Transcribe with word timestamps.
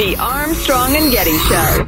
The 0.00 0.16
Armstrong 0.16 0.96
and 0.96 1.12
Getty 1.12 1.36
Show. 1.40 1.86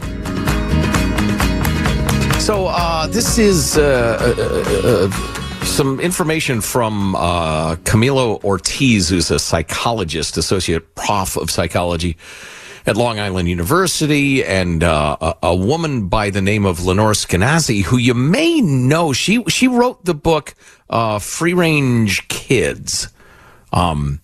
So 2.40 2.66
uh, 2.66 3.06
this 3.06 3.38
is 3.38 3.78
uh, 3.78 4.34
uh, 4.36 5.08
uh, 5.08 5.64
some 5.64 5.98
information 5.98 6.60
from 6.60 7.16
uh, 7.16 7.76
Camilo 7.76 8.44
Ortiz, 8.44 9.08
who's 9.08 9.30
a 9.30 9.38
psychologist, 9.38 10.36
associate 10.36 10.94
prof 10.94 11.38
of 11.38 11.50
psychology 11.50 12.18
at 12.84 12.98
Long 12.98 13.18
Island 13.18 13.48
University, 13.48 14.44
and 14.44 14.84
uh, 14.84 15.16
a, 15.18 15.34
a 15.44 15.56
woman 15.56 16.08
by 16.08 16.28
the 16.28 16.42
name 16.42 16.66
of 16.66 16.84
Lenore 16.84 17.12
Skenazy, 17.12 17.82
who 17.82 17.96
you 17.96 18.12
may 18.12 18.60
know. 18.60 19.14
She 19.14 19.42
she 19.44 19.68
wrote 19.68 20.04
the 20.04 20.12
book 20.12 20.54
uh, 20.90 21.18
Free 21.18 21.54
Range 21.54 22.28
Kids. 22.28 23.08
Um, 23.72 24.20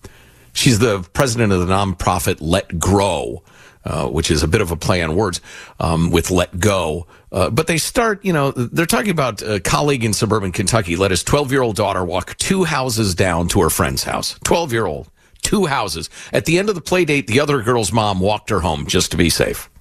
she's 0.53 0.77
the 0.77 1.01
president 1.13 1.53
of 1.53 1.67
the 1.67 1.73
nonprofit 1.73 2.37
Let 2.39 2.77
Grow. 2.77 3.41
Uh, 3.89 4.07
which 4.07 4.29
is 4.29 4.43
a 4.43 4.47
bit 4.47 4.61
of 4.61 4.69
a 4.69 4.75
play 4.75 5.01
on 5.01 5.15
words 5.15 5.41
um, 5.79 6.11
with 6.11 6.29
let 6.29 6.59
go. 6.59 7.07
Uh, 7.31 7.49
but 7.49 7.65
they 7.65 7.79
start, 7.79 8.23
you 8.23 8.31
know, 8.31 8.51
they're 8.51 8.85
talking 8.85 9.09
about 9.09 9.41
a 9.41 9.59
colleague 9.59 10.03
in 10.03 10.13
suburban 10.13 10.51
Kentucky 10.51 10.95
let 10.95 11.09
his 11.09 11.23
12 11.23 11.51
year 11.51 11.63
old 11.63 11.75
daughter 11.75 12.05
walk 12.05 12.37
two 12.37 12.65
houses 12.65 13.15
down 13.15 13.47
to 13.47 13.61
her 13.61 13.69
friend's 13.71 14.03
house. 14.03 14.37
12 14.43 14.73
year 14.73 14.85
old, 14.85 15.09
two 15.41 15.65
houses. 15.65 16.07
At 16.31 16.45
the 16.45 16.59
end 16.59 16.69
of 16.69 16.75
the 16.75 16.81
play 16.81 17.03
date, 17.03 17.25
the 17.25 17.39
other 17.39 17.63
girl's 17.63 17.91
mom 17.91 18.19
walked 18.19 18.51
her 18.51 18.59
home 18.59 18.85
just 18.85 19.09
to 19.09 19.17
be 19.17 19.31
safe. 19.31 19.71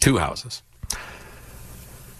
Two 0.00 0.16
houses. 0.16 0.62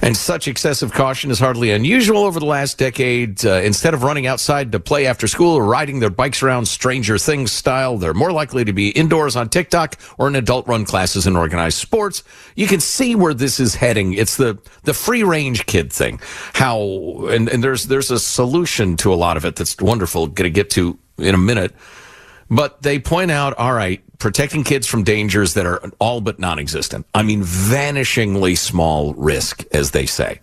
And 0.04 0.14
such 0.14 0.48
excessive 0.48 0.92
caution 0.92 1.30
is 1.30 1.38
hardly 1.38 1.70
unusual 1.70 2.24
over 2.24 2.38
the 2.38 2.44
last 2.44 2.76
decade. 2.76 3.42
Uh, 3.42 3.62
instead 3.62 3.94
of 3.94 4.02
running 4.02 4.26
outside 4.26 4.70
to 4.72 4.78
play 4.78 5.06
after 5.06 5.26
school 5.26 5.54
or 5.54 5.64
riding 5.64 6.00
their 6.00 6.10
bikes 6.10 6.42
around 6.42 6.66
Stranger 6.66 7.16
Things 7.16 7.52
style, 7.52 7.96
they're 7.96 8.12
more 8.12 8.30
likely 8.30 8.66
to 8.66 8.74
be 8.74 8.90
indoors 8.90 9.34
on 9.34 9.48
TikTok 9.48 9.98
or 10.18 10.28
in 10.28 10.36
adult 10.36 10.68
run 10.68 10.84
classes 10.84 11.26
in 11.26 11.36
organized 11.36 11.78
sports. 11.78 12.22
You 12.54 12.66
can 12.66 12.80
see 12.80 13.14
where 13.14 13.32
this 13.32 13.58
is 13.58 13.76
heading. 13.76 14.12
It's 14.12 14.36
the, 14.36 14.58
the 14.82 14.92
free 14.92 15.22
range 15.22 15.64
kid 15.64 15.90
thing. 15.90 16.20
How, 16.52 17.26
and, 17.30 17.48
and 17.48 17.64
there's, 17.64 17.84
there's 17.84 18.10
a 18.10 18.18
solution 18.18 18.98
to 18.98 19.10
a 19.10 19.16
lot 19.16 19.38
of 19.38 19.46
it 19.46 19.56
that's 19.56 19.74
wonderful. 19.80 20.26
Going 20.26 20.44
to 20.44 20.50
get 20.50 20.68
to 20.72 20.98
in 21.16 21.34
a 21.34 21.38
minute. 21.38 21.72
But 22.50 22.82
they 22.82 22.98
point 22.98 23.30
out, 23.30 23.54
all 23.56 23.72
right, 23.72 24.03
protecting 24.18 24.64
kids 24.64 24.86
from 24.86 25.02
dangers 25.04 25.54
that 25.54 25.66
are 25.66 25.80
all 25.98 26.20
but 26.20 26.38
non 26.38 26.58
existent. 26.58 27.06
I 27.14 27.22
mean, 27.22 27.42
vanishingly 27.42 28.56
small 28.56 29.14
risk, 29.14 29.64
as 29.72 29.90
they 29.92 30.06
say. 30.06 30.40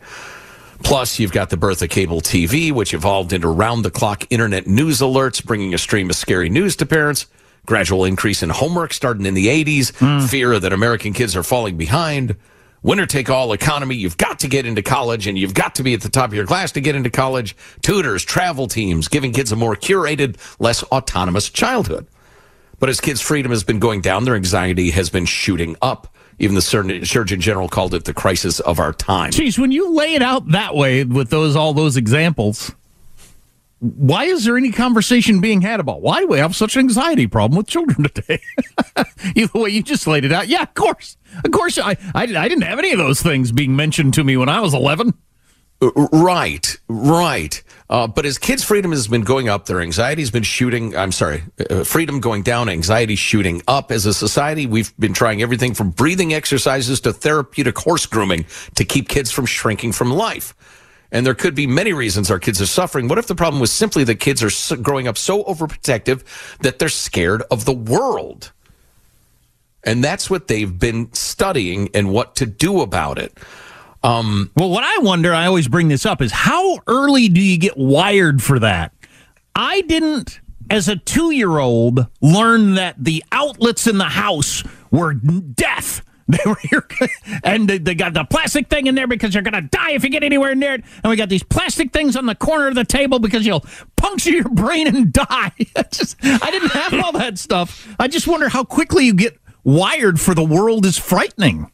Plus, 0.84 1.20
you've 1.20 1.32
got 1.32 1.50
the 1.52 1.58
birth 1.58 1.82
of 1.84 1.90
cable 1.90 2.22
TV, 2.22 2.72
which 2.72 2.94
evolved 2.94 3.34
into 3.34 3.48
round 3.48 3.86
the 3.86 3.92
clock 3.92 4.26
internet 4.32 4.66
news 4.66 5.00
alerts, 5.00 5.44
bringing 5.44 5.74
a 5.74 5.78
stream 5.78 6.10
of 6.10 6.16
scary 6.16 6.50
news 6.50 6.76
to 6.78 6.86
parents. 6.86 7.28
Gradual 7.68 8.06
increase 8.06 8.42
in 8.42 8.50
homework 8.50 8.92
starting 8.92 9.28
in 9.28 9.36
the 9.36 9.48
80s, 9.48 9.92
Hmm. 10.00 10.26
fear 10.26 10.60
that 10.60 10.74
American 10.74 11.14
kids 11.14 11.36
are 11.36 11.44
falling 11.44 11.78
behind. 11.78 12.36
Winner 12.82 13.06
take 13.06 13.30
all 13.30 13.54
economy. 13.54 13.94
You've 13.94 14.18
got 14.18 14.40
to 14.40 14.48
get 14.48 14.66
into 14.66 14.82
college 14.82 15.28
and 15.28 15.38
you've 15.38 15.54
got 15.54 15.76
to 15.76 15.84
be 15.84 15.94
at 15.94 16.02
the 16.02 16.10
top 16.10 16.32
of 16.32 16.34
your 16.34 16.48
class 16.48 16.72
to 16.72 16.82
get 16.82 16.96
into 16.96 17.12
college. 17.12 17.56
Tutors, 17.84 18.26
travel 18.26 18.68
teams, 18.68 19.08
giving 19.08 19.32
kids 19.34 19.52
a 19.52 19.56
more 19.56 19.76
curated, 19.76 20.38
less 20.60 20.82
autonomous 20.86 21.48
childhood. 21.52 22.08
But 22.82 22.90
as 22.90 23.00
kids' 23.00 23.22
freedom 23.22 23.52
has 23.52 23.64
been 23.64 23.78
going 23.78 24.02
down, 24.02 24.26
their 24.26 24.36
anxiety 24.36 24.90
has 24.90 25.12
been 25.12 25.26
shooting 25.26 25.76
up. 25.84 26.14
Even 26.40 26.56
the 26.56 26.62
Surgeon 26.64 27.40
General 27.40 27.70
called 27.70 27.94
it 27.94 28.06
the 28.06 28.14
crisis 28.14 28.60
of 28.60 28.80
our 28.80 28.92
time. 28.92 29.30
Geez, 29.30 29.60
when 29.60 29.72
you 29.72 29.94
lay 29.94 30.16
it 30.16 30.24
out 30.24 30.48
that 30.50 30.74
way 30.74 31.04
with 31.04 31.30
those 31.30 31.56
all 31.56 31.76
those 31.76 31.96
examples, 31.96 32.72
why 33.78 34.24
is 34.24 34.46
there 34.46 34.58
any 34.58 34.72
conversation 34.72 35.42
being 35.42 35.62
had 35.62 35.80
about 35.80 36.02
why 36.02 36.22
do 36.22 36.28
we 36.28 36.40
have 36.40 36.56
such 36.56 36.76
an 36.76 36.80
anxiety 36.80 37.28
problem 37.28 37.56
with 37.56 37.68
children 37.68 38.02
today? 38.02 38.42
the 39.36 39.50
way 39.54 39.70
you 39.70 39.84
just 39.84 40.08
laid 40.08 40.26
it 40.26 40.32
out, 40.32 40.48
yeah, 40.48 40.64
of 40.64 40.74
course, 40.74 41.18
of 41.46 41.52
course. 41.52 41.78
I, 41.78 41.98
I 42.16 42.24
I 42.24 42.48
didn't 42.48 42.64
have 42.64 42.80
any 42.80 42.94
of 42.94 42.98
those 42.98 43.22
things 43.22 43.52
being 43.52 43.76
mentioned 43.76 44.16
to 44.16 44.24
me 44.24 44.38
when 44.38 44.50
I 44.50 44.60
was 44.60 44.74
eleven. 44.74 45.14
Right, 45.82 46.78
right. 46.88 47.64
Uh, 47.90 48.06
but 48.08 48.26
as 48.26 48.38
kids' 48.38 48.64
freedom 48.64 48.92
has 48.92 49.08
been 49.08 49.24
going 49.24 49.50
up, 49.50 49.66
their 49.66 49.82
anxiety's 49.82 50.30
been 50.30 50.44
shooting. 50.44 50.96
I'm 50.96 51.12
sorry, 51.12 51.44
uh, 51.70 51.84
freedom 51.84 52.20
going 52.20 52.44
down, 52.44 52.70
anxiety 52.70 53.16
shooting 53.16 53.64
up. 53.68 53.92
As 53.92 54.06
a 54.06 54.14
society, 54.14 54.68
we've 54.68 54.96
been 54.98 55.14
trying 55.14 55.42
everything 55.42 55.74
from 55.74 55.90
breathing 55.90 56.36
exercises 56.36 57.02
to 57.02 57.12
therapeutic 57.14 57.80
horse 57.80 58.06
grooming 58.06 58.46
to 58.76 58.86
keep 58.86 59.10
kids 59.10 59.32
from 59.32 59.48
shrinking 59.48 59.92
from 59.92 60.12
life. 60.12 60.54
And 61.12 61.26
there 61.26 61.34
could 61.34 61.56
be 61.56 61.66
many 61.68 61.94
reasons 61.94 62.30
our 62.30 62.40
kids 62.40 62.62
are 62.62 62.68
suffering. 62.68 63.08
What 63.08 63.18
if 63.18 63.28
the 63.28 63.36
problem 63.36 63.60
was 63.60 63.72
simply 63.72 64.04
that 64.06 64.16
kids 64.16 64.44
are 64.44 64.78
growing 64.78 65.08
up 65.08 65.18
so 65.18 65.44
overprotective 65.44 66.24
that 66.60 66.78
they're 66.80 66.90
scared 66.90 67.42
of 67.50 67.66
the 67.66 67.74
world? 67.74 68.52
And 69.84 70.04
that's 70.04 70.30
what 70.30 70.48
they've 70.48 70.78
been 70.78 71.12
studying 71.14 71.90
and 71.96 72.12
what 72.14 72.36
to 72.36 72.46
do 72.46 72.82
about 72.82 73.18
it. 73.18 73.36
Um, 74.04 74.52
well, 74.56 74.70
what 74.70 74.84
I 74.84 74.98
wonder, 75.00 75.34
I 75.34 75.46
always 75.46 75.68
bring 75.68 75.88
this 75.88 76.06
up, 76.06 76.22
is 76.22 76.32
how 76.32 76.80
early 76.88 77.30
do 77.30 77.40
you 77.42 77.58
get 77.58 77.78
wired 77.78 78.42
for 78.42 78.60
that? 78.60 78.94
I 79.56 79.82
didn't, 79.82 80.40
as 80.70 80.88
a 80.88 80.96
two 80.96 81.32
year 81.32 81.60
old, 81.60 82.08
learn 82.22 82.76
that 82.76 82.96
the 82.98 83.24
outlets 83.32 83.88
in 83.88 83.98
the 83.98 84.06
house 84.06 84.64
were 84.90 85.14
death. 85.14 86.04
They 86.32 86.50
were 86.50 86.58
here, 86.62 86.88
and 87.44 87.68
they, 87.68 87.94
got 87.94 88.14
the 88.14 88.24
plastic 88.24 88.70
thing 88.70 88.88
in 88.88 88.96
there 88.96 89.08
because 89.08 89.34
you're 89.34 89.44
going 89.44 89.62
to 89.62 89.68
die 89.68 89.92
if 89.92 90.04
you 90.06 90.10
get 90.10 90.24
anywhere 90.24 90.56
near 90.56 90.76
it. 90.76 90.84
And 91.04 91.10
we 91.10 91.18
got 91.18 91.28
these 91.28 91.44
plastic 91.44 91.92
things 91.92 92.16
on 92.16 92.26
the 92.26 92.36
corner 92.36 92.68
of 92.70 92.76
the 92.76 92.86
table 92.86 93.20
because 93.20 93.46
you'll 93.46 93.66
puncture 93.98 94.30
your 94.30 94.48
brain 94.48 94.88
and 94.88 95.12
die. 95.14 95.52
just, 95.92 96.16
I 96.24 96.52
didn't 96.52 96.72
have 96.72 96.94
all 97.04 97.12
that 97.14 97.38
stuff. 97.38 97.94
I 98.00 98.08
just 98.08 98.28
wonder 98.28 98.48
how 98.48 98.64
quickly 98.64 99.08
you 99.08 99.14
get 99.14 99.38
wired 99.66 100.22
for 100.22 100.34
the 100.34 100.44
world 100.44 100.86
is 100.86 100.98
frightening. 100.98 101.70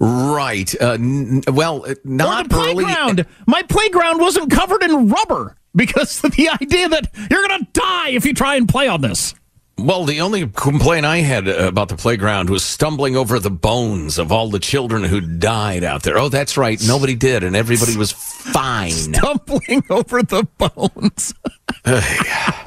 Right. 0.00 0.74
Uh, 0.80 0.92
n- 0.92 1.42
well, 1.48 1.84
uh, 1.86 1.94
not 2.04 2.48
the 2.48 2.54
playground. 2.54 3.26
My 3.46 3.62
playground 3.62 4.18
wasn't 4.18 4.50
covered 4.50 4.82
in 4.82 5.08
rubber 5.10 5.56
because 5.76 6.24
of 6.24 6.32
the 6.32 6.48
idea 6.60 6.88
that 6.88 7.10
you're 7.30 7.46
going 7.46 7.60
to 7.60 7.68
die 7.72 8.10
if 8.10 8.24
you 8.24 8.32
try 8.32 8.56
and 8.56 8.68
play 8.68 8.88
on 8.88 9.02
this. 9.02 9.34
Well, 9.76 10.04
the 10.04 10.20
only 10.20 10.46
complaint 10.46 11.06
I 11.06 11.18
had 11.18 11.48
about 11.48 11.88
the 11.88 11.96
playground 11.96 12.50
was 12.50 12.62
stumbling 12.62 13.16
over 13.16 13.38
the 13.38 13.50
bones 13.50 14.18
of 14.18 14.30
all 14.30 14.50
the 14.50 14.58
children 14.58 15.04
who 15.04 15.22
died 15.22 15.84
out 15.84 16.02
there. 16.02 16.18
Oh, 16.18 16.28
that's 16.28 16.58
right. 16.58 16.78
Nobody 16.86 17.14
did, 17.14 17.44
and 17.44 17.56
everybody 17.56 17.96
was 17.96 18.12
fine. 18.12 18.90
Stumbling 18.90 19.82
over 19.88 20.22
the 20.22 20.46
bones. 20.58 21.32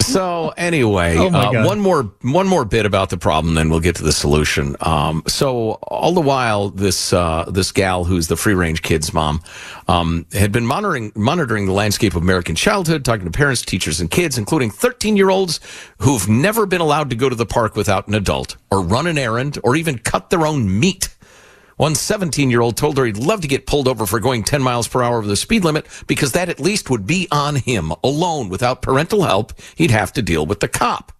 so 0.00 0.52
anyway, 0.56 1.16
oh 1.16 1.28
uh, 1.28 1.64
one 1.64 1.80
more 1.80 2.12
one 2.22 2.46
more 2.46 2.64
bit 2.64 2.86
about 2.86 3.10
the 3.10 3.18
problem, 3.18 3.54
then 3.54 3.70
we'll 3.70 3.80
get 3.80 3.96
to 3.96 4.02
the 4.02 4.12
solution. 4.12 4.76
Um, 4.80 5.22
so 5.26 5.72
all 5.82 6.12
the 6.12 6.20
while, 6.20 6.70
this 6.70 7.12
uh, 7.12 7.44
this 7.50 7.72
gal 7.72 8.04
who's 8.04 8.28
the 8.28 8.36
free 8.36 8.54
range 8.54 8.82
kids 8.82 9.12
mom 9.12 9.42
um, 9.88 10.26
had 10.32 10.52
been 10.52 10.66
monitoring 10.66 11.12
monitoring 11.14 11.66
the 11.66 11.72
landscape 11.72 12.14
of 12.14 12.22
American 12.22 12.54
childhood, 12.54 13.04
talking 13.04 13.24
to 13.24 13.30
parents, 13.30 13.62
teachers, 13.62 14.00
and 14.00 14.10
kids, 14.10 14.38
including 14.38 14.70
13 14.70 15.16
year 15.16 15.30
olds 15.30 15.60
who've 15.98 16.28
never 16.28 16.66
been 16.66 16.80
allowed 16.80 17.10
to 17.10 17.16
go 17.16 17.28
to 17.28 17.36
the 17.36 17.46
park 17.46 17.76
without 17.76 18.08
an 18.08 18.14
adult, 18.14 18.56
or 18.70 18.82
run 18.82 19.06
an 19.06 19.18
errand, 19.18 19.58
or 19.64 19.76
even 19.76 19.98
cut 19.98 20.30
their 20.30 20.46
own 20.46 20.78
meat. 20.78 21.08
One 21.80 21.94
17 21.94 22.50
year 22.50 22.60
old 22.60 22.76
told 22.76 22.98
her 22.98 23.06
he'd 23.06 23.16
love 23.16 23.40
to 23.40 23.48
get 23.48 23.64
pulled 23.64 23.88
over 23.88 24.04
for 24.04 24.20
going 24.20 24.44
10 24.44 24.60
miles 24.60 24.86
per 24.86 25.02
hour 25.02 25.16
over 25.16 25.26
the 25.26 25.34
speed 25.34 25.64
limit 25.64 25.86
because 26.06 26.32
that 26.32 26.50
at 26.50 26.60
least 26.60 26.90
would 26.90 27.06
be 27.06 27.26
on 27.32 27.56
him 27.56 27.94
alone. 28.04 28.50
Without 28.50 28.82
parental 28.82 29.22
help, 29.22 29.54
he'd 29.76 29.90
have 29.90 30.12
to 30.12 30.20
deal 30.20 30.44
with 30.44 30.60
the 30.60 30.68
cop. 30.68 31.10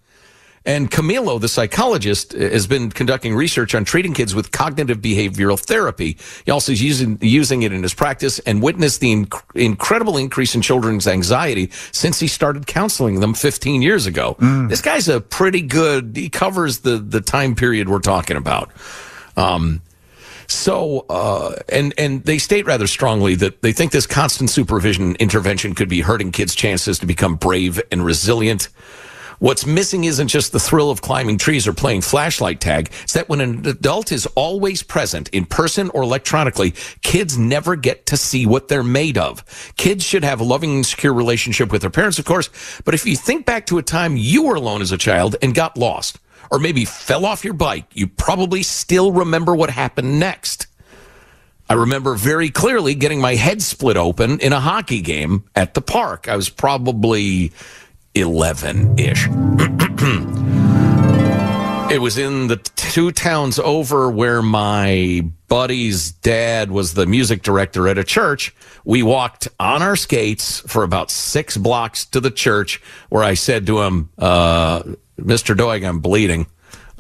And 0.67 0.91
Camilo, 0.91 1.41
the 1.41 1.49
psychologist, 1.49 2.33
has 2.33 2.67
been 2.67 2.91
conducting 2.91 3.35
research 3.35 3.75
on 3.75 3.87
treating 3.87 4.13
kids 4.13 4.35
with 4.35 4.53
cognitive 4.53 4.99
behavioral 4.99 5.59
therapy. 5.59 6.19
He 6.45 6.51
also 6.51 6.73
is 6.73 6.83
using, 6.83 7.17
using 7.23 7.63
it 7.63 7.73
in 7.73 7.83
his 7.83 7.95
practice 7.95 8.39
and 8.41 8.63
witnessed 8.63 9.01
the 9.01 9.15
inc- 9.15 9.43
incredible 9.55 10.19
increase 10.19 10.55
in 10.55 10.61
children's 10.61 11.09
anxiety 11.09 11.71
since 11.91 12.21
he 12.21 12.29
started 12.29 12.67
counseling 12.67 13.21
them 13.21 13.33
15 13.33 13.81
years 13.81 14.05
ago. 14.05 14.37
Mm. 14.39 14.69
This 14.69 14.83
guy's 14.83 15.09
a 15.09 15.23
pretty 15.23 15.63
good, 15.63 16.13
he 16.15 16.29
covers 16.29 16.81
the, 16.81 16.99
the 16.99 17.23
time 17.23 17.55
period 17.55 17.89
we're 17.89 18.01
talking 18.01 18.37
about. 18.37 18.71
Um, 19.39 19.81
so, 20.51 21.07
uh, 21.09 21.57
and 21.69 21.95
and 21.97 22.25
they 22.25 22.39
state 22.39 22.67
rather 22.67 22.87
strongly 22.87 23.35
that 23.37 23.63
they 23.63 23.73
think 23.73 23.93
this 23.93 24.07
constant 24.07 24.51
supervision 24.51 25.15
intervention 25.17 25.75
could 25.75 25.89
be 25.89 26.01
hurting 26.01 26.33
kids' 26.33 26.55
chances 26.55 26.99
to 26.99 27.07
become 27.07 27.37
brave 27.37 27.81
and 27.91 28.05
resilient. 28.05 28.69
What's 29.41 29.65
missing 29.65 30.05
isn't 30.05 30.29
just 30.29 30.53
the 30.53 30.61
thrill 30.61 30.91
of 30.91 31.01
climbing 31.01 31.39
trees 31.39 31.67
or 31.67 31.73
playing 31.73 32.03
flashlight 32.03 32.61
tag. 32.61 32.91
It's 33.05 33.15
that 33.15 33.31
when 33.31 33.41
an 33.41 33.67
adult 33.67 34.13
is 34.13 34.27
always 34.35 34.83
present 34.83 35.31
in 35.31 35.47
person 35.47 35.89
or 35.95 36.03
electronically, 36.03 36.75
kids 37.01 37.39
never 37.39 37.75
get 37.75 38.05
to 38.07 38.19
see 38.19 38.45
what 38.45 38.69
they're 38.69 38.83
made 38.83 39.17
of. 39.17 39.43
Kids 39.79 40.05
should 40.05 40.25
have 40.25 40.41
a 40.41 40.45
loving 40.45 40.75
and 40.75 40.87
secure 40.87 41.15
relationship 41.15 41.73
with 41.73 41.81
their 41.81 41.91
parents, 41.91 42.19
of 42.19 42.27
course. 42.27 42.51
But 42.85 42.93
if 42.93 43.07
you 43.07 43.17
think 43.17 43.47
back 43.47 43.65
to 43.67 43.79
a 43.79 43.83
time 43.83 44.15
you 44.15 44.43
were 44.43 44.57
alone 44.57 44.83
as 44.83 44.93
a 44.93 44.99
child 44.99 45.37
and 45.41 45.55
got 45.55 45.75
lost, 45.75 46.19
or 46.51 46.59
maybe 46.59 46.85
fell 46.85 47.25
off 47.25 47.45
your 47.45 47.55
bike, 47.55 47.87
you 47.95 48.07
probably 48.07 48.63
still 48.63 49.13
remember 49.13 49.55
what 49.55 49.71
happened 49.71 50.19
next. 50.19 50.67
I 51.69 51.75
remember 51.75 52.17
very 52.17 52.51
clearly 52.51 52.97
getting 52.97 53.21
my 53.21 53.37
head 53.37 53.63
split 53.63 53.97
open 53.97 54.41
in 54.41 54.53
a 54.53 54.59
hockey 54.59 55.01
game 55.01 55.45
at 55.55 55.75
the 55.75 55.81
park. 55.81 56.29
I 56.29 56.35
was 56.35 56.49
probably 56.49 57.53
11 58.17 58.99
ish. 58.99 59.27
it 61.91 62.01
was 62.01 62.19
in 62.19 62.49
the 62.49 62.57
two 62.57 63.13
towns 63.13 63.61
over 63.61 64.11
where 64.11 64.43
my 64.43 65.25
buddy's 65.47 66.11
dad 66.11 66.73
was 66.73 66.95
the 66.95 67.07
music 67.07 67.43
director 67.43 67.87
at 67.87 67.99
a 67.99 68.05
church. 68.05 68.53
We 68.85 69.05
walked 69.05 69.47
on 69.61 69.81
our 69.81 69.95
skates 69.95 70.61
for 70.61 70.83
about 70.83 71.11
six 71.11 71.57
blocks 71.57 72.05
to 72.07 72.21
the 72.21 72.33
church 72.33 72.83
where 73.11 73.23
I 73.23 73.35
said 73.35 73.67
to 73.67 73.81
him, 73.83 74.11
uh, 74.19 74.83
Mr. 75.21 75.57
Doig, 75.57 75.87
I'm 75.87 76.01
bleeding. 76.01 76.47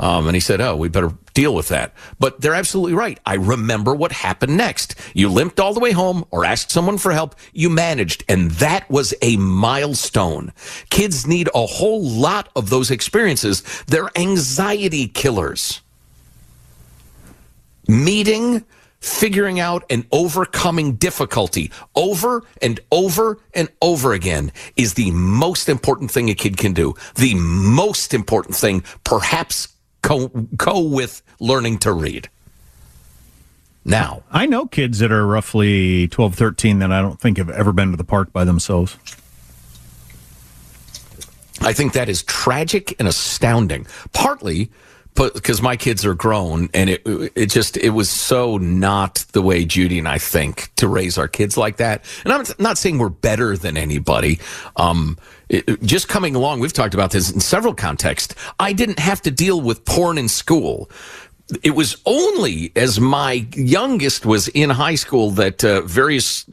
Um, 0.00 0.26
and 0.28 0.34
he 0.34 0.40
said, 0.40 0.62
Oh, 0.62 0.76
we 0.76 0.88
better 0.88 1.12
deal 1.34 1.54
with 1.54 1.68
that. 1.68 1.92
But 2.18 2.40
they're 2.40 2.54
absolutely 2.54 2.94
right. 2.94 3.20
I 3.26 3.34
remember 3.34 3.94
what 3.94 4.12
happened 4.12 4.56
next. 4.56 4.94
You 5.12 5.28
limped 5.28 5.60
all 5.60 5.74
the 5.74 5.80
way 5.80 5.92
home 5.92 6.24
or 6.30 6.46
asked 6.46 6.70
someone 6.70 6.96
for 6.96 7.12
help. 7.12 7.34
You 7.52 7.68
managed. 7.68 8.24
And 8.26 8.50
that 8.52 8.88
was 8.90 9.12
a 9.20 9.36
milestone. 9.36 10.52
Kids 10.88 11.26
need 11.26 11.50
a 11.54 11.66
whole 11.66 12.02
lot 12.02 12.48
of 12.56 12.70
those 12.70 12.90
experiences. 12.90 13.62
They're 13.88 14.10
anxiety 14.16 15.06
killers. 15.06 15.82
Meeting, 17.86 18.64
figuring 19.00 19.58
out 19.58 19.84
and 19.90 20.06
overcoming 20.12 20.94
difficulty 20.94 21.70
over 21.94 22.42
and 22.60 22.80
over 22.92 23.38
and 23.54 23.68
over 23.80 24.12
again 24.12 24.52
is 24.76 24.94
the 24.94 25.10
most 25.12 25.68
important 25.68 26.10
thing 26.10 26.28
a 26.28 26.34
kid 26.34 26.56
can 26.56 26.72
do. 26.72 26.94
The 27.16 27.34
most 27.34 28.12
important 28.12 28.54
thing, 28.54 28.84
perhaps 29.04 29.68
co, 30.02 30.28
co 30.58 30.80
with 30.80 31.22
learning 31.40 31.78
to 31.78 31.92
read. 31.92 32.28
Now, 33.84 34.22
I 34.30 34.44
know 34.44 34.66
kids 34.66 34.98
that 34.98 35.10
are 35.10 35.26
roughly 35.26 36.06
12, 36.08 36.34
13 36.34 36.80
that 36.80 36.92
I 36.92 37.00
don't 37.00 37.18
think 37.18 37.38
have 37.38 37.48
ever 37.48 37.72
been 37.72 37.90
to 37.92 37.96
the 37.96 38.04
park 38.04 38.32
by 38.32 38.44
themselves. 38.44 38.96
I 41.62 41.72
think 41.72 41.94
that 41.94 42.08
is 42.08 42.22
tragic 42.22 42.94
and 42.98 43.08
astounding. 43.08 43.86
Partly 44.12 44.70
because 45.14 45.60
my 45.60 45.76
kids 45.76 46.04
are 46.06 46.14
grown 46.14 46.68
and 46.72 46.90
it 46.90 47.02
it 47.04 47.46
just 47.46 47.76
it 47.76 47.90
was 47.90 48.08
so 48.08 48.56
not 48.58 49.24
the 49.32 49.42
way 49.42 49.64
Judy 49.64 49.98
and 49.98 50.08
I 50.08 50.18
think 50.18 50.74
to 50.76 50.88
raise 50.88 51.18
our 51.18 51.28
kids 51.28 51.56
like 51.56 51.76
that. 51.76 52.04
And 52.24 52.32
I'm 52.32 52.44
not 52.58 52.78
saying 52.78 52.98
we're 52.98 53.08
better 53.08 53.56
than 53.56 53.76
anybody. 53.76 54.38
Um, 54.76 55.18
it, 55.48 55.82
just 55.82 56.08
coming 56.08 56.34
along, 56.36 56.60
we've 56.60 56.72
talked 56.72 56.94
about 56.94 57.10
this 57.10 57.30
in 57.30 57.40
several 57.40 57.74
contexts. 57.74 58.34
I 58.58 58.72
didn't 58.72 58.98
have 58.98 59.20
to 59.22 59.30
deal 59.30 59.60
with 59.60 59.84
porn 59.84 60.16
in 60.16 60.28
school. 60.28 60.90
It 61.62 61.72
was 61.72 62.00
only 62.06 62.72
as 62.76 63.00
my 63.00 63.46
youngest 63.54 64.24
was 64.24 64.48
in 64.48 64.70
high 64.70 64.94
school 64.94 65.32
that 65.32 65.64
uh, 65.64 65.80
various 65.82 66.46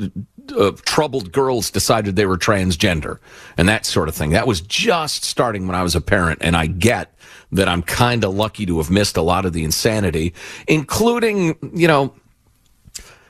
uh, 0.54 0.72
troubled 0.84 1.32
girls 1.32 1.72
decided 1.72 2.16
they 2.16 2.25
were 2.25 2.38
transgender 2.38 3.20
and 3.58 3.68
that 3.70 3.86
sort 3.86 4.10
of 4.10 4.16
thing. 4.16 4.32
That 4.32 4.48
was 4.48 4.62
just 4.62 5.24
starting 5.24 5.68
when 5.68 5.75
I 5.75 5.84
was 5.84 5.96
a 5.96 6.01
parent, 6.01 6.39
and 6.42 6.56
I 6.56 6.68
get 6.68 7.13
that 7.51 7.68
I'm 7.68 7.82
kind 7.82 8.24
of 8.24 8.34
lucky 8.34 8.66
to 8.66 8.77
have 8.77 8.89
missed 8.89 9.18
a 9.18 9.22
lot 9.22 9.46
of 9.46 9.54
the 9.54 9.63
insanity, 9.63 10.34
including, 10.68 11.58
you 11.74 11.88
know, 11.88 12.13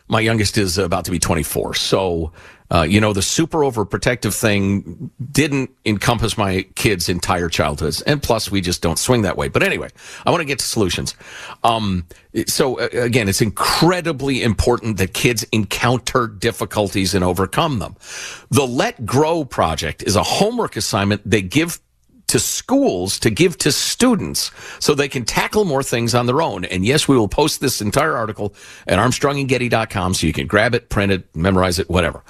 my 0.07 0.19
youngest 0.19 0.57
is 0.57 0.77
about 0.77 1.05
to 1.05 1.11
be 1.11 1.19
24. 1.19 1.73
So, 1.75 2.31
uh, 2.69 2.81
you 2.81 2.99
know, 2.99 3.13
the 3.13 3.21
super 3.21 3.59
overprotective 3.59 4.37
thing 4.37 5.09
didn't 5.31 5.69
encompass 5.85 6.37
my 6.37 6.63
kids' 6.75 7.07
entire 7.07 7.47
childhoods. 7.47 8.01
And 8.01 8.21
plus, 8.21 8.51
we 8.51 8.59
just 8.59 8.81
don't 8.81 8.99
swing 8.99 9.21
that 9.21 9.37
way. 9.37 9.47
But 9.47 9.63
anyway, 9.63 9.89
I 10.25 10.31
want 10.31 10.41
to 10.41 10.45
get 10.45 10.59
to 10.59 10.65
solutions. 10.65 11.15
Um, 11.63 12.05
so, 12.47 12.79
uh, 12.79 12.89
again, 12.91 13.29
it's 13.29 13.41
incredibly 13.41 14.43
important 14.43 14.97
that 14.97 15.13
kids 15.13 15.43
encounter 15.51 16.27
difficulties 16.27 17.15
and 17.15 17.23
overcome 17.23 17.79
them. 17.79 17.95
The 18.49 18.67
Let 18.67 19.05
Grow 19.05 19.45
project 19.45 20.03
is 20.03 20.15
a 20.15 20.23
homework 20.23 20.75
assignment 20.75 21.21
they 21.29 21.41
give 21.41 21.79
to 22.27 22.39
schools 22.39 23.19
to 23.19 23.29
give 23.29 23.57
to 23.59 23.71
students 23.71 24.51
so 24.79 24.93
they 24.93 25.07
can 25.07 25.25
tackle 25.25 25.65
more 25.65 25.83
things 25.83 26.13
on 26.13 26.25
their 26.25 26.41
own. 26.41 26.65
And 26.65 26.85
yes, 26.85 27.07
we 27.07 27.17
will 27.17 27.27
post 27.27 27.61
this 27.61 27.81
entire 27.81 28.15
article 28.15 28.53
at 28.85 28.99
armstrongandgetty.com 28.99 30.13
so 30.13 30.27
you 30.27 30.33
can 30.33 30.47
grab 30.47 30.75
it, 30.75 30.89
print 30.89 31.11
it, 31.11 31.35
memorize 31.35 31.79
it, 31.79 31.89
whatever. 31.89 32.23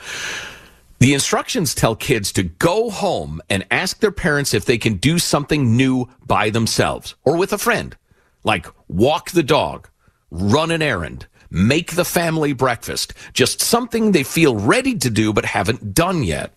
The 0.99 1.13
instructions 1.13 1.75
tell 1.75 1.95
kids 1.95 2.31
to 2.33 2.43
go 2.43 2.89
home 2.89 3.39
and 3.49 3.65
ask 3.69 3.99
their 3.99 4.11
parents 4.11 4.53
if 4.53 4.65
they 4.65 4.79
can 4.79 4.95
do 4.95 5.19
something 5.19 5.75
new 5.77 6.09
by 6.25 6.49
themselves 6.49 7.13
or 7.23 7.37
with 7.37 7.53
a 7.53 7.57
friend, 7.59 7.95
like 8.43 8.67
walk 8.87 9.31
the 9.31 9.43
dog, 9.43 9.89
run 10.31 10.71
an 10.71 10.81
errand, 10.81 11.27
make 11.51 11.95
the 11.95 12.05
family 12.05 12.51
breakfast, 12.51 13.13
just 13.33 13.61
something 13.61 14.11
they 14.11 14.23
feel 14.23 14.55
ready 14.55 14.97
to 14.97 15.09
do 15.09 15.31
but 15.31 15.45
haven't 15.45 15.93
done 15.93 16.23
yet. 16.23 16.56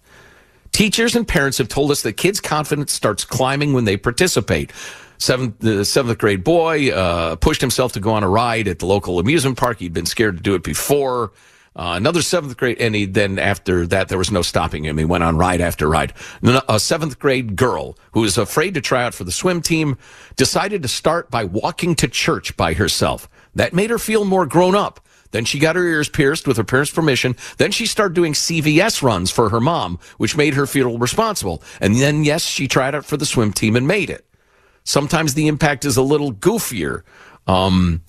Teachers 0.72 1.16
and 1.16 1.26
parents 1.26 1.58
have 1.58 1.68
told 1.68 1.90
us 1.90 2.02
that 2.02 2.14
kids' 2.14 2.40
confidence 2.40 2.92
starts 2.92 3.24
climbing 3.24 3.72
when 3.72 3.84
they 3.84 3.96
participate. 3.96 4.72
Seventh, 5.18 5.58
the 5.58 5.84
seventh 5.84 6.18
grade 6.18 6.44
boy 6.44 6.90
uh, 6.90 7.36
pushed 7.36 7.60
himself 7.60 7.92
to 7.92 8.00
go 8.00 8.12
on 8.12 8.22
a 8.22 8.28
ride 8.28 8.68
at 8.68 8.78
the 8.78 8.86
local 8.86 9.18
amusement 9.18 9.58
park. 9.58 9.78
He'd 9.78 9.92
been 9.92 10.06
scared 10.06 10.36
to 10.38 10.42
do 10.42 10.54
it 10.54 10.62
before. 10.62 11.32
Uh, 11.76 11.94
another 11.96 12.20
seventh 12.20 12.56
grade, 12.56 12.78
and 12.80 12.94
he 12.94 13.06
then 13.06 13.38
after 13.38 13.86
that 13.86 14.08
there 14.08 14.18
was 14.18 14.30
no 14.32 14.42
stopping 14.42 14.84
him. 14.84 14.98
He 14.98 15.04
went 15.04 15.22
on 15.22 15.36
ride 15.36 15.60
after 15.60 15.88
ride. 15.88 16.12
A 16.68 16.80
seventh 16.80 17.18
grade 17.18 17.54
girl 17.54 17.96
who 18.12 18.20
was 18.20 18.36
afraid 18.38 18.74
to 18.74 18.80
try 18.80 19.04
out 19.04 19.14
for 19.14 19.24
the 19.24 19.32
swim 19.32 19.62
team 19.62 19.96
decided 20.36 20.82
to 20.82 20.88
start 20.88 21.30
by 21.30 21.44
walking 21.44 21.94
to 21.96 22.08
church 22.08 22.56
by 22.56 22.74
herself. 22.74 23.28
That 23.54 23.72
made 23.72 23.90
her 23.90 23.98
feel 23.98 24.24
more 24.24 24.46
grown 24.46 24.74
up. 24.74 25.00
Then 25.30 25.44
she 25.44 25.58
got 25.58 25.76
her 25.76 25.84
ears 25.84 26.08
pierced 26.08 26.46
with 26.46 26.56
her 26.56 26.64
parents' 26.64 26.90
permission. 26.90 27.36
Then 27.58 27.70
she 27.70 27.86
started 27.86 28.14
doing 28.14 28.32
CVS 28.32 29.02
runs 29.02 29.30
for 29.30 29.50
her 29.50 29.60
mom, 29.60 29.98
which 30.18 30.36
made 30.36 30.54
her 30.54 30.66
feel 30.66 30.98
responsible. 30.98 31.62
And 31.80 31.96
then, 31.96 32.24
yes, 32.24 32.42
she 32.44 32.66
tried 32.68 32.94
out 32.94 33.04
for 33.04 33.16
the 33.16 33.26
swim 33.26 33.52
team 33.52 33.76
and 33.76 33.86
made 33.86 34.10
it. 34.10 34.26
Sometimes 34.84 35.34
the 35.34 35.46
impact 35.46 35.84
is 35.84 35.96
a 35.96 36.02
little 36.02 36.32
goofier. 36.32 37.02
Um, 37.46 38.02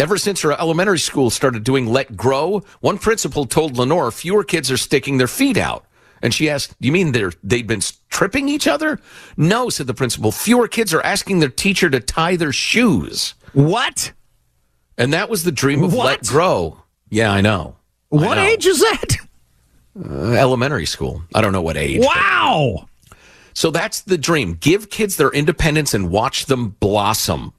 Ever 0.00 0.16
since 0.16 0.40
her 0.40 0.52
elementary 0.52 0.98
school 0.98 1.28
started 1.28 1.62
doing 1.62 1.86
Let 1.86 2.16
Grow, 2.16 2.62
one 2.80 2.96
principal 2.98 3.44
told 3.44 3.76
Lenore 3.76 4.10
fewer 4.10 4.42
kids 4.42 4.70
are 4.70 4.78
sticking 4.78 5.18
their 5.18 5.26
feet 5.28 5.58
out. 5.58 5.84
And 6.22 6.32
she 6.32 6.48
asked, 6.48 6.80
"Do 6.80 6.86
You 6.86 6.92
mean 6.92 7.12
they're, 7.12 7.32
they've 7.42 7.66
been 7.66 7.82
tripping 8.08 8.48
each 8.48 8.66
other? 8.66 8.98
No, 9.36 9.68
said 9.68 9.86
the 9.86 9.92
principal. 9.92 10.32
Fewer 10.32 10.66
kids 10.66 10.94
are 10.94 11.02
asking 11.02 11.40
their 11.40 11.50
teacher 11.50 11.90
to 11.90 12.00
tie 12.00 12.36
their 12.36 12.52
shoes. 12.52 13.34
What? 13.52 14.12
And 14.98 15.12
that 15.12 15.28
was 15.28 15.44
the 15.44 15.52
dream 15.52 15.82
of 15.84 15.92
What? 15.92 16.06
Let 16.06 16.22
Grow. 16.26 16.82
Yeah, 17.10 17.30
I 17.30 17.40
know. 17.40 17.76
I 18.12 18.16
What 18.16 18.34
know. 18.36 18.42
age 18.44 18.66
is 18.66 18.80
that? 18.80 19.16
Uh, 19.98 20.32
elementary 20.32 20.86
school. 20.86 21.22
I 21.34 21.40
don't 21.40 21.52
know 21.52 21.62
what 21.62 21.76
age. 21.76 22.00
but- 22.00 22.06
Wow. 22.08 22.88
So 23.54 23.70
that's 23.70 24.02
the 24.02 24.18
dream. 24.18 24.54
Give 24.60 24.90
kids 24.90 25.16
their 25.16 25.30
independence 25.30 25.94
and 25.94 26.10
watch 26.10 26.46
them 26.46 26.76
blossom. 26.80 27.52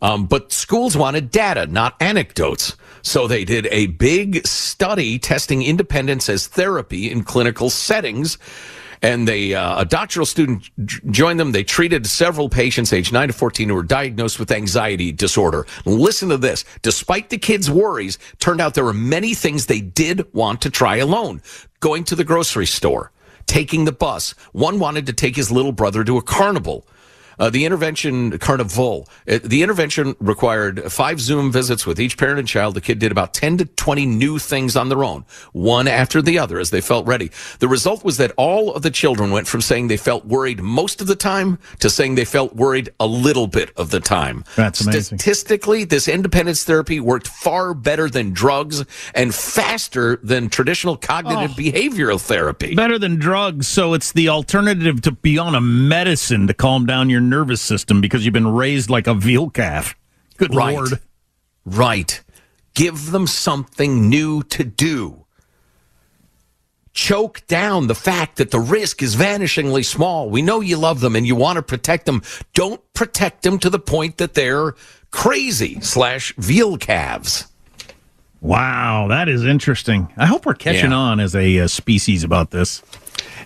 Um, 0.00 0.26
but 0.26 0.52
schools 0.52 0.96
wanted 0.96 1.30
data, 1.30 1.66
not 1.68 1.94
anecdotes. 2.00 2.74
So 3.02 3.28
they 3.28 3.44
did 3.44 3.68
a 3.70 3.86
big 3.86 4.44
study 4.46 5.18
testing 5.20 5.62
independence 5.62 6.28
as 6.28 6.48
therapy 6.48 7.08
in 7.10 7.22
clinical 7.22 7.70
settings. 7.70 8.36
And 9.02 9.26
they, 9.26 9.54
uh, 9.54 9.80
a 9.80 9.84
doctoral 9.84 10.26
student 10.26 10.70
joined 11.10 11.40
them. 11.40 11.50
They 11.50 11.64
treated 11.64 12.06
several 12.06 12.48
patients 12.48 12.92
aged 12.92 13.12
9 13.12 13.28
to 13.28 13.34
14 13.34 13.68
who 13.68 13.74
were 13.74 13.82
diagnosed 13.82 14.38
with 14.38 14.52
anxiety 14.52 15.10
disorder. 15.10 15.66
Listen 15.84 16.28
to 16.28 16.36
this. 16.36 16.64
Despite 16.82 17.28
the 17.28 17.38
kids' 17.38 17.68
worries, 17.68 18.18
turned 18.38 18.60
out 18.60 18.74
there 18.74 18.84
were 18.84 18.94
many 18.94 19.34
things 19.34 19.66
they 19.66 19.80
did 19.80 20.32
want 20.32 20.60
to 20.62 20.70
try 20.70 20.96
alone. 20.96 21.42
Going 21.80 22.04
to 22.04 22.14
the 22.14 22.24
grocery 22.24 22.66
store, 22.66 23.10
taking 23.46 23.84
the 23.84 23.92
bus. 23.92 24.36
One 24.52 24.78
wanted 24.78 25.06
to 25.06 25.12
take 25.12 25.34
his 25.34 25.50
little 25.50 25.72
brother 25.72 26.04
to 26.04 26.16
a 26.16 26.22
carnival. 26.22 26.86
Uh, 27.38 27.50
the 27.50 27.64
intervention 27.64 28.38
carnival. 28.38 29.08
Uh, 29.28 29.38
the 29.42 29.62
intervention 29.62 30.14
required 30.20 30.92
five 30.92 31.20
Zoom 31.20 31.52
visits 31.52 31.86
with 31.86 32.00
each 32.00 32.16
parent 32.18 32.38
and 32.38 32.48
child. 32.48 32.74
The 32.74 32.80
kid 32.80 32.98
did 32.98 33.12
about 33.12 33.34
10 33.34 33.58
to 33.58 33.64
20 33.64 34.06
new 34.06 34.38
things 34.38 34.76
on 34.76 34.88
their 34.88 35.04
own, 35.04 35.24
one 35.52 35.88
after 35.88 36.22
the 36.22 36.38
other 36.38 36.58
as 36.58 36.70
they 36.70 36.80
felt 36.80 37.06
ready. 37.06 37.30
The 37.58 37.68
result 37.68 38.04
was 38.04 38.16
that 38.18 38.32
all 38.36 38.74
of 38.74 38.82
the 38.82 38.90
children 38.90 39.30
went 39.30 39.46
from 39.46 39.60
saying 39.60 39.88
they 39.88 39.96
felt 39.96 40.24
worried 40.24 40.60
most 40.60 41.00
of 41.00 41.06
the 41.06 41.16
time 41.16 41.58
to 41.80 41.90
saying 41.90 42.14
they 42.14 42.24
felt 42.24 42.54
worried 42.54 42.90
a 43.00 43.06
little 43.06 43.46
bit 43.46 43.70
of 43.76 43.90
the 43.90 44.00
time. 44.00 44.44
That's 44.56 44.80
amazing. 44.80 45.18
Statistically, 45.18 45.84
this 45.84 46.08
independence 46.08 46.64
therapy 46.64 47.00
worked 47.00 47.28
far 47.28 47.74
better 47.74 48.08
than 48.08 48.32
drugs 48.32 48.84
and 49.14 49.34
faster 49.34 50.16
than 50.22 50.48
traditional 50.48 50.96
cognitive 50.96 51.56
behavioral 51.56 52.20
therapy. 52.20 52.74
Better 52.74 52.98
than 52.98 53.16
drugs, 53.16 53.66
so 53.68 53.94
it's 53.94 54.12
the 54.12 54.28
alternative 54.28 55.00
to 55.02 55.12
be 55.12 55.38
on 55.38 55.54
a 55.54 55.60
medicine 55.60 56.46
to 56.46 56.54
calm 56.54 56.86
down 56.86 57.08
your 57.08 57.20
nervous 57.28 57.60
system 57.62 58.00
because 58.00 58.24
you've 58.24 58.34
been 58.34 58.48
raised 58.52 58.90
like 58.90 59.06
a 59.06 59.14
veal 59.14 59.50
calf. 59.50 59.94
Good 60.36 60.54
Right. 60.54 60.74
lord. 60.74 61.00
Right. 61.64 62.22
Give 62.74 63.10
them 63.10 63.26
something 63.26 64.08
new 64.08 64.42
to 64.44 64.64
do. 64.64 65.24
Choke 66.94 67.42
down 67.46 67.86
the 67.86 67.94
fact 67.94 68.36
that 68.36 68.50
the 68.50 68.60
risk 68.60 69.02
is 69.02 69.16
vanishingly 69.16 69.84
small. 69.84 70.28
We 70.28 70.42
know 70.42 70.60
you 70.60 70.76
love 70.76 71.00
them 71.00 71.16
and 71.16 71.26
you 71.26 71.34
want 71.34 71.56
to 71.56 71.62
protect 71.62 72.04
them. 72.04 72.22
Don't 72.52 72.80
protect 72.92 73.42
them 73.42 73.58
to 73.60 73.70
the 73.70 73.78
point 73.78 74.18
that 74.18 74.34
they're 74.34 74.74
crazy 75.10 75.80
slash 75.80 76.34
veal 76.36 76.76
calves. 76.76 77.46
Wow, 78.42 79.06
that 79.08 79.28
is 79.28 79.44
interesting. 79.44 80.12
I 80.18 80.26
hope 80.26 80.44
we're 80.44 80.54
catching 80.54 80.90
Yeah. 80.90 80.96
on 80.96 81.20
as 81.20 81.34
a 81.34 81.60
uh, 81.60 81.68
species 81.68 82.24
about 82.24 82.50
this. 82.50 82.82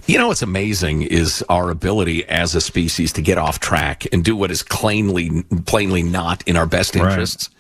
You 0.07 0.19
know 0.19 0.29
what's 0.29 0.43
amazing 0.43 1.03
is 1.03 1.45
our 1.49 1.71
ability 1.71 2.25
as 2.29 2.55
a 2.55 2.61
species 2.61 3.13
to 3.15 3.23
get 3.23 3.39
off 3.39 3.59
track 3.59 4.07
and 4.13 4.25
do 4.25 4.37
what 4.37 4.51
is 4.53 4.63
plainly 4.63 5.43
plainly 5.65 6.03
not 6.05 6.47
in 6.47 6.57
our 6.57 6.67
best 6.67 6.95
Right. 6.95 7.09
interests. 7.11 7.51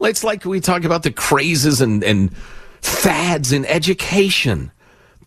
It's 0.00 0.22
like 0.22 0.44
we 0.44 0.60
talk 0.60 0.84
about 0.84 1.02
the 1.02 1.10
crazes 1.10 1.80
and, 1.80 2.04
and 2.04 2.36
fads 2.82 3.52
in 3.52 3.64
education 3.64 4.70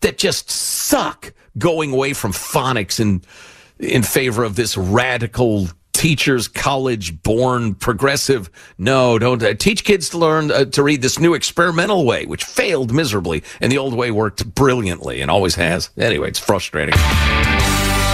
that 0.02 0.18
just 0.18 0.50
suck 0.50 1.32
going 1.58 1.92
away 1.92 2.12
from 2.12 2.32
phonics 2.32 3.00
and 3.00 3.26
in 3.80 4.04
favor 4.04 4.44
of 4.44 4.54
this 4.54 4.76
radical 4.76 5.68
teachers 5.98 6.46
college 6.46 7.24
born 7.24 7.74
progressive 7.74 8.48
no 8.78 9.18
don't 9.18 9.42
uh, 9.42 9.52
teach 9.52 9.82
kids 9.82 10.08
to 10.08 10.16
learn 10.16 10.52
uh, 10.52 10.64
to 10.64 10.80
read 10.80 11.02
this 11.02 11.18
new 11.18 11.34
experimental 11.34 12.06
way 12.06 12.24
which 12.24 12.44
failed 12.44 12.92
miserably 12.94 13.42
and 13.60 13.72
the 13.72 13.78
old 13.78 13.94
way 13.94 14.12
worked 14.12 14.54
brilliantly 14.54 15.20
and 15.20 15.28
always 15.28 15.56
has 15.56 15.90
anyway 15.98 16.28
it's 16.28 16.38
frustrating 16.38 16.94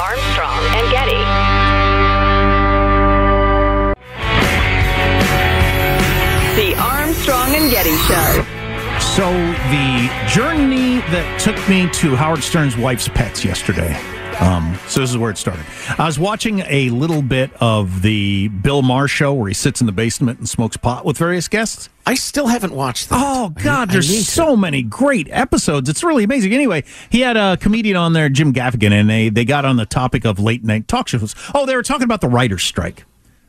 Armstrong 0.00 0.64
and 0.76 0.90
Getty. 0.90 1.12
The 6.56 6.74
Armstrong 6.80 7.54
and 7.54 7.70
Getty 7.70 7.96
Show. 8.08 8.44
So, 9.00 9.30
the 9.70 10.10
journey 10.28 11.00
that 11.10 11.40
took 11.40 11.56
me 11.68 11.88
to 12.00 12.16
Howard 12.16 12.42
Stern's 12.42 12.76
wife's 12.76 13.08
pets 13.08 13.44
yesterday. 13.44 14.23
Um, 14.40 14.78
so, 14.88 15.00
this 15.00 15.10
is 15.10 15.16
where 15.16 15.30
it 15.30 15.38
started. 15.38 15.64
I 15.98 16.06
was 16.06 16.18
watching 16.18 16.60
a 16.66 16.90
little 16.90 17.22
bit 17.22 17.50
of 17.60 18.02
the 18.02 18.48
Bill 18.48 18.82
Maher 18.82 19.06
show 19.06 19.32
where 19.32 19.48
he 19.48 19.54
sits 19.54 19.80
in 19.80 19.86
the 19.86 19.92
basement 19.92 20.38
and 20.40 20.48
smokes 20.48 20.76
pot 20.76 21.04
with 21.04 21.16
various 21.16 21.46
guests. 21.46 21.88
i 22.04 22.14
still 22.14 22.48
haven't 22.48 22.74
watched 22.74 23.08
that 23.10 23.18
Oh 23.20 23.50
God, 23.50 23.90
I 23.90 23.92
there's 23.92 24.08
to. 24.08 24.22
so 24.24 24.56
many 24.56 24.82
great 24.82 25.28
episodes. 25.30 25.88
It's 25.88 26.02
really 26.02 26.24
amazing. 26.24 26.52
Anyway, 26.52 26.82
he 27.10 27.20
had 27.20 27.36
a 27.36 27.56
comedian 27.56 27.96
on 27.96 28.12
there, 28.12 28.28
Jim 28.28 28.52
Gaffigan, 28.52 28.92
and 28.92 29.08
they 29.08 29.28
they 29.28 29.44
got 29.44 29.64
on 29.64 29.76
the 29.76 29.86
topic 29.86 30.24
of 30.24 30.38
late 30.38 30.64
night 30.64 30.88
talk 30.88 31.08
shows. 31.08 31.34
Oh, 31.54 31.64
they 31.64 31.76
were 31.76 31.82
talking 31.82 32.04
about 32.04 32.20
the 32.20 32.28
writers' 32.28 32.64
strike. 32.64 33.04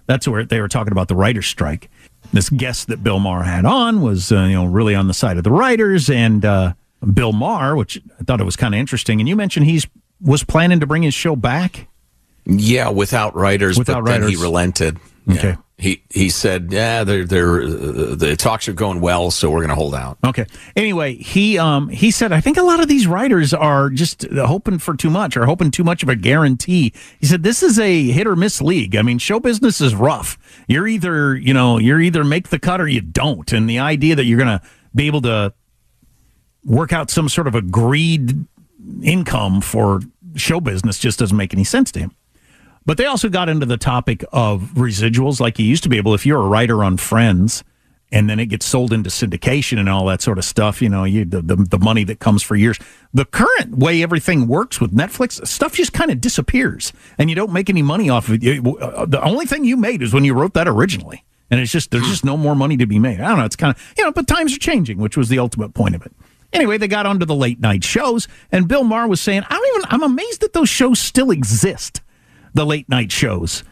That's 0.06 0.28
where 0.28 0.46
they 0.46 0.62
were 0.62 0.68
talking 0.68 0.92
about 0.92 1.08
the 1.08 1.16
writers' 1.16 1.48
strike. 1.48 1.90
This 2.32 2.50
guest 2.50 2.88
that 2.90 3.04
Bill 3.04 3.20
Maher 3.20 3.44
had 3.44 3.66
on 3.66 4.02
was 4.02 4.32
uh, 4.32 4.44
you 4.44 4.54
know 4.54 4.66
really 4.66 4.94
on 4.94 5.08
the 5.08 5.14
side 5.16 5.38
of 5.38 5.44
the 5.44 5.52
writers, 5.52 6.10
and 6.12 6.46
uh, 6.46 6.74
Bill 7.14 7.34
Maher, 7.34 7.76
which 7.76 8.00
I 8.20 8.24
thought 8.24 8.40
it 8.40 8.46
was 8.46 8.56
kind 8.56 8.76
of 8.76 8.80
interesting. 8.80 9.20
And 9.20 9.28
you 9.28 9.36
mentioned 9.36 9.66
he's 9.66 9.88
was 10.22 10.44
planning 10.44 10.80
to 10.80 10.88
bring 10.88 11.04
his 11.04 11.14
show 11.14 11.36
back. 11.36 11.88
Yeah, 12.46 12.90
without 12.90 13.36
writers, 13.36 13.78
Without 13.78 14.06
but 14.06 14.20
then 14.20 14.30
he 14.30 14.36
relented. 14.36 15.00
Okay. 15.30 15.50
Yeah. 15.50 15.56
He 15.78 16.04
he 16.10 16.30
said, 16.30 16.72
"Yeah, 16.72 17.04
they're 17.04 17.26
they're 17.26 17.64
uh, 17.64 18.16
the 18.16 18.36
talks 18.38 18.70
are 18.70 18.74
going 18.74 19.02
well, 19.02 19.30
so 19.30 19.50
we're 19.50 19.60
going 19.60 19.70
to 19.70 19.76
hold 19.76 19.94
out." 19.94 20.18
Okay. 20.24 20.46
Anyway, 20.74 21.16
he 21.16 21.58
um 21.58 21.90
he 21.90 22.12
said 22.12 22.32
I 22.32 22.40
think 22.40 22.56
a 22.56 22.62
lot 22.62 22.80
of 22.80 22.88
these 22.88 23.08
writers 23.08 23.54
are 23.54 23.90
just 23.90 24.26
hoping 24.32 24.80
for 24.80 24.96
too 24.96 25.10
much 25.10 25.36
or 25.36 25.46
hoping 25.46 25.72
too 25.72 25.84
much 25.84 26.02
of 26.02 26.08
a 26.08 26.16
guarantee. 26.16 26.94
He 27.20 27.26
said 27.26 27.44
this 27.44 27.62
is 27.62 27.78
a 27.78 28.04
hit 28.04 28.26
or 28.26 28.38
miss 28.38 28.62
league. 28.62 28.96
I 28.96 29.02
mean, 29.02 29.18
show 29.18 29.42
business 29.42 29.82
is 29.82 29.94
rough. 29.94 30.38
You're 30.70 30.88
either, 30.88 31.36
you 31.36 31.54
know, 31.54 31.78
you're 31.78 32.00
either 32.00 32.24
make 32.24 32.50
the 32.50 32.60
cut 32.60 32.80
or 32.80 32.88
you 32.88 33.02
don't. 33.02 33.52
And 33.52 33.70
the 33.70 33.80
idea 33.80 34.16
that 34.16 34.24
you're 34.24 34.40
going 34.40 34.60
to 34.60 34.66
be 34.94 35.08
able 35.08 35.24
to 35.24 35.54
work 36.64 36.94
out 36.94 37.10
some 37.12 37.28
sort 37.28 37.48
of 37.48 37.56
agreed 37.56 38.46
income 39.04 39.62
for 39.62 40.02
show 40.36 40.60
business 40.60 41.00
just 41.00 41.20
doesn't 41.20 41.38
make 41.38 41.54
any 41.54 41.64
sense 41.64 41.92
to 41.94 42.00
him. 42.00 42.12
But 42.86 42.98
they 42.98 43.06
also 43.06 43.30
got 43.30 43.50
into 43.50 43.66
the 43.66 43.78
topic 43.78 44.24
of 44.32 44.62
residuals 44.76 45.40
like 45.40 45.58
you 45.58 45.66
used 45.66 45.84
to 45.84 45.90
be 45.90 45.98
able 45.98 46.14
if 46.14 46.26
you're 46.26 46.42
a 46.42 46.48
writer 46.48 46.84
on 46.84 46.98
Friends 46.98 47.64
and 48.12 48.30
then 48.30 48.40
it 48.40 48.46
gets 48.48 48.66
sold 48.66 48.94
into 48.94 49.10
syndication 49.10 49.80
and 49.80 49.90
all 49.90 50.06
that 50.06 50.22
sort 50.22 50.38
of 50.38 50.46
stuff. 50.46 50.82
You 50.82 50.90
know, 50.90 51.04
you 51.04 51.26
the, 51.26 51.42
the, 51.42 51.56
the 51.56 51.80
money 51.80 52.04
that 52.06 52.20
comes 52.20 52.44
for 52.44 52.56
years. 52.56 52.80
The 53.14 53.26
current 53.26 53.78
way 53.78 54.04
everything 54.04 54.48
works 54.48 54.80
with 54.80 54.96
Netflix, 54.96 55.46
stuff 55.48 55.74
just 55.74 55.94
kind 55.94 56.12
of 56.12 56.22
disappears, 56.22 56.94
and 57.18 57.30
you 57.30 57.36
don't 57.36 57.52
make 57.52 57.70
any 57.70 57.82
money 57.82 58.10
off 58.10 58.30
of 58.30 58.42
it. 58.42 58.66
Uh, 58.66 59.06
the 59.06 59.22
only 59.24 59.46
thing 59.46 59.66
you 59.66 59.78
made 59.78 60.02
is 60.02 60.14
when 60.14 60.24
you 60.24 60.34
wrote 60.34 60.54
that 60.54 60.68
originally, 60.68 61.24
and 61.50 61.60
it's 61.60 61.72
just 61.72 61.92
there's 61.92 62.08
just 62.08 62.24
no 62.24 62.38
more 62.38 62.56
money 62.56 62.78
to 62.78 62.86
be 62.86 63.00
made. 63.00 63.20
I 63.20 63.30
don't 63.30 63.40
know. 63.40 63.46
It's 63.46 63.56
kind 63.56 63.76
of 63.76 63.94
you 63.98 64.04
know, 64.04 64.12
but 64.12 64.28
times 64.28 64.56
are 64.56 64.60
changing, 64.60 65.00
which 65.00 65.18
was 65.18 65.30
the 65.30 65.40
ultimate 65.40 65.74
point 65.74 65.96
of 65.96 66.06
it. 66.06 66.14
Anyway, 66.56 66.78
they 66.78 66.88
got 66.88 67.06
onto 67.06 67.26
the 67.26 67.36
late 67.36 67.60
night 67.60 67.84
shows, 67.84 68.28
and 68.52 68.68
Bill 68.68 68.84
Maher 68.84 69.08
was 69.08 69.22
saying, 69.22 69.44
"I 69.50 69.56
don't 69.56 69.78
even. 69.78 69.88
I'm 69.90 70.04
amazed 70.04 70.42
that 70.42 70.54
those 70.54 70.70
shows 70.70 71.00
still 71.00 71.32
exist, 71.32 72.02
the 72.54 72.66
late 72.66 72.90
night 72.90 73.12
shows." 73.12 73.64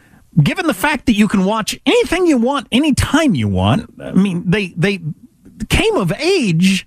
given 0.42 0.66
the 0.66 0.74
fact 0.74 1.06
that 1.06 1.14
you 1.14 1.28
can 1.28 1.44
watch 1.44 1.78
anything 1.86 2.26
you 2.26 2.36
want 2.36 2.66
anytime 2.72 3.34
you 3.34 3.48
want, 3.48 3.88
I 4.00 4.12
mean, 4.12 4.42
they 4.50 4.68
they 4.76 5.00
came 5.68 5.96
of 5.96 6.12
age 6.12 6.86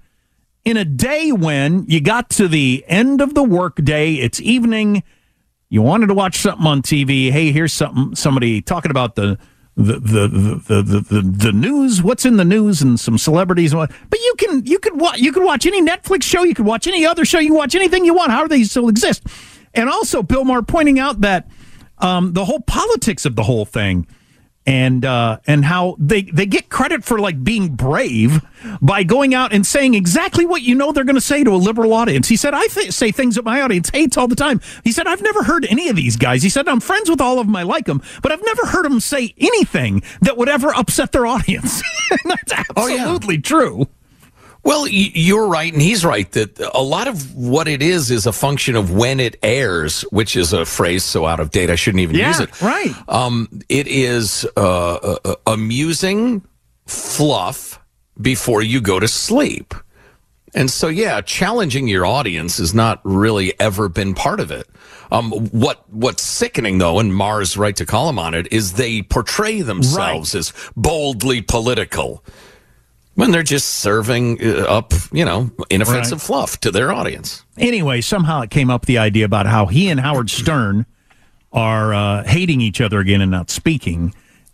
in 0.66 0.78
a 0.78 0.86
day 0.86 1.32
when 1.32 1.86
you 1.88 2.02
got 2.02 2.30
to 2.32 2.48
the 2.48 2.84
end 2.88 3.22
of 3.22 3.34
the 3.34 3.44
workday, 3.44 4.16
it's 4.16 4.42
evening, 4.42 5.04
you 5.70 5.82
wanted 5.82 6.08
to 6.08 6.14
watch 6.14 6.38
something 6.38 6.68
on 6.68 6.82
TV. 6.82 7.32
Hey, 7.32 7.52
here's 7.52 7.74
something 7.74 8.16
somebody 8.16 8.62
talking 8.62 8.92
about 8.92 9.16
the 9.16 9.38
the 9.78 10.00
the 10.00 10.28
the 10.28 10.82
the, 10.82 11.00
the, 11.00 11.22
the 11.22 11.52
news, 11.54 12.02
what's 12.02 12.26
in 12.26 12.38
the 12.38 12.46
news, 12.46 12.82
and 12.82 13.00
some 13.00 13.18
celebrities. 13.18 13.74
But 13.74 13.92
you 14.12 14.36
can 14.38 14.66
you 14.66 14.80
could 14.80 15.00
watch 15.00 15.20
you 15.20 15.32
could 15.32 15.44
watch 15.44 15.66
any 15.68 15.82
Netflix 15.82 16.24
show, 16.24 16.44
you 16.44 16.56
could 16.56 16.66
watch 16.66 16.88
any 16.88 17.06
other 17.06 17.24
show, 17.26 17.38
you 17.38 17.50
can 17.50 17.58
watch 17.58 17.76
anything 17.76 18.04
you 18.04 18.16
want. 18.16 18.32
How 18.32 18.42
do 18.42 18.50
they 18.50 18.64
still 18.64 18.90
exist? 18.90 19.24
And 19.76 19.88
also, 19.88 20.24
Bill 20.24 20.44
Maher 20.44 20.64
pointing 20.64 20.98
out 20.98 21.22
that 21.22 21.48
um, 22.00 22.34
the 22.34 22.44
whole 22.44 22.62
politics 22.62 23.26
of 23.26 23.36
the 23.36 23.44
whole 23.44 23.66
thing 23.66 24.08
and 24.68 25.06
uh, 25.06 25.40
and 25.48 25.64
how 25.64 25.96
they 25.98 26.24
they 26.24 26.46
get 26.46 26.70
credit 26.70 27.06
for 27.06 27.18
like 27.18 27.42
being 27.42 27.70
brave 27.70 28.42
by 28.82 29.04
going 29.04 29.34
out 29.34 29.54
and 29.54 29.66
saying 29.66 29.94
exactly 29.94 30.46
what 30.46 30.62
you 30.62 30.76
know 30.76 30.92
they're 30.92 31.06
going 31.06 31.16
to 31.16 31.22
say 31.22 31.44
to 31.44 31.52
a 31.52 31.56
liberal 31.56 31.94
audience. 31.94 32.28
He 32.28 32.36
said, 32.36 32.54
"I 32.54 32.68
th- 32.68 32.92
say 32.92 33.12
things 33.12 33.36
that 33.36 33.46
my 33.46 33.62
audience 33.62 33.90
hates 33.92 34.18
all 34.18 34.28
the 34.28 34.36
time." 34.36 34.60
He 34.84 34.92
said, 34.92 35.08
"I've 35.08 35.22
never 35.24 35.44
heard 35.44 35.66
any 35.66 35.88
of 35.88 35.96
these 35.96 36.18
guys." 36.18 36.44
He 36.44 36.50
said, 36.50 36.68
"I'm 36.68 36.82
friends 36.82 37.10
with 37.10 37.22
all 37.22 37.40
of 37.40 37.48
them. 37.48 37.56
I 37.56 37.64
like 37.64 37.86
them, 37.86 38.02
but 38.22 38.34
I've 38.34 38.44
never 38.44 38.66
heard 38.66 38.86
them 38.86 39.00
say 39.00 39.34
anything 39.38 40.04
that 40.22 40.36
would 40.36 40.50
ever 40.50 40.76
upset 40.76 41.14
their 41.14 41.26
audience." 41.26 41.82
that's 42.26 42.52
absolutely 42.52 43.36
oh, 43.36 43.38
yeah. 43.38 43.42
true. 43.42 43.88
Well, 44.68 44.86
you're 44.90 45.48
right, 45.48 45.72
and 45.72 45.82
he's 45.82 46.04
right 46.04 46.30
that 46.34 46.60
a 46.74 46.84
lot 46.84 47.08
of 47.08 47.34
what 47.34 47.70
it 47.70 47.82
is 47.82 48.12
is 48.12 48.26
a 48.26 48.34
function 48.34 48.76
of 48.76 48.92
when 48.92 49.22
it 49.22 49.38
airs, 49.42 50.02
which 50.12 50.36
is 50.36 50.52
a 50.52 50.66
phrase 50.66 51.06
so 51.06 51.26
out 51.26 51.40
of 51.40 51.52
date 51.52 51.70
I 51.70 51.76
shouldn't 51.76 52.02
even 52.02 52.18
yeah, 52.18 52.28
use 52.28 52.42
it. 52.42 52.62
Right. 52.62 52.94
Um, 53.08 53.48
it 53.70 53.88
is 53.88 54.46
uh, 54.58 54.96
uh, 54.96 55.36
amusing 55.48 56.46
fluff 56.86 57.80
before 58.20 58.62
you 58.62 58.82
go 58.82 59.00
to 59.00 59.08
sleep. 59.08 59.74
And 60.54 60.70
so, 60.70 60.90
yeah, 60.90 61.22
challenging 61.22 61.88
your 61.88 62.06
audience 62.06 62.58
has 62.58 62.74
not 62.74 63.00
really 63.06 63.58
ever 63.62 63.88
been 63.88 64.14
part 64.14 64.42
of 64.42 64.52
it. 64.52 64.68
Um, 65.14 65.32
what 65.32 65.90
what's 65.90 66.24
sickening 66.24 66.80
though, 66.80 67.00
and 67.00 67.16
Maher's 67.16 67.56
right 67.56 67.76
to 67.78 67.86
call 67.86 68.10
him 68.10 68.20
on 68.20 68.34
it, 68.34 68.52
is 68.52 68.74
they 68.74 69.02
portray 69.02 69.62
themselves 69.62 70.34
right. 70.34 70.40
as 70.40 70.54
boldly 70.76 71.42
political 71.42 72.22
when 73.18 73.32
they're 73.32 73.42
just 73.42 73.80
serving 73.80 74.38
uh, 74.46 74.60
up, 74.70 74.94
you 75.12 75.26
know, 75.26 75.50
inoffensive 75.72 76.20
right. 76.20 76.26
fluff 76.26 76.60
to 76.60 76.70
their 76.70 76.92
audience. 76.92 77.44
Anyway, 77.58 78.00
somehow 78.00 78.42
it 78.42 78.52
came 78.52 78.70
up 78.70 78.86
the 78.86 79.00
idea 79.00 79.26
about 79.26 79.48
how 79.48 79.66
he 79.66 79.90
and 79.90 80.00
Howard 80.00 80.30
Stern 80.30 80.86
are 81.52 81.96
uh, 81.96 82.24
hating 82.26 82.62
each 82.62 82.80
other 82.80 83.00
again 83.00 83.20
and 83.20 83.32
not 83.32 83.50
speaking. 83.50 84.14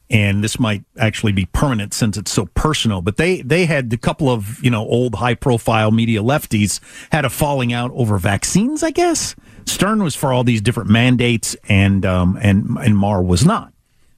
And 0.10 0.41
this 0.41 0.62
might 0.62 0.86
actually 0.98 1.34
be 1.34 1.46
permanent 1.48 1.93
since 1.93 2.15
it's 2.15 2.32
so 2.32 2.46
personal. 2.53 3.01
But 3.01 3.17
they 3.17 3.41
they 3.41 3.65
had 3.65 3.91
a 3.91 3.98
couple 3.98 4.29
of 4.29 4.63
you 4.63 4.72
know 4.72 4.88
old 4.88 5.15
high 5.15 5.34
profile 5.34 5.91
media 5.91 6.22
lefties 6.22 6.79
had 7.12 7.25
a 7.25 7.29
falling 7.29 7.74
out 7.74 7.91
over 7.93 8.17
vaccines. 8.17 8.82
I 8.82 8.91
guess 8.91 9.36
Stern 9.65 10.03
was 10.03 10.15
for 10.15 10.32
all 10.32 10.46
these 10.46 10.62
different 10.62 10.89
mandates, 10.89 11.58
and 11.67 12.05
um, 12.05 12.38
and 12.41 12.77
and 12.77 12.98
Maher 12.98 13.24
was 13.24 13.46
not. 13.46 13.73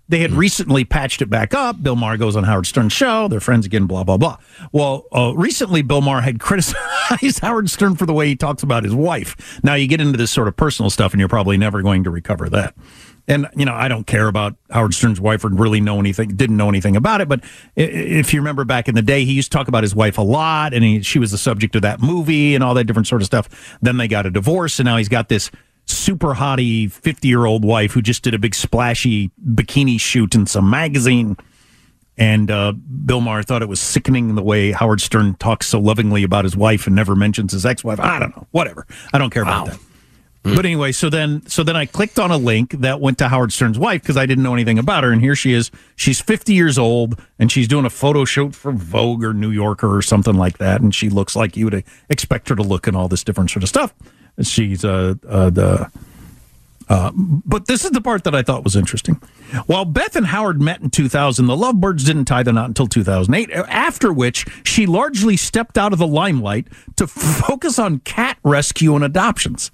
They 0.07 0.19
had 0.19 0.31
recently 0.31 0.85
patched 0.85 1.21
it 1.21 1.29
back 1.29 1.53
up. 1.53 1.81
Bill 1.81 1.95
Maher 1.95 2.17
goes 2.17 2.35
on 2.35 2.43
Howard 2.43 2.67
Stern's 2.67 2.93
show. 2.93 3.27
They're 3.27 3.39
friends 3.39 3.65
again, 3.65 3.87
blah, 3.87 4.03
blah, 4.03 4.17
blah. 4.17 4.37
Well, 4.71 5.05
uh, 5.15 5.33
recently, 5.35 5.81
Bill 5.81 6.01
Maher 6.01 6.21
had 6.21 6.39
criticized 6.39 7.39
Howard 7.39 7.69
Stern 7.69 7.95
for 7.95 8.05
the 8.05 8.13
way 8.13 8.27
he 8.27 8.35
talks 8.35 8.61
about 8.61 8.83
his 8.83 8.93
wife. 8.93 9.59
Now, 9.63 9.73
you 9.73 9.87
get 9.87 10.01
into 10.01 10.17
this 10.17 10.31
sort 10.31 10.47
of 10.47 10.55
personal 10.55 10.89
stuff, 10.89 11.13
and 11.13 11.19
you're 11.19 11.29
probably 11.29 11.57
never 11.57 11.81
going 11.81 12.03
to 12.03 12.11
recover 12.11 12.49
that. 12.49 12.75
And, 13.27 13.47
you 13.55 13.65
know, 13.65 13.73
I 13.73 13.87
don't 13.87 14.05
care 14.05 14.27
about 14.27 14.55
Howard 14.69 14.93
Stern's 14.93 15.19
wife 15.19 15.43
or 15.43 15.49
really 15.49 15.81
know 15.81 15.99
anything, 15.99 16.29
didn't 16.29 16.57
know 16.57 16.69
anything 16.69 16.95
about 16.95 17.21
it. 17.21 17.27
But 17.27 17.43
if 17.75 18.33
you 18.33 18.39
remember 18.39 18.65
back 18.65 18.87
in 18.87 18.93
the 18.93 19.01
day, 19.01 19.25
he 19.25 19.33
used 19.33 19.51
to 19.51 19.57
talk 19.57 19.67
about 19.67 19.81
his 19.83 19.95
wife 19.95 20.19
a 20.19 20.21
lot, 20.21 20.75
and 20.75 20.83
he, 20.83 21.01
she 21.01 21.17
was 21.17 21.31
the 21.31 21.37
subject 21.39 21.75
of 21.75 21.81
that 21.81 21.99
movie 21.99 22.53
and 22.53 22.63
all 22.63 22.75
that 22.75 22.83
different 22.83 23.07
sort 23.07 23.23
of 23.23 23.25
stuff. 23.25 23.77
Then 23.81 23.97
they 23.97 24.07
got 24.07 24.27
a 24.27 24.29
divorce, 24.29 24.79
and 24.79 24.85
now 24.85 24.97
he's 24.97 25.09
got 25.09 25.29
this 25.29 25.49
super 25.85 26.33
hottie 26.33 26.91
50 26.91 27.27
year 27.27 27.45
old 27.45 27.63
wife 27.63 27.91
who 27.91 28.01
just 28.01 28.23
did 28.23 28.33
a 28.33 28.39
big 28.39 28.55
splashy 28.55 29.31
bikini 29.43 29.99
shoot 29.99 30.35
in 30.35 30.45
some 30.45 30.69
magazine. 30.69 31.37
And 32.17 32.49
uh, 32.49 32.71
Bill 32.71 33.19
Maher 33.19 33.43
thought 33.43 33.61
it 33.61 33.67
was 33.67 33.81
sickening 33.81 34.35
the 34.35 34.43
way 34.43 34.71
Howard 34.71 35.01
Stern 35.01 35.35
talks 35.35 35.67
so 35.67 35.79
lovingly 35.79 36.23
about 36.23 36.45
his 36.45 36.55
wife 36.55 36.87
and 36.87 36.95
never 36.95 37.13
mentions 37.13 37.51
his 37.51 37.65
ex 37.65 37.83
wife. 37.83 37.99
I 37.99 38.19
don't 38.19 38.35
know. 38.35 38.47
Whatever. 38.51 38.87
I 39.11 39.17
don't 39.17 39.31
care 39.31 39.43
wow. 39.43 39.63
about 39.63 39.73
that. 39.73 39.85
Mm. 40.45 40.55
But 40.55 40.65
anyway, 40.65 40.91
so 40.91 41.09
then 41.09 41.45
so 41.47 41.63
then 41.63 41.75
I 41.75 41.87
clicked 41.87 42.19
on 42.19 42.29
a 42.29 42.37
link 42.37 42.71
that 42.79 43.01
went 43.01 43.17
to 43.17 43.27
Howard 43.27 43.51
Stern's 43.51 43.79
wife 43.79 44.01
because 44.03 44.15
I 44.15 44.27
didn't 44.27 44.43
know 44.43 44.53
anything 44.53 44.77
about 44.77 45.03
her, 45.03 45.11
and 45.11 45.19
here 45.19 45.35
she 45.35 45.53
is. 45.53 45.71
She's 45.95 46.21
50 46.21 46.53
years 46.53 46.77
old, 46.77 47.19
and 47.39 47.51
she's 47.51 47.67
doing 47.67 47.83
a 47.83 47.89
photo 47.89 48.25
shoot 48.25 48.53
for 48.53 48.71
Vogue 48.71 49.23
or 49.23 49.33
New 49.33 49.49
Yorker 49.49 49.93
or 49.93 50.03
something 50.03 50.35
like 50.35 50.59
that, 50.59 50.81
and 50.81 50.93
she 50.93 51.09
looks 51.09 51.35
like 51.35 51.57
you 51.57 51.65
would 51.65 51.83
expect 52.09 52.47
her 52.49 52.55
to 52.55 52.61
look 52.61 52.85
and 52.85 52.95
all 52.95 53.07
this 53.07 53.23
different 53.23 53.49
sort 53.49 53.63
of 53.63 53.69
stuff. 53.69 53.93
She's 54.41 54.83
uh, 54.83 55.15
uh, 55.27 55.49
the. 55.49 55.91
Uh, 56.87 57.11
but 57.15 57.65
this 57.65 57.83
is 57.83 57.91
the 57.91 58.01
part 58.01 58.23
that 58.25 58.35
I 58.35 58.43
thought 58.43 58.63
was 58.63 58.75
interesting. 58.75 59.15
While 59.65 59.85
Beth 59.85 60.15
and 60.15 60.27
Howard 60.27 60.61
met 60.61 60.81
in 60.81 60.91
2000, 60.91 61.47
the 61.47 61.55
Lovebirds 61.55 62.03
didn't 62.03 62.25
tie 62.25 62.43
the 62.43 62.53
knot 62.53 62.67
until 62.67 62.85
2008, 62.85 63.49
after 63.67 64.13
which 64.13 64.45
she 64.63 64.85
largely 64.85 65.35
stepped 65.35 65.79
out 65.79 65.93
of 65.93 65.99
the 65.99 66.05
limelight 66.05 66.67
to 66.97 67.07
focus 67.07 67.79
on 67.79 67.99
cat 67.99 68.37
rescue 68.43 68.93
and 68.93 69.03
adoptions. 69.03 69.71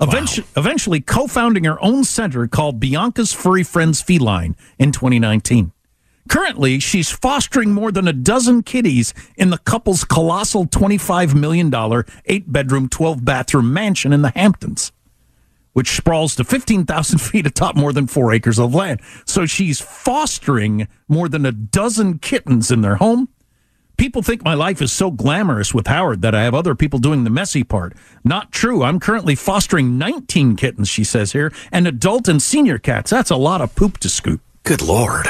Eventually, 0.00 0.46
wow. 0.56 0.62
eventually 0.62 1.00
co 1.00 1.26
founding 1.26 1.64
her 1.64 1.82
own 1.82 2.04
center 2.04 2.46
called 2.46 2.80
Bianca's 2.80 3.34
Furry 3.34 3.62
Friends 3.62 4.00
Feline 4.00 4.56
in 4.78 4.92
2019. 4.92 5.72
Currently, 6.30 6.78
she's 6.78 7.10
fostering 7.10 7.72
more 7.72 7.90
than 7.90 8.06
a 8.06 8.12
dozen 8.12 8.62
kitties 8.62 9.12
in 9.36 9.50
the 9.50 9.58
couple's 9.58 10.04
colossal 10.04 10.64
$25 10.64 11.34
million, 11.34 11.74
eight 12.26 12.52
bedroom, 12.52 12.88
12 12.88 13.24
bathroom 13.24 13.72
mansion 13.72 14.12
in 14.12 14.22
the 14.22 14.30
Hamptons, 14.30 14.92
which 15.72 15.90
sprawls 15.90 16.36
to 16.36 16.44
15,000 16.44 17.18
feet 17.20 17.48
atop 17.48 17.74
more 17.74 17.92
than 17.92 18.06
four 18.06 18.32
acres 18.32 18.60
of 18.60 18.72
land. 18.72 19.00
So 19.26 19.44
she's 19.44 19.80
fostering 19.80 20.86
more 21.08 21.28
than 21.28 21.44
a 21.44 21.50
dozen 21.50 22.20
kittens 22.20 22.70
in 22.70 22.82
their 22.82 22.96
home. 22.96 23.28
People 23.96 24.22
think 24.22 24.44
my 24.44 24.54
life 24.54 24.80
is 24.80 24.92
so 24.92 25.10
glamorous 25.10 25.74
with 25.74 25.88
Howard 25.88 26.22
that 26.22 26.34
I 26.36 26.44
have 26.44 26.54
other 26.54 26.76
people 26.76 27.00
doing 27.00 27.24
the 27.24 27.30
messy 27.30 27.64
part. 27.64 27.92
Not 28.22 28.52
true. 28.52 28.84
I'm 28.84 29.00
currently 29.00 29.34
fostering 29.34 29.98
19 29.98 30.54
kittens, 30.54 30.88
she 30.88 31.02
says 31.02 31.32
here, 31.32 31.52
and 31.72 31.88
adult 31.88 32.28
and 32.28 32.40
senior 32.40 32.78
cats. 32.78 33.10
That's 33.10 33.30
a 33.30 33.36
lot 33.36 33.60
of 33.60 33.74
poop 33.74 33.98
to 33.98 34.08
scoop. 34.08 34.40
Good 34.62 34.80
Lord 34.80 35.26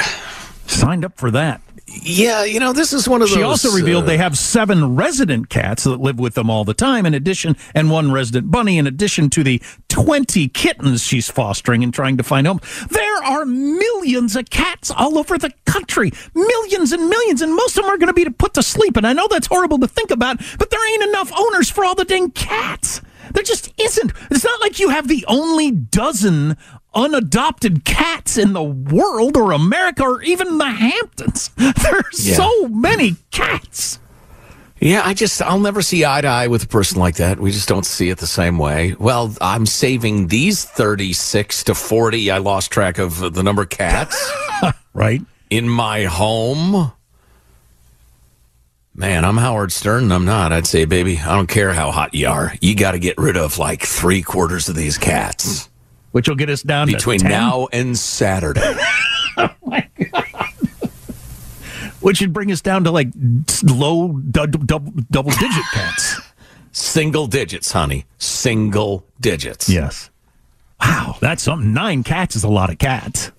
signed 0.71 1.05
up 1.05 1.17
for 1.17 1.31
that. 1.31 1.61
Yeah, 1.87 2.43
you 2.43 2.59
know, 2.59 2.73
this 2.73 2.93
is 2.93 3.07
one 3.07 3.21
of 3.21 3.27
those. 3.27 3.37
She 3.37 3.43
also 3.43 3.71
revealed 3.71 4.05
uh, 4.05 4.07
they 4.07 4.17
have 4.17 4.37
seven 4.37 4.95
resident 4.95 5.49
cats 5.49 5.83
that 5.83 5.99
live 5.99 6.19
with 6.19 6.35
them 6.35 6.49
all 6.49 6.63
the 6.63 6.73
time, 6.73 7.05
in 7.05 7.13
addition, 7.13 7.57
and 7.75 7.91
one 7.91 8.11
resident 8.11 8.49
bunny, 8.49 8.77
in 8.77 8.87
addition 8.87 9.29
to 9.31 9.43
the 9.43 9.61
20 9.89 10.47
kittens 10.49 11.03
she's 11.03 11.29
fostering 11.29 11.83
and 11.83 11.93
trying 11.93 12.17
to 12.17 12.23
find 12.23 12.47
home. 12.47 12.61
There 12.89 13.23
are 13.23 13.45
millions 13.45 14.35
of 14.35 14.49
cats 14.49 14.89
all 14.89 15.17
over 15.17 15.37
the 15.37 15.51
country. 15.65 16.11
Millions 16.33 16.91
and 16.91 17.09
millions, 17.09 17.41
and 17.41 17.53
most 17.53 17.77
of 17.77 17.83
them 17.83 17.93
are 17.93 17.97
going 17.97 18.07
to 18.07 18.13
be 18.13 18.29
put 18.29 18.53
to 18.53 18.63
sleep. 18.63 18.95
And 18.95 19.05
I 19.05 19.13
know 19.13 19.27
that's 19.29 19.47
horrible 19.47 19.79
to 19.79 19.87
think 19.87 20.11
about, 20.11 20.37
but 20.57 20.69
there 20.69 20.93
ain't 20.93 21.03
enough 21.03 21.31
owners 21.37 21.69
for 21.69 21.83
all 21.83 21.95
the 21.95 22.05
dang 22.05 22.31
cats. 22.31 23.01
There 23.33 23.43
just 23.43 23.73
isn't. 23.79 24.11
It's 24.29 24.43
not 24.43 24.61
like 24.61 24.79
you 24.79 24.89
have 24.89 25.07
the 25.07 25.25
only 25.27 25.71
dozen 25.71 26.57
unadopted 26.93 27.85
cats 27.85 28.37
in 28.37 28.53
the 28.53 28.63
world 28.63 29.37
or 29.37 29.51
America 29.51 30.03
or 30.03 30.21
even 30.23 30.57
the 30.57 30.69
Hamptons. 30.69 31.49
There's 31.57 32.27
yeah. 32.27 32.35
so 32.35 32.67
many 32.67 33.15
cats. 33.31 33.99
Yeah, 34.79 35.03
I 35.05 35.13
just, 35.13 35.41
I'll 35.43 35.59
never 35.59 35.83
see 35.83 36.05
eye 36.05 36.21
to 36.21 36.27
eye 36.27 36.47
with 36.47 36.63
a 36.63 36.67
person 36.67 36.99
like 36.99 37.17
that. 37.17 37.39
We 37.39 37.51
just 37.51 37.69
don't 37.69 37.85
see 37.85 38.09
it 38.09 38.17
the 38.17 38.25
same 38.25 38.57
way. 38.57 38.95
Well, 38.99 39.35
I'm 39.39 39.67
saving 39.67 40.27
these 40.27 40.65
36 40.65 41.65
to 41.65 41.75
40. 41.75 42.31
I 42.31 42.39
lost 42.39 42.71
track 42.71 42.97
of 42.97 43.33
the 43.33 43.43
number 43.43 43.61
of 43.61 43.69
cats. 43.69 44.31
right. 44.93 45.21
In 45.51 45.69
my 45.69 46.05
home. 46.05 46.91
Man, 48.95 49.23
I'm 49.23 49.37
Howard 49.37 49.71
Stern. 49.71 50.11
I'm 50.11 50.25
not. 50.25 50.51
I'd 50.51 50.65
say, 50.65 50.85
baby, 50.85 51.19
I 51.19 51.35
don't 51.35 51.47
care 51.47 51.73
how 51.73 51.91
hot 51.91 52.15
you 52.15 52.27
are. 52.27 52.53
You 52.59 52.75
got 52.75 52.91
to 52.91 52.99
get 52.99 53.19
rid 53.19 53.37
of 53.37 53.59
like 53.59 53.83
three 53.83 54.23
quarters 54.23 54.67
of 54.67 54.75
these 54.75 54.97
cats 54.97 55.69
which 56.11 56.27
will 56.27 56.35
get 56.35 56.49
us 56.49 56.61
down 56.61 56.87
to 56.87 56.93
between 56.93 57.21
now 57.21 57.67
and 57.71 57.97
Saturday. 57.97 58.61
oh 59.37 59.49
my 59.63 59.87
god! 59.97 60.25
which 62.01 62.19
would 62.21 62.33
bring 62.33 62.51
us 62.51 62.61
down 62.61 62.83
to 62.83 62.91
like 62.91 63.07
low 63.63 64.09
double 64.09 64.59
double 64.59 65.31
digit 65.31 65.63
cats. 65.73 66.21
Single 66.71 67.27
digits, 67.27 67.71
honey. 67.71 68.05
Single 68.17 69.05
digits. 69.19 69.67
Yes. 69.69 70.09
Wow, 70.79 71.17
that's 71.19 71.43
something. 71.43 71.73
Nine 71.73 72.03
cats 72.03 72.35
is 72.35 72.43
a 72.43 72.49
lot 72.49 72.69
of 72.69 72.77
cats. 72.77 73.31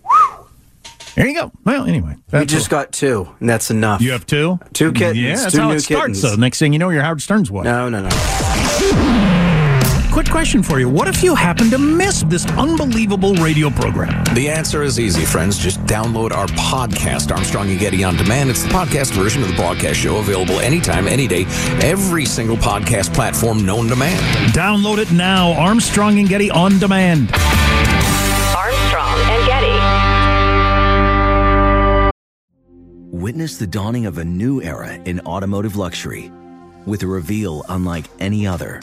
There 1.15 1.27
you 1.27 1.35
go. 1.35 1.53
Well, 1.65 1.85
anyway, 1.85 2.17
we 2.33 2.47
just 2.47 2.71
got 2.71 2.93
two, 2.93 3.29
and 3.41 3.49
that's 3.49 3.71
enough. 3.71 4.01
You 4.01 4.13
have 4.13 4.25
two, 4.27 4.59
two 4.73 4.93
kittens. 4.93 5.19
Yeah, 5.19 5.37
that's 5.37 5.55
two 5.55 5.61
how 5.61 5.69
new 5.69 5.75
it 5.75 5.81
starts. 5.81 6.03
kittens. 6.03 6.23
So 6.23 6.37
next 6.37 6.59
thing 6.59 6.73
you 6.73 6.79
know, 6.79 6.89
you're 6.89 7.03
Howard 7.03 7.21
Stern's 7.21 7.51
wife. 7.51 7.65
No, 7.65 7.89
no, 7.89 8.01
no. 8.03 9.29
Quick 10.13 10.29
question 10.29 10.63
for 10.63 10.79
you: 10.79 10.91
What 10.91 11.09
if 11.09 11.23
you 11.23 11.35
happen 11.35 11.71
to 11.71 11.79
miss 11.79 12.23
this 12.25 12.45
unbelievable 12.59 13.35
radio 13.37 13.71
program? 13.71 14.23
The 14.35 14.47
answer 14.47 14.83
is 14.83 15.01
easy, 15.01 15.25
friends. 15.25 15.57
Just 15.57 15.81
download 15.87 16.33
our 16.33 16.45
podcast, 16.49 17.35
Armstrong 17.35 17.71
and 17.71 17.81
Getty 17.81 18.05
on 18.05 18.17
Demand. 18.17 18.51
It's 18.51 18.63
the 18.63 18.69
podcast 18.69 19.13
version 19.13 19.41
of 19.43 19.49
the 19.49 19.55
broadcast 19.55 19.99
show, 19.99 20.19
available 20.19 20.61
anytime, 20.61 21.09
any 21.09 21.27
day, 21.27 21.47
every 21.81 22.27
single 22.27 22.59
podcast 22.59 23.15
platform 23.15 23.65
known 23.65 23.89
to 23.89 23.97
man. 23.97 24.21
Download 24.51 24.99
it 24.99 25.11
now. 25.13 25.55
Armstrong 25.55 26.19
and 26.19 26.29
Getty 26.29 26.51
on 26.51 26.79
demand. 26.79 27.31
Armstrong 28.55 29.19
and 29.19 29.47
Getty. 29.47 29.73
Witness 33.17 33.57
the 33.57 33.67
dawning 33.67 34.05
of 34.05 34.19
a 34.19 34.25
new 34.27 34.61
era 34.61 34.93
in 34.93 35.21
automotive 35.21 35.77
luxury 35.77 36.31
with 36.85 37.03
a 37.03 37.07
reveal 37.07 37.65
unlike 37.71 38.05
any 38.21 38.47
other 38.47 38.83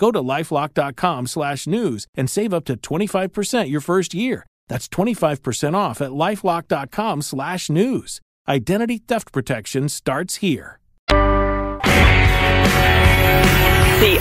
Go 0.00 0.10
to 0.10 0.20
lifelock.com 0.22 1.26
slash 1.26 1.66
news 1.66 2.06
and 2.14 2.30
save 2.30 2.54
up 2.54 2.64
to 2.64 2.76
25% 2.76 3.68
your 3.70 3.82
first 3.82 4.14
year. 4.14 4.46
That's 4.66 4.88
25% 4.88 5.74
off 5.76 6.00
at 6.00 6.12
lifelock.com 6.12 7.20
slash 7.20 7.68
news. 7.68 8.22
Identity 8.48 8.96
theft 9.06 9.30
protection 9.30 9.90
starts 9.90 10.36
here. 10.36 10.78
The 11.08 11.16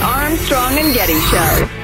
Armstrong 0.02 0.78
and 0.80 0.94
Getty 0.94 1.18
Show. 1.32 1.79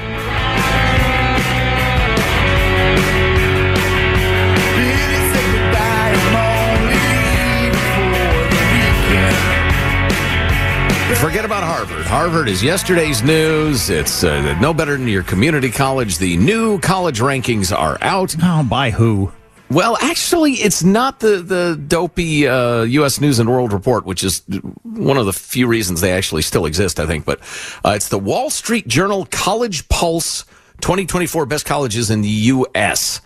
Forget 11.14 11.44
about 11.44 11.62
Harvard. 11.62 12.04
Harvard 12.04 12.48
is 12.48 12.62
yesterday's 12.64 13.22
news. 13.22 13.90
It's 13.90 14.24
uh, 14.24 14.58
no 14.60 14.74
better 14.74 14.96
than 14.96 15.06
your 15.06 15.22
community 15.22 15.70
college. 15.70 16.18
The 16.18 16.36
new 16.36 16.80
college 16.80 17.20
rankings 17.20 17.74
are 17.76 17.96
out. 18.00 18.34
Oh, 18.42 18.64
by 18.68 18.90
who? 18.90 19.32
Well, 19.70 19.96
actually, 20.00 20.54
it's 20.54 20.82
not 20.82 21.20
the 21.20 21.38
the 21.38 21.80
dopey 21.86 22.48
uh, 22.48 22.82
U.S. 22.82 23.20
News 23.20 23.38
and 23.38 23.48
World 23.48 23.72
Report, 23.72 24.04
which 24.04 24.24
is 24.24 24.42
one 24.82 25.16
of 25.16 25.26
the 25.26 25.32
few 25.32 25.68
reasons 25.68 26.00
they 26.00 26.12
actually 26.12 26.42
still 26.42 26.66
exist, 26.66 26.98
I 26.98 27.06
think. 27.06 27.24
But 27.24 27.38
uh, 27.84 27.92
it's 27.94 28.08
the 28.08 28.18
Wall 28.18 28.50
Street 28.50 28.88
Journal 28.88 29.26
College 29.30 29.88
Pulse 29.88 30.44
2024 30.80 31.46
Best 31.46 31.66
Colleges 31.66 32.10
in 32.10 32.20
the 32.20 32.28
U.S. 32.28 33.20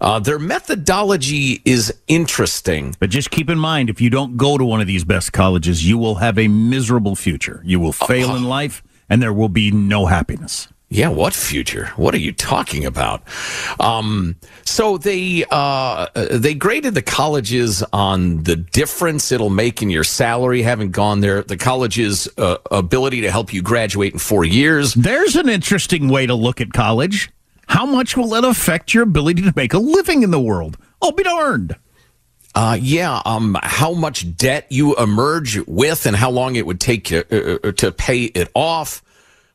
Uh, 0.00 0.18
their 0.18 0.38
methodology 0.38 1.60
is 1.64 1.92
interesting. 2.08 2.96
But 2.98 3.10
just 3.10 3.30
keep 3.30 3.50
in 3.50 3.58
mind, 3.58 3.90
if 3.90 4.00
you 4.00 4.10
don't 4.10 4.36
go 4.36 4.56
to 4.56 4.64
one 4.64 4.80
of 4.80 4.86
these 4.86 5.04
best 5.04 5.32
colleges, 5.32 5.86
you 5.86 5.98
will 5.98 6.16
have 6.16 6.38
a 6.38 6.48
miserable 6.48 7.16
future. 7.16 7.60
You 7.64 7.80
will 7.80 7.92
fail 7.92 8.34
in 8.34 8.44
life, 8.44 8.82
and 9.08 9.22
there 9.22 9.32
will 9.32 9.48
be 9.48 9.70
no 9.70 10.06
happiness. 10.06 10.68
Yeah, 10.92 11.08
what 11.08 11.34
future? 11.34 11.86
What 11.94 12.14
are 12.14 12.18
you 12.18 12.32
talking 12.32 12.84
about? 12.84 13.22
Um, 13.78 14.34
so 14.64 14.98
they 14.98 15.44
uh, 15.48 16.08
they 16.14 16.52
graded 16.52 16.94
the 16.94 17.02
colleges 17.02 17.84
on 17.92 18.42
the 18.42 18.56
difference 18.56 19.30
it'll 19.30 19.50
make 19.50 19.82
in 19.82 19.90
your 19.90 20.02
salary 20.02 20.62
having 20.62 20.90
gone 20.90 21.20
there, 21.20 21.44
the 21.44 21.56
college's 21.56 22.28
uh, 22.36 22.56
ability 22.72 23.20
to 23.20 23.30
help 23.30 23.52
you 23.54 23.62
graduate 23.62 24.14
in 24.14 24.18
four 24.18 24.44
years. 24.44 24.94
There's 24.94 25.36
an 25.36 25.48
interesting 25.48 26.08
way 26.08 26.26
to 26.26 26.34
look 26.34 26.60
at 26.60 26.72
college. 26.72 27.30
How 27.70 27.86
much 27.86 28.16
will 28.16 28.26
that 28.30 28.42
affect 28.42 28.94
your 28.94 29.04
ability 29.04 29.42
to 29.42 29.52
make 29.54 29.72
a 29.74 29.78
living 29.78 30.24
in 30.24 30.32
the 30.32 30.40
world? 30.40 30.76
I'll 31.00 31.12
be 31.12 31.22
darned. 31.22 31.76
Uh, 32.52 32.76
yeah. 32.80 33.22
Um, 33.24 33.56
how 33.62 33.92
much 33.92 34.36
debt 34.36 34.66
you 34.70 34.96
emerge 34.96 35.56
with, 35.68 36.04
and 36.04 36.16
how 36.16 36.30
long 36.32 36.56
it 36.56 36.66
would 36.66 36.80
take 36.80 37.12
you 37.12 37.22
uh, 37.30 37.58
uh, 37.62 37.72
to 37.72 37.92
pay 37.92 38.24
it 38.24 38.50
off. 38.54 39.04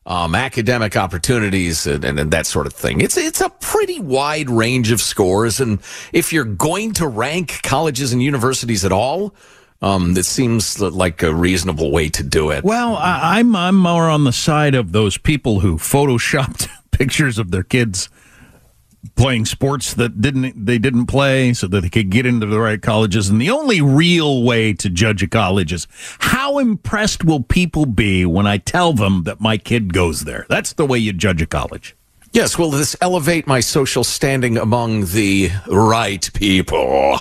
Um, 0.06 0.34
academic 0.34 0.96
opportunities 0.96 1.88
and, 1.88 2.06
and, 2.06 2.20
and, 2.20 2.32
that 2.32 2.46
sort 2.46 2.68
of 2.68 2.74
thing. 2.74 3.02
It's 3.02 3.18
it's 3.18 3.42
a 3.42 3.50
pretty 3.50 4.00
wide 4.00 4.50
range 4.50 4.92
of 4.92 5.02
scores, 5.02 5.60
and 5.60 5.80
if 6.14 6.32
you're 6.32 6.46
going 6.46 6.94
to 6.94 7.08
rank 7.08 7.62
colleges 7.64 8.14
and 8.14 8.24
universities 8.24 8.86
at 8.86 8.92
all, 8.92 9.36
um, 9.82 10.16
it 10.16 10.26
seems 10.26 10.80
like 10.80 11.22
a 11.22 11.34
reasonable 11.34 11.92
way 11.92 12.10
to 12.10 12.24
do 12.24 12.52
it. 12.52 12.64
Well, 12.64 12.96
I, 12.96 13.40
I'm 13.40 13.56
I'm 13.56 13.76
more 13.76 14.08
on 14.08 14.24
the 14.24 14.32
side 14.32 14.76
of 14.76 14.94
those 14.94 15.18
people 15.18 15.60
who 15.60 15.78
photoshopped 15.78 16.70
pictures 16.98 17.38
of 17.38 17.52
their 17.52 17.64
kids 17.64 18.10
playing 19.16 19.46
sports 19.46 19.94
that 19.94 20.20
didn't 20.20 20.66
they 20.66 20.78
didn't 20.78 21.06
play 21.06 21.54
so 21.54 21.68
that 21.68 21.82
they 21.82 21.90
could 21.90 22.10
get 22.10 22.26
into 22.26 22.46
the 22.46 22.60
right 22.60 22.82
colleges. 22.82 23.30
And 23.30 23.40
the 23.40 23.52
only 23.52 23.82
real 23.82 24.44
way 24.44 24.74
to 24.74 24.90
judge 24.90 25.22
a 25.22 25.28
college 25.28 25.72
is 25.72 25.88
how 26.20 26.58
impressed 26.58 27.24
will 27.24 27.44
people 27.44 27.86
be 27.86 28.26
when 28.26 28.48
I 28.48 28.58
tell 28.58 28.94
them 28.94 29.24
that 29.24 29.40
my 29.40 29.58
kid 29.58 29.94
goes 29.94 30.22
there? 30.22 30.46
That's 30.50 30.74
the 30.74 30.86
way 30.86 30.98
you 30.98 31.14
judge 31.14 31.42
a 31.42 31.46
college. 31.46 31.96
Yes 32.32 32.58
will 32.58 32.72
this 32.72 32.96
elevate 33.00 33.48
my 33.48 33.60
social 33.60 34.04
standing 34.04 34.58
among 34.58 35.06
the 35.06 35.52
right 35.68 36.30
people 36.34 37.20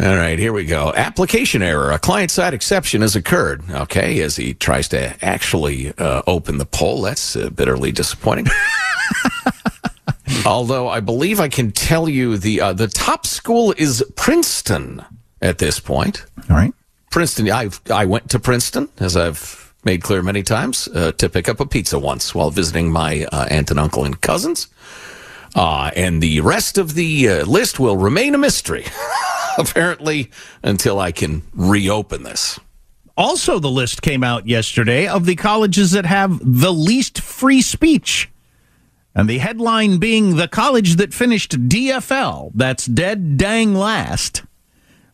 all 0.00 0.16
right, 0.16 0.38
here 0.38 0.52
we 0.52 0.64
go. 0.64 0.94
Application 0.94 1.62
error. 1.62 1.90
A 1.90 1.98
client 1.98 2.30
side 2.30 2.54
exception 2.54 3.02
has 3.02 3.14
occurred. 3.14 3.62
Okay, 3.70 4.20
as 4.20 4.36
he 4.36 4.54
tries 4.54 4.88
to 4.88 5.14
actually 5.22 5.92
uh, 5.98 6.22
open 6.26 6.58
the 6.58 6.64
poll. 6.64 7.02
That's 7.02 7.36
uh, 7.36 7.50
bitterly 7.50 7.92
disappointing. 7.92 8.46
Although 10.46 10.88
I 10.88 11.00
believe 11.00 11.38
I 11.38 11.48
can 11.48 11.70
tell 11.70 12.08
you 12.08 12.38
the 12.38 12.60
uh, 12.60 12.72
the 12.72 12.88
top 12.88 13.26
school 13.26 13.74
is 13.76 14.02
Princeton 14.16 15.04
at 15.42 15.58
this 15.58 15.78
point. 15.80 16.24
All 16.48 16.56
right, 16.56 16.72
Princeton. 17.10 17.50
I 17.50 17.68
I 17.90 18.06
went 18.06 18.30
to 18.30 18.38
Princeton 18.38 18.88
as 18.98 19.16
I've 19.16 19.74
made 19.84 20.02
clear 20.02 20.22
many 20.22 20.42
times 20.42 20.88
uh, 20.94 21.12
to 21.12 21.28
pick 21.28 21.48
up 21.48 21.60
a 21.60 21.66
pizza 21.66 21.98
once 21.98 22.34
while 22.34 22.50
visiting 22.50 22.90
my 22.90 23.26
uh, 23.32 23.46
aunt 23.50 23.70
and 23.70 23.80
uncle 23.80 24.04
and 24.04 24.20
cousins. 24.20 24.68
Uh, 25.54 25.90
and 25.96 26.22
the 26.22 26.40
rest 26.40 26.78
of 26.78 26.94
the 26.94 27.28
uh, 27.28 27.44
list 27.44 27.80
will 27.80 27.96
remain 27.96 28.34
a 28.34 28.38
mystery, 28.38 28.84
apparently, 29.58 30.30
until 30.62 30.98
I 30.98 31.12
can 31.12 31.42
reopen 31.54 32.22
this. 32.22 32.58
Also, 33.16 33.58
the 33.58 33.70
list 33.70 34.02
came 34.02 34.24
out 34.24 34.46
yesterday 34.46 35.06
of 35.06 35.26
the 35.26 35.36
colleges 35.36 35.90
that 35.90 36.06
have 36.06 36.40
the 36.42 36.72
least 36.72 37.20
free 37.20 37.60
speech. 37.60 38.30
And 39.14 39.28
the 39.28 39.38
headline 39.38 39.98
being 39.98 40.36
the 40.36 40.48
college 40.48 40.96
that 40.96 41.12
finished 41.12 41.68
DFL, 41.68 42.52
that's 42.54 42.86
dead 42.86 43.36
dang 43.36 43.74
last, 43.74 44.44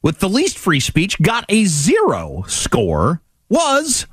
with 0.03 0.21
the 0.21 0.29
least 0.29 0.59
free 0.59 0.81
speech, 0.81 1.21
got 1.21 1.45
a 1.49 1.65
zero 1.65 2.45
score, 2.47 3.23
was 3.49 4.07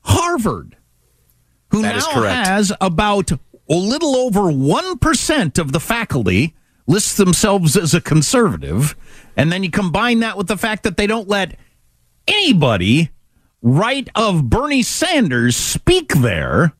Harvard, 0.00 0.76
who 1.70 1.82
that 1.82 1.96
now 1.96 2.22
has 2.22 2.72
about 2.80 3.30
a 3.30 3.74
little 3.74 4.16
over 4.16 4.40
1% 4.40 5.58
of 5.58 5.72
the 5.72 5.80
faculty 5.80 6.56
lists 6.88 7.14
themselves 7.14 7.76
as 7.76 7.94
a 7.94 8.00
conservative. 8.00 8.96
And 9.36 9.52
then 9.52 9.62
you 9.62 9.70
combine 9.70 10.20
that 10.20 10.36
with 10.36 10.48
the 10.48 10.56
fact 10.56 10.82
that 10.82 10.96
they 10.96 11.06
don't 11.06 11.28
let 11.28 11.56
anybody 12.26 13.10
right 13.62 14.08
of 14.16 14.48
Bernie 14.50 14.82
Sanders 14.82 15.54
speak 15.54 16.08
there. 16.14 16.72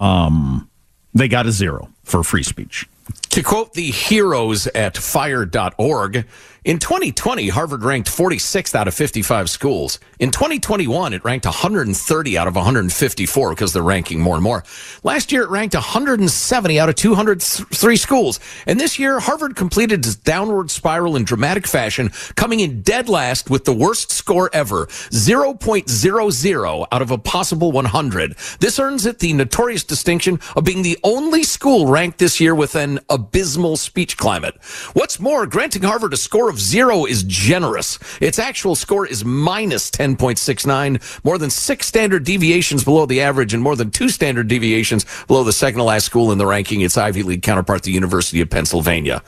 Um, 0.00 0.68
they 1.14 1.28
got 1.28 1.46
a 1.46 1.52
zero 1.52 1.90
for 2.02 2.24
free 2.24 2.42
speech. 2.42 2.88
To 3.32 3.42
quote 3.42 3.72
the 3.72 3.90
heroes 3.90 4.66
at 4.66 4.98
fire.org, 4.98 6.26
in 6.64 6.78
2020, 6.78 7.48
Harvard 7.48 7.82
ranked 7.82 8.08
46th 8.08 8.76
out 8.76 8.86
of 8.86 8.94
55 8.94 9.50
schools. 9.50 9.98
In 10.20 10.30
2021, 10.30 11.12
it 11.12 11.24
ranked 11.24 11.44
130 11.44 12.38
out 12.38 12.46
of 12.46 12.54
154 12.54 13.50
because 13.50 13.72
they're 13.72 13.82
ranking 13.82 14.20
more 14.20 14.36
and 14.36 14.44
more. 14.44 14.62
Last 15.02 15.32
year, 15.32 15.42
it 15.42 15.50
ranked 15.50 15.74
170 15.74 16.78
out 16.78 16.88
of 16.88 16.94
203 16.94 17.96
schools. 17.96 18.38
And 18.64 18.78
this 18.78 18.96
year, 18.96 19.18
Harvard 19.18 19.56
completed 19.56 20.06
its 20.06 20.14
downward 20.14 20.70
spiral 20.70 21.16
in 21.16 21.24
dramatic 21.24 21.66
fashion, 21.66 22.12
coming 22.36 22.60
in 22.60 22.82
dead 22.82 23.08
last 23.08 23.50
with 23.50 23.64
the 23.64 23.74
worst 23.74 24.12
score 24.12 24.48
ever 24.52 24.86
0.00 24.86 26.86
out 26.92 27.02
of 27.02 27.10
a 27.10 27.18
possible 27.18 27.72
100. 27.72 28.36
This 28.60 28.78
earns 28.78 29.04
it 29.04 29.18
the 29.18 29.32
notorious 29.32 29.82
distinction 29.82 30.38
of 30.54 30.62
being 30.62 30.82
the 30.82 30.98
only 31.02 31.42
school 31.42 31.88
ranked 31.88 32.18
this 32.18 32.38
year 32.38 32.54
with 32.54 32.76
an 32.76 33.00
abysmal 33.22 33.76
speech 33.76 34.16
climate. 34.16 34.56
What's 34.94 35.20
more, 35.20 35.46
granting 35.46 35.82
Harvard 35.82 36.12
a 36.12 36.16
score 36.16 36.50
of 36.50 36.58
zero 36.58 37.04
is 37.04 37.22
generous. 37.22 37.98
Its 38.20 38.38
actual 38.38 38.74
score 38.74 39.06
is 39.06 39.24
minus 39.24 39.90
10.69, 39.92 41.24
more 41.24 41.38
than 41.38 41.50
six 41.50 41.86
standard 41.86 42.24
deviations 42.24 42.82
below 42.82 43.06
the 43.06 43.20
average 43.20 43.54
and 43.54 43.62
more 43.62 43.76
than 43.76 43.92
two 43.92 44.08
standard 44.08 44.48
deviations 44.48 45.06
below 45.26 45.44
the 45.44 45.52
second 45.52 45.78
to 45.78 45.84
last 45.84 46.04
school 46.06 46.32
in 46.32 46.38
the 46.38 46.46
ranking, 46.46 46.80
its 46.80 46.98
Ivy 46.98 47.22
League 47.22 47.42
counterpart, 47.42 47.84
the 47.84 47.92
University 47.92 48.40
of 48.40 48.50
Pennsylvania 48.50 49.22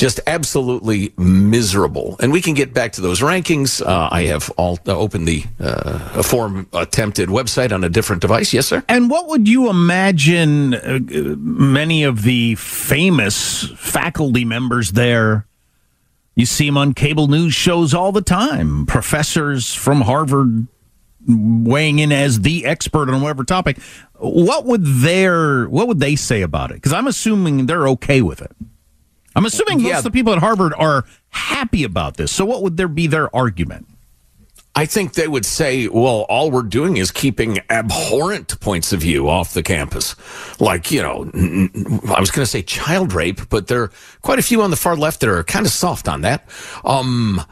just 0.00 0.18
absolutely 0.26 1.12
miserable. 1.18 2.16
And 2.20 2.32
we 2.32 2.40
can 2.40 2.54
get 2.54 2.72
back 2.72 2.92
to 2.92 3.02
those 3.02 3.20
rankings. 3.20 3.84
Uh, 3.86 4.08
I 4.10 4.22
have 4.24 4.50
all 4.56 4.78
uh, 4.86 4.96
opened 4.96 5.28
the 5.28 5.44
uh, 5.60 6.22
form 6.22 6.66
attempted 6.72 7.28
website 7.28 7.70
on 7.70 7.84
a 7.84 7.90
different 7.90 8.22
device. 8.22 8.54
Yes, 8.54 8.66
sir. 8.66 8.82
And 8.88 9.10
what 9.10 9.28
would 9.28 9.46
you 9.46 9.68
imagine 9.68 10.72
uh, 10.72 11.00
many 11.36 12.02
of 12.04 12.22
the 12.22 12.54
famous 12.54 13.68
faculty 13.76 14.46
members 14.46 14.92
there 14.92 15.46
you 16.36 16.46
see 16.46 16.64
them 16.64 16.78
on 16.78 16.94
cable 16.94 17.26
news 17.26 17.52
shows 17.52 17.92
all 17.92 18.12
the 18.12 18.22
time. 18.22 18.86
Professors 18.86 19.74
from 19.74 20.00
Harvard 20.00 20.68
weighing 21.28 21.98
in 21.98 22.12
as 22.12 22.40
the 22.40 22.64
expert 22.64 23.10
on 23.10 23.20
whatever 23.20 23.44
topic. 23.44 23.78
What 24.14 24.64
would 24.64 24.82
their 24.82 25.68
what 25.68 25.86
would 25.88 26.00
they 26.00 26.16
say 26.16 26.40
about 26.40 26.70
it? 26.70 26.74
Because 26.74 26.94
I'm 26.94 27.06
assuming 27.06 27.66
they're 27.66 27.88
okay 27.88 28.22
with 28.22 28.40
it. 28.40 28.56
I'm 29.36 29.44
assuming 29.44 29.80
yeah. 29.80 29.90
most 29.90 29.98
of 29.98 30.04
the 30.04 30.10
people 30.10 30.32
at 30.32 30.38
Harvard 30.38 30.72
are 30.76 31.04
happy 31.28 31.84
about 31.84 32.16
this. 32.16 32.32
So 32.32 32.44
what 32.44 32.62
would 32.62 32.76
there 32.76 32.88
be 32.88 33.06
their 33.06 33.34
argument? 33.34 33.86
I 34.74 34.86
think 34.86 35.14
they 35.14 35.26
would 35.26 35.44
say, 35.44 35.88
well, 35.88 36.26
all 36.28 36.50
we're 36.50 36.62
doing 36.62 36.96
is 36.96 37.10
keeping 37.10 37.58
abhorrent 37.70 38.58
points 38.60 38.92
of 38.92 39.00
view 39.00 39.28
off 39.28 39.52
the 39.52 39.64
campus. 39.64 40.14
Like, 40.60 40.92
you 40.92 41.02
know, 41.02 41.28
I 42.14 42.20
was 42.20 42.30
going 42.30 42.44
to 42.44 42.46
say 42.46 42.62
child 42.62 43.12
rape, 43.12 43.48
but 43.48 43.66
there 43.66 43.82
are 43.82 43.92
quite 44.22 44.38
a 44.38 44.42
few 44.42 44.62
on 44.62 44.70
the 44.70 44.76
far 44.76 44.96
left 44.96 45.20
that 45.20 45.28
are 45.28 45.42
kind 45.42 45.66
of 45.66 45.72
soft 45.72 46.08
on 46.08 46.20
that. 46.20 46.48
Um, 46.84 47.42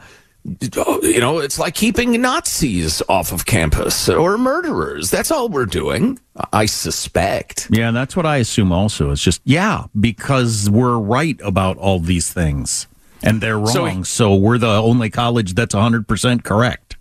you 0.43 1.19
know, 1.19 1.39
it's 1.39 1.59
like 1.59 1.75
keeping 1.75 2.19
Nazis 2.21 3.01
off 3.09 3.31
of 3.31 3.45
campus 3.45 4.07
or 4.09 4.37
murderers. 4.37 5.11
That's 5.11 5.31
all 5.31 5.49
we're 5.49 5.65
doing, 5.65 6.19
I 6.53 6.65
suspect. 6.65 7.67
Yeah, 7.71 7.91
that's 7.91 8.15
what 8.15 8.25
I 8.25 8.37
assume 8.37 8.71
also. 8.71 9.11
It's 9.11 9.21
just, 9.21 9.41
yeah, 9.43 9.85
because 9.99 10.69
we're 10.69 10.97
right 10.97 11.39
about 11.43 11.77
all 11.77 11.99
these 11.99 12.31
things 12.31 12.87
and 13.21 13.41
they're 13.41 13.59
wrong. 13.59 14.03
So, 14.03 14.29
so 14.29 14.35
we're 14.35 14.57
the 14.57 14.81
only 14.81 15.09
college 15.09 15.55
that's 15.55 15.75
100% 15.75 16.43
correct. 16.43 16.97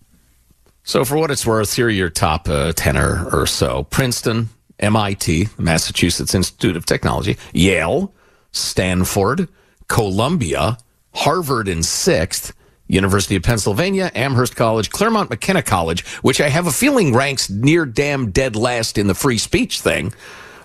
So, 0.83 1.05
for 1.05 1.19
what 1.19 1.31
it's 1.31 1.47
worth, 1.47 1.75
here 1.75 1.87
are 1.87 1.91
your 1.91 2.11
top 2.11 2.49
uh, 2.49 2.73
10 2.75 2.97
or, 2.97 3.29
or 3.31 3.47
so 3.47 3.85
Princeton, 3.85 4.49
MIT, 4.79 5.49
Massachusetts 5.59 6.35
Institute 6.35 6.77
of 6.77 6.87
Technology, 6.87 7.37
Yale, 7.53 8.13
Stanford, 8.53 9.49
Columbia, 9.89 10.79
Harvard 11.15 11.69
in 11.69 11.83
sixth, 11.83 12.55
University 12.89 13.37
of 13.37 13.43
Pennsylvania, 13.43 14.11
Amherst 14.15 14.57
College, 14.57 14.91
Claremont 14.91 15.31
McKenna 15.31 15.63
College, 15.63 16.05
which 16.23 16.41
I 16.41 16.49
have 16.49 16.67
a 16.67 16.73
feeling 16.73 17.15
ranks 17.15 17.49
near 17.49 17.87
damn 17.87 18.31
dead 18.31 18.57
last 18.57 18.99
in 18.99 19.07
the 19.07 19.15
free 19.15 19.39
speech 19.39 19.81
thing. 19.81 20.13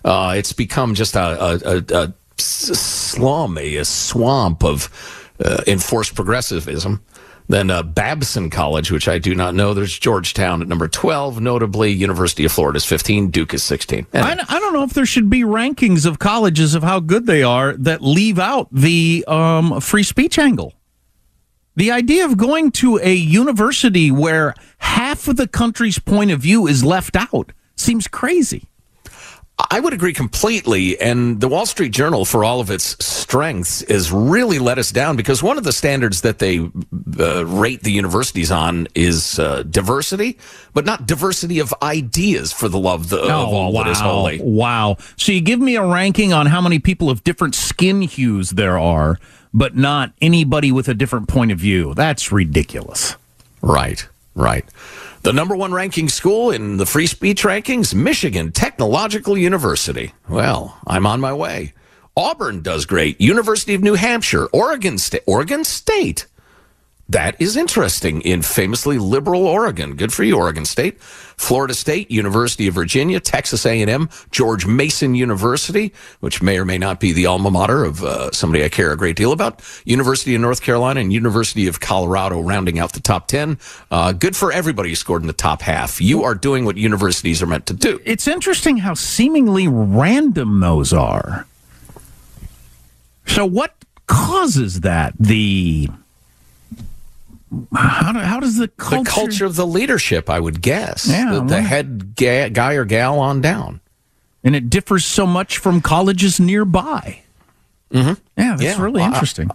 Uh, 0.03 0.33
it's 0.37 0.53
become 0.53 0.95
just 0.95 1.15
a, 1.15 1.19
a, 1.19 1.77
a, 1.77 2.03
a 2.05 2.13
slum, 2.37 3.57
a, 3.57 3.83
swamp 3.83 4.63
of 4.63 4.89
uh, 5.43 5.61
enforced 5.67 6.15
progressivism. 6.15 7.03
Then 7.49 7.69
uh, 7.69 7.83
Babson 7.83 8.49
College, 8.49 8.89
which 8.89 9.07
I 9.07 9.17
do 9.17 9.35
not 9.35 9.53
know. 9.53 9.73
There's 9.73 9.97
Georgetown 9.97 10.61
at 10.61 10.67
number 10.67 10.87
12, 10.87 11.41
notably 11.41 11.91
University 11.91 12.45
of 12.45 12.53
Florida 12.53 12.77
is 12.77 12.85
15, 12.85 13.31
Duke 13.31 13.53
is 13.53 13.63
16. 13.63 14.07
I, 14.13 14.31
I, 14.47 14.59
don't 14.59 14.73
know 14.73 14.83
if 14.83 14.93
there 14.93 15.05
should 15.05 15.29
be 15.29 15.41
rankings 15.41 16.05
of 16.05 16.19
colleges 16.19 16.73
of 16.73 16.83
how 16.83 17.01
good 17.01 17.25
they 17.25 17.43
are 17.43 17.73
that 17.73 18.01
leave 18.01 18.39
out 18.39 18.69
the 18.71 19.25
um, 19.27 19.81
free 19.81 20.03
speech 20.03 20.39
angle. 20.39 20.73
The 21.75 21.91
idea 21.91 22.25
of 22.25 22.37
going 22.37 22.71
to 22.73 22.99
a 23.01 23.13
university 23.13 24.11
where 24.11 24.53
half 24.77 25.27
of 25.27 25.37
the 25.37 25.47
country's 25.47 25.99
point 25.99 26.31
of 26.31 26.39
view 26.39 26.67
is 26.67 26.83
left 26.83 27.15
out 27.15 27.51
seems 27.75 28.07
crazy. 28.07 28.69
I 29.69 29.79
would 29.79 29.93
agree 29.93 30.13
completely. 30.13 30.99
And 30.99 31.39
the 31.39 31.47
Wall 31.47 31.65
Street 31.65 31.91
Journal, 31.91 32.25
for 32.25 32.43
all 32.43 32.59
of 32.59 32.71
its 32.71 32.95
strengths 33.05 33.81
has 33.87 34.11
really 34.11 34.57
let 34.57 34.79
us 34.79 34.91
down 34.91 35.15
because 35.15 35.43
one 35.43 35.57
of 35.57 35.63
the 35.63 35.71
standards 35.71 36.21
that 36.21 36.39
they 36.39 36.59
uh, 37.19 37.45
rate 37.45 37.83
the 37.83 37.91
universities 37.91 38.51
on 38.51 38.87
is 38.95 39.37
uh, 39.37 39.63
diversity, 39.63 40.39
but 40.73 40.85
not 40.85 41.05
diversity 41.05 41.59
of 41.59 41.73
ideas 41.83 42.51
for 42.51 42.67
the 42.67 42.79
love 42.79 43.09
the, 43.09 43.19
oh, 43.19 43.25
of 43.25 43.49
all 43.49 43.73
wow. 43.73 43.83
that 43.83 43.91
is 43.91 43.99
holy. 43.99 44.39
Wow. 44.41 44.97
So 45.17 45.31
you 45.31 45.41
give 45.41 45.59
me 45.59 45.75
a 45.75 45.85
ranking 45.85 46.33
on 46.33 46.47
how 46.47 46.59
many 46.59 46.79
people 46.79 47.11
of 47.11 47.23
different 47.23 47.53
skin 47.53 48.01
hues 48.01 48.51
there 48.51 48.79
are, 48.79 49.19
but 49.53 49.75
not 49.75 50.13
anybody 50.21 50.71
with 50.71 50.87
a 50.87 50.93
different 50.93 51.27
point 51.27 51.51
of 51.51 51.59
view. 51.59 51.93
That's 51.93 52.31
ridiculous. 52.31 53.15
Right, 53.61 54.07
right. 54.35 54.65
The 55.21 55.31
number 55.33 55.55
one 55.55 55.71
ranking 55.71 56.09
school 56.09 56.51
in 56.51 56.77
the 56.77 56.85
free 56.85 57.07
speech 57.07 57.43
rankings, 57.43 57.95
Michigan 57.95 58.51
Technological 58.51 59.37
University. 59.37 60.11
Well, 60.27 60.77
I'm 60.85 61.05
on 61.05 61.21
my 61.21 61.31
way. 61.33 61.73
Auburn 62.15 62.61
does 62.61 62.85
great. 62.85 63.19
University 63.21 63.73
of 63.73 63.81
New 63.81 63.95
Hampshire, 63.95 64.47
Oregon 64.47 64.97
State, 64.97 65.23
Oregon 65.25 65.63
State. 65.63 66.27
That 67.13 67.39
is 67.39 67.55
interesting 67.55 68.21
in 68.21 68.41
famously 68.41 68.97
liberal 68.97 69.45
Oregon. 69.45 69.95
Good 69.95 70.11
for 70.11 70.23
you, 70.23 70.35
Oregon 70.35 70.65
State. 70.65 70.99
Florida 70.99 71.75
State, 71.75 72.09
University 72.09 72.67
of 72.67 72.73
Virginia, 72.73 73.19
Texas 73.19 73.67
A&M, 73.67 74.09
George 74.31 74.65
Mason 74.65 75.13
University, 75.13 75.93
which 76.21 76.41
may 76.41 76.57
or 76.57 76.65
may 76.65 76.79
not 76.79 76.99
be 76.99 77.13
the 77.13 77.27
alma 77.27 77.51
mater 77.51 77.83
of 77.83 78.03
uh, 78.03 78.31
somebody 78.31 78.63
I 78.63 78.69
care 78.69 78.91
a 78.91 78.97
great 78.97 79.15
deal 79.15 79.31
about. 79.31 79.61
University 79.85 80.33
of 80.33 80.41
North 80.41 80.63
Carolina 80.63 81.01
and 81.01 81.13
University 81.13 81.67
of 81.67 81.79
Colorado 81.79 82.41
rounding 82.41 82.79
out 82.79 82.93
the 82.93 82.99
top 82.99 83.27
10. 83.27 83.59
Uh, 83.91 84.11
good 84.11 84.35
for 84.35 84.51
everybody 84.51 84.89
who 84.89 84.95
scored 84.95 85.21
in 85.21 85.27
the 85.27 85.33
top 85.33 85.61
half. 85.61 86.01
You 86.01 86.23
are 86.23 86.33
doing 86.33 86.65
what 86.65 86.77
universities 86.77 87.43
are 87.43 87.47
meant 87.47 87.67
to 87.67 87.75
do. 87.75 87.99
It's 88.05 88.27
interesting 88.27 88.77
how 88.77 88.95
seemingly 88.95 89.67
random 89.67 90.61
those 90.61 90.91
are. 90.91 91.45
So 93.27 93.45
what 93.45 93.75
causes 94.07 94.79
that? 94.79 95.13
The 95.19 95.89
how, 97.75 98.11
do, 98.11 98.19
how 98.19 98.39
does 98.39 98.57
the 98.57 98.67
culture... 98.67 99.03
The 99.03 99.09
culture 99.09 99.45
of 99.45 99.55
the 99.55 99.65
leadership, 99.67 100.29
I 100.29 100.39
would 100.39 100.61
guess. 100.61 101.07
Yeah, 101.07 101.31
the, 101.33 101.41
the 101.43 101.61
head 101.61 102.15
ga- 102.15 102.49
guy 102.49 102.73
or 102.73 102.85
gal 102.85 103.19
on 103.19 103.41
down. 103.41 103.79
and 104.43 104.55
it 104.55 104.69
differs 104.69 105.05
so 105.05 105.25
much 105.25 105.57
from 105.57 105.81
colleges 105.81 106.39
nearby. 106.39 107.21
Mm-hmm. 107.91 108.13
Yeah, 108.37 108.49
that's 108.51 108.61
Yeah, 108.63 108.81
really 108.81 109.01
well, 109.01 109.03
I- 109.11 109.13
interesting. 109.13 109.49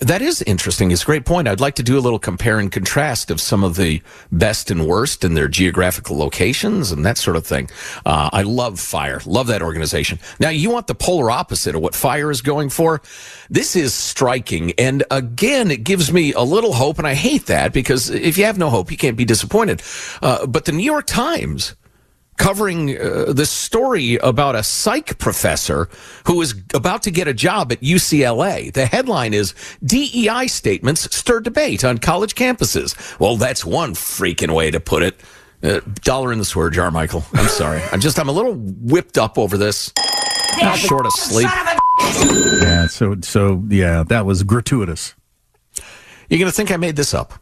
That 0.00 0.22
is 0.22 0.40
interesting. 0.42 0.90
It's 0.90 1.02
a 1.02 1.06
great 1.06 1.26
point. 1.26 1.46
I'd 1.46 1.60
like 1.60 1.74
to 1.74 1.82
do 1.82 1.98
a 1.98 2.00
little 2.00 2.18
compare 2.18 2.58
and 2.58 2.72
contrast 2.72 3.30
of 3.30 3.38
some 3.38 3.62
of 3.62 3.76
the 3.76 4.00
best 4.32 4.70
and 4.70 4.86
worst 4.86 5.24
in 5.24 5.34
their 5.34 5.46
geographical 5.46 6.16
locations 6.16 6.90
and 6.90 7.04
that 7.04 7.18
sort 7.18 7.36
of 7.36 7.46
thing. 7.46 7.68
Uh, 8.06 8.30
I 8.32 8.40
love 8.40 8.80
Fire. 8.80 9.20
Love 9.26 9.48
that 9.48 9.60
organization. 9.60 10.18
Now, 10.40 10.48
you 10.48 10.70
want 10.70 10.86
the 10.86 10.94
polar 10.94 11.30
opposite 11.30 11.74
of 11.74 11.82
what 11.82 11.94
Fire 11.94 12.30
is 12.30 12.40
going 12.40 12.70
for? 12.70 13.02
This 13.50 13.76
is 13.76 13.92
striking. 13.92 14.72
And 14.78 15.04
again, 15.10 15.70
it 15.70 15.84
gives 15.84 16.10
me 16.10 16.32
a 16.32 16.40
little 16.40 16.72
hope. 16.72 16.96
And 16.96 17.06
I 17.06 17.12
hate 17.12 17.44
that 17.46 17.74
because 17.74 18.08
if 18.08 18.38
you 18.38 18.44
have 18.46 18.56
no 18.56 18.70
hope, 18.70 18.90
you 18.90 18.96
can't 18.96 19.18
be 19.18 19.26
disappointed. 19.26 19.82
Uh, 20.22 20.46
but 20.46 20.64
the 20.64 20.72
New 20.72 20.82
York 20.82 21.06
Times 21.08 21.74
covering 22.40 22.98
uh, 22.98 23.34
this 23.34 23.50
story 23.50 24.16
about 24.16 24.56
a 24.56 24.62
psych 24.62 25.18
professor 25.18 25.90
who 26.24 26.40
is 26.40 26.54
about 26.72 27.02
to 27.02 27.10
get 27.10 27.28
a 27.28 27.34
job 27.34 27.70
at 27.70 27.80
UCLA. 27.82 28.72
The 28.72 28.86
headline 28.86 29.34
is 29.34 29.54
DEI 29.84 30.46
statements 30.46 31.14
stir 31.14 31.40
debate 31.40 31.84
on 31.84 31.98
college 31.98 32.34
campuses. 32.34 32.96
Well, 33.20 33.36
that's 33.36 33.62
one 33.62 33.92
freaking 33.94 34.54
way 34.54 34.70
to 34.70 34.80
put 34.80 35.02
it. 35.02 35.20
Uh, 35.62 35.80
dollar 36.02 36.32
in 36.32 36.38
the 36.38 36.44
swear 36.46 36.70
jar, 36.70 36.90
Michael. 36.90 37.22
I'm 37.34 37.48
sorry. 37.48 37.82
I'm 37.92 38.00
just, 38.00 38.18
I'm 38.18 38.30
a 38.30 38.32
little 38.32 38.54
whipped 38.54 39.18
up 39.18 39.36
over 39.36 39.58
this. 39.58 39.92
I'm 40.62 40.78
short 40.78 41.04
of 41.04 41.12
sleep. 41.12 41.48
Yeah, 42.62 42.86
so 42.86 43.16
so 43.20 43.62
yeah, 43.68 44.02
that 44.04 44.24
was 44.24 44.42
gratuitous. 44.44 45.14
You're 46.30 46.38
going 46.38 46.50
to 46.50 46.56
think 46.56 46.70
I 46.70 46.78
made 46.78 46.96
this 46.96 47.12
up. 47.12 47.34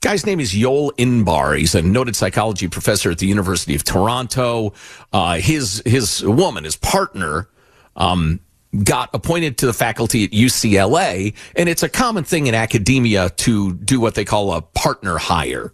Guy's 0.00 0.24
name 0.24 0.38
is 0.38 0.52
Yoel 0.52 0.92
Inbar. 0.96 1.58
He's 1.58 1.74
a 1.74 1.82
noted 1.82 2.14
psychology 2.14 2.68
professor 2.68 3.10
at 3.10 3.18
the 3.18 3.26
University 3.26 3.74
of 3.74 3.82
Toronto. 3.82 4.72
Uh, 5.12 5.38
his 5.38 5.82
his 5.84 6.22
woman, 6.22 6.62
his 6.62 6.76
partner, 6.76 7.48
um, 7.96 8.38
got 8.84 9.10
appointed 9.12 9.58
to 9.58 9.66
the 9.66 9.72
faculty 9.72 10.24
at 10.24 10.30
UCLA, 10.30 11.34
and 11.56 11.68
it's 11.68 11.82
a 11.82 11.88
common 11.88 12.22
thing 12.22 12.46
in 12.46 12.54
academia 12.54 13.30
to 13.30 13.74
do 13.74 13.98
what 13.98 14.14
they 14.14 14.24
call 14.24 14.52
a 14.52 14.62
partner 14.62 15.18
hire. 15.18 15.72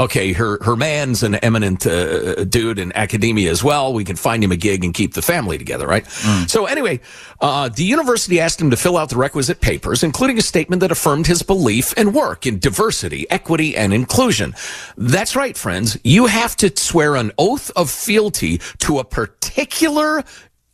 Okay, 0.00 0.32
her 0.32 0.58
her 0.62 0.76
man's 0.76 1.22
an 1.22 1.34
eminent 1.36 1.86
uh, 1.86 2.44
dude 2.44 2.78
in 2.78 2.90
academia 2.96 3.50
as 3.50 3.62
well. 3.62 3.92
We 3.92 4.02
can 4.02 4.16
find 4.16 4.42
him 4.42 4.50
a 4.50 4.56
gig 4.56 4.82
and 4.82 4.94
keep 4.94 5.12
the 5.12 5.20
family 5.20 5.58
together, 5.58 5.86
right? 5.86 6.06
So 6.48 6.64
anyway, 6.64 7.00
uh, 7.42 7.68
the 7.68 7.84
university 7.84 8.40
asked 8.40 8.58
him 8.58 8.70
to 8.70 8.78
fill 8.78 8.96
out 8.96 9.10
the 9.10 9.18
requisite 9.18 9.60
papers, 9.60 10.02
including 10.02 10.38
a 10.38 10.42
statement 10.42 10.80
that 10.80 10.90
affirmed 10.90 11.26
his 11.26 11.42
belief 11.42 11.92
and 11.98 12.14
work 12.14 12.46
in 12.46 12.58
diversity, 12.58 13.30
equity, 13.30 13.76
and 13.76 13.92
inclusion. 13.92 14.54
That's 14.96 15.36
right, 15.36 15.54
friends. 15.54 15.98
You 16.02 16.26
have 16.26 16.56
to 16.56 16.72
swear 16.74 17.14
an 17.16 17.32
oath 17.36 17.70
of 17.76 17.90
fealty 17.90 18.58
to 18.78 19.00
a 19.00 19.04
particular 19.04 20.24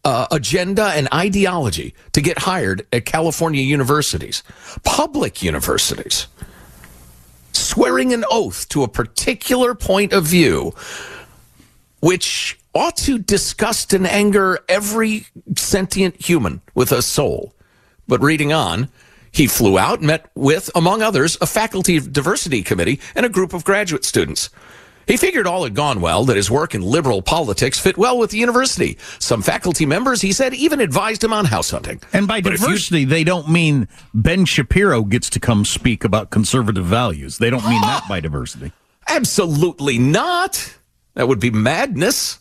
uh, 0.04 0.28
agenda 0.30 0.92
and 0.94 1.08
ideology 1.12 1.94
to 2.12 2.20
get 2.20 2.38
hired 2.38 2.86
at 2.92 3.06
California 3.06 3.62
universities, 3.62 4.44
public 4.84 5.42
universities 5.42 6.28
swearing 7.56 8.12
an 8.12 8.24
oath 8.30 8.68
to 8.70 8.82
a 8.82 8.88
particular 8.88 9.74
point 9.74 10.12
of 10.12 10.24
view, 10.24 10.74
which 12.00 12.58
ought 12.74 12.96
to 12.96 13.18
disgust 13.18 13.92
and 13.92 14.06
anger 14.06 14.58
every 14.68 15.26
sentient 15.56 16.24
human 16.24 16.60
with 16.74 16.92
a 16.92 17.02
soul. 17.02 17.54
But 18.06 18.20
reading 18.20 18.52
on, 18.52 18.88
he 19.32 19.46
flew 19.46 19.78
out 19.78 19.98
and 19.98 20.06
met 20.06 20.30
with, 20.34 20.70
among 20.74 21.02
others, 21.02 21.36
a 21.40 21.46
faculty 21.46 22.00
diversity 22.00 22.62
committee 22.62 23.00
and 23.14 23.26
a 23.26 23.30
group 23.30 23.52
of 23.52 23.64
graduate 23.64 24.04
students. 24.04 24.50
He 25.06 25.16
figured 25.16 25.46
all 25.46 25.62
had 25.64 25.74
gone 25.74 26.00
well, 26.00 26.24
that 26.24 26.36
his 26.36 26.50
work 26.50 26.74
in 26.74 26.82
liberal 26.82 27.22
politics 27.22 27.78
fit 27.78 27.96
well 27.96 28.18
with 28.18 28.30
the 28.30 28.38
university. 28.38 28.98
Some 29.20 29.40
faculty 29.40 29.86
members, 29.86 30.20
he 30.20 30.32
said, 30.32 30.52
even 30.52 30.80
advised 30.80 31.22
him 31.22 31.32
on 31.32 31.44
house 31.44 31.70
hunting. 31.70 32.00
And 32.12 32.26
by 32.26 32.40
But 32.40 32.54
if 32.54 32.60
you- 32.60 32.66
diversity, 32.66 33.04
they 33.04 33.22
don't 33.22 33.48
mean 33.48 33.86
Ben 34.14 34.44
Shapiro 34.44 35.02
gets 35.04 35.30
to 35.30 35.40
come 35.40 35.64
speak 35.64 36.02
about 36.04 36.30
conservative 36.30 36.84
values. 36.86 37.38
They 37.38 37.50
don't 37.50 37.64
mean 37.68 37.80
that 37.82 38.02
by 38.08 38.18
diversity. 38.20 38.72
Absolutely 39.08 39.98
not. 39.98 40.74
That 41.14 41.28
would 41.28 41.38
be 41.40 41.50
madness. 41.50 42.40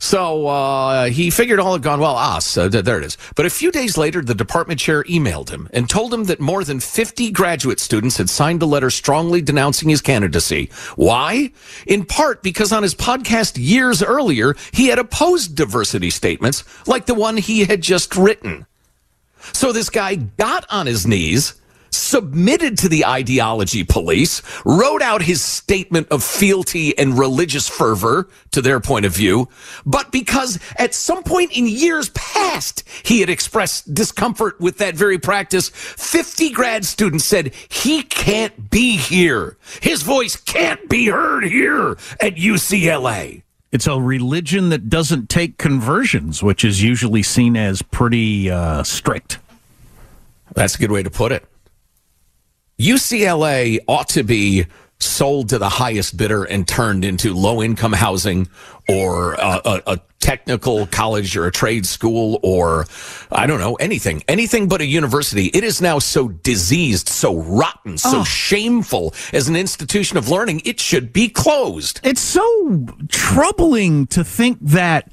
So 0.00 0.46
uh, 0.46 1.06
he 1.06 1.28
figured 1.30 1.58
all 1.58 1.72
had 1.72 1.82
gone 1.82 1.98
well. 2.00 2.14
Ah, 2.14 2.38
so 2.38 2.68
th- 2.68 2.84
there 2.84 2.98
it 2.98 3.04
is. 3.04 3.18
But 3.34 3.46
a 3.46 3.50
few 3.50 3.72
days 3.72 3.98
later, 3.98 4.22
the 4.22 4.34
department 4.34 4.78
chair 4.78 5.02
emailed 5.04 5.50
him 5.50 5.68
and 5.72 5.90
told 5.90 6.14
him 6.14 6.24
that 6.24 6.38
more 6.40 6.62
than 6.62 6.78
50 6.78 7.32
graduate 7.32 7.80
students 7.80 8.16
had 8.16 8.30
signed 8.30 8.62
a 8.62 8.66
letter 8.66 8.90
strongly 8.90 9.42
denouncing 9.42 9.88
his 9.88 10.00
candidacy. 10.00 10.70
Why? 10.94 11.50
In 11.86 12.04
part 12.04 12.44
because 12.44 12.72
on 12.72 12.84
his 12.84 12.94
podcast 12.94 13.56
years 13.58 14.00
earlier, 14.02 14.54
he 14.72 14.86
had 14.86 15.00
opposed 15.00 15.56
diversity 15.56 16.10
statements 16.10 16.62
like 16.86 17.06
the 17.06 17.14
one 17.14 17.36
he 17.36 17.64
had 17.64 17.82
just 17.82 18.14
written. 18.16 18.66
So 19.52 19.72
this 19.72 19.90
guy 19.90 20.14
got 20.14 20.64
on 20.70 20.86
his 20.86 21.06
knees, 21.06 21.57
submitted 21.98 22.78
to 22.78 22.88
the 22.88 23.04
ideology 23.04 23.84
police, 23.84 24.42
wrote 24.64 25.02
out 25.02 25.22
his 25.22 25.42
statement 25.42 26.08
of 26.08 26.22
fealty 26.22 26.96
and 26.98 27.18
religious 27.18 27.68
fervor 27.68 28.28
to 28.52 28.62
their 28.62 28.80
point 28.80 29.04
of 29.04 29.14
view. 29.14 29.48
But 29.84 30.12
because 30.12 30.58
at 30.76 30.94
some 30.94 31.22
point 31.22 31.56
in 31.56 31.66
years 31.66 32.10
past, 32.10 32.84
he 33.02 33.20
had 33.20 33.30
expressed 33.30 33.92
discomfort 33.92 34.60
with 34.60 34.78
that 34.78 34.94
very 34.94 35.18
practice, 35.18 35.68
50 35.68 36.50
grad 36.50 36.84
students 36.84 37.24
said 37.24 37.54
he 37.68 38.02
can't 38.02 38.70
be 38.70 38.96
here. 38.96 39.56
His 39.80 40.02
voice 40.02 40.36
can't 40.36 40.88
be 40.88 41.06
heard 41.06 41.44
here 41.44 41.92
at 42.20 42.36
UCLA. 42.36 43.42
It's 43.70 43.86
a 43.86 44.00
religion 44.00 44.70
that 44.70 44.88
doesn't 44.88 45.28
take 45.28 45.58
conversions, 45.58 46.42
which 46.42 46.64
is 46.64 46.82
usually 46.82 47.22
seen 47.22 47.54
as 47.54 47.82
pretty 47.82 48.50
uh, 48.50 48.82
strict. 48.82 49.38
That's 50.54 50.76
a 50.76 50.78
good 50.78 50.90
way 50.90 51.02
to 51.02 51.10
put 51.10 51.32
it. 51.32 51.44
UCLA 52.78 53.78
ought 53.88 54.08
to 54.10 54.22
be 54.22 54.66
sold 55.00 55.48
to 55.48 55.58
the 55.58 55.68
highest 55.68 56.16
bidder 56.16 56.44
and 56.44 56.66
turned 56.66 57.04
into 57.04 57.34
low 57.34 57.62
income 57.62 57.92
housing 57.92 58.48
or 58.88 59.34
a, 59.34 59.60
a, 59.64 59.82
a 59.86 60.00
technical 60.20 60.86
college 60.86 61.36
or 61.36 61.46
a 61.46 61.52
trade 61.52 61.86
school 61.86 62.40
or 62.42 62.86
I 63.30 63.46
don't 63.46 63.60
know, 63.60 63.74
anything, 63.76 64.22
anything 64.26 64.68
but 64.68 64.80
a 64.80 64.86
university. 64.86 65.46
It 65.46 65.62
is 65.62 65.80
now 65.80 65.98
so 65.98 66.28
diseased, 66.28 67.08
so 67.08 67.36
rotten, 67.42 67.98
so 67.98 68.24
shameful 68.24 69.14
as 69.32 69.48
an 69.48 69.56
institution 69.56 70.16
of 70.16 70.28
learning. 70.28 70.62
It 70.64 70.80
should 70.80 71.12
be 71.12 71.28
closed. 71.28 72.00
It's 72.02 72.20
so 72.20 72.86
troubling 73.08 74.06
to 74.08 74.24
think 74.24 74.58
that 74.60 75.10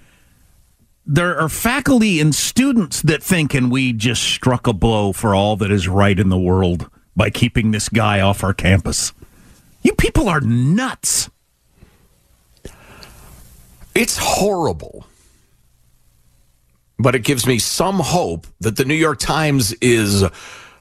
there 1.06 1.40
are 1.40 1.50
faculty 1.50 2.20
and 2.20 2.34
students 2.34 3.04
that 3.04 3.22
think, 3.22 3.54
and 3.54 3.72
we 3.72 3.94
just 3.94 4.24
struck 4.24 4.66
a 4.66 4.74
blow 4.74 5.14
for 5.14 5.36
all 5.36 5.56
that 5.58 5.72
is 5.72 5.88
right 5.88 6.20
in 6.20 6.30
the 6.30 6.40
world 6.40 6.90
by 7.16 7.30
keeping 7.30 7.72
this 7.72 7.90
guy 7.90 8.20
off 8.22 8.44
our 8.44 8.54
campus. 8.54 9.14
You 9.84 9.94
people 9.94 10.28
are 10.30 10.42
nuts. 10.42 11.30
It's 13.94 14.18
horrible. 14.18 15.06
but 16.98 17.14
it 17.16 17.24
gives 17.24 17.46
me 17.46 17.60
some 17.60 18.00
hope 18.00 18.48
that 18.62 18.78
the 18.78 18.86
New 18.86 18.94
York 18.96 19.20
Times 19.20 19.74
is 19.74 20.24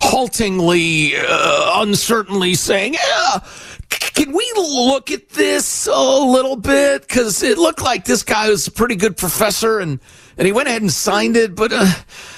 haltingly, 0.00 1.12
uh, 1.16 1.72
uncertainly 1.82 2.54
saying, 2.54 2.94
yeah, 2.94 3.40
can 4.24 4.34
we 4.34 4.52
look 4.56 5.10
at 5.10 5.30
this 5.30 5.86
a 5.86 5.98
little 5.98 6.56
bit? 6.56 7.02
Because 7.02 7.42
it 7.42 7.58
looked 7.58 7.82
like 7.82 8.04
this 8.04 8.22
guy 8.22 8.48
was 8.48 8.66
a 8.66 8.70
pretty 8.70 8.96
good 8.96 9.16
professor, 9.16 9.80
and 9.80 10.00
and 10.36 10.46
he 10.46 10.52
went 10.52 10.68
ahead 10.68 10.82
and 10.82 10.90
signed 10.90 11.36
it. 11.36 11.54
But 11.54 11.72
uh, 11.72 11.92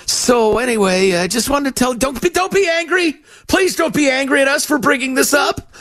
so 0.07 0.59
anyway, 0.59 1.15
I 1.15 1.27
just 1.27 1.49
wanted 1.49 1.75
to 1.77 1.79
tell 1.79 1.95
don't 1.95 2.21
be 2.21 2.31
don't 2.31 2.53
be 2.53 2.69
angry. 2.69 3.17
Please 3.47 3.77
don't 3.77 3.95
be 3.95 4.11
angry 4.11 4.41
at 4.41 4.49
us 4.49 4.67
for 4.67 4.79
bringing 4.79 5.15
this 5.15 5.33
up. 5.33 5.73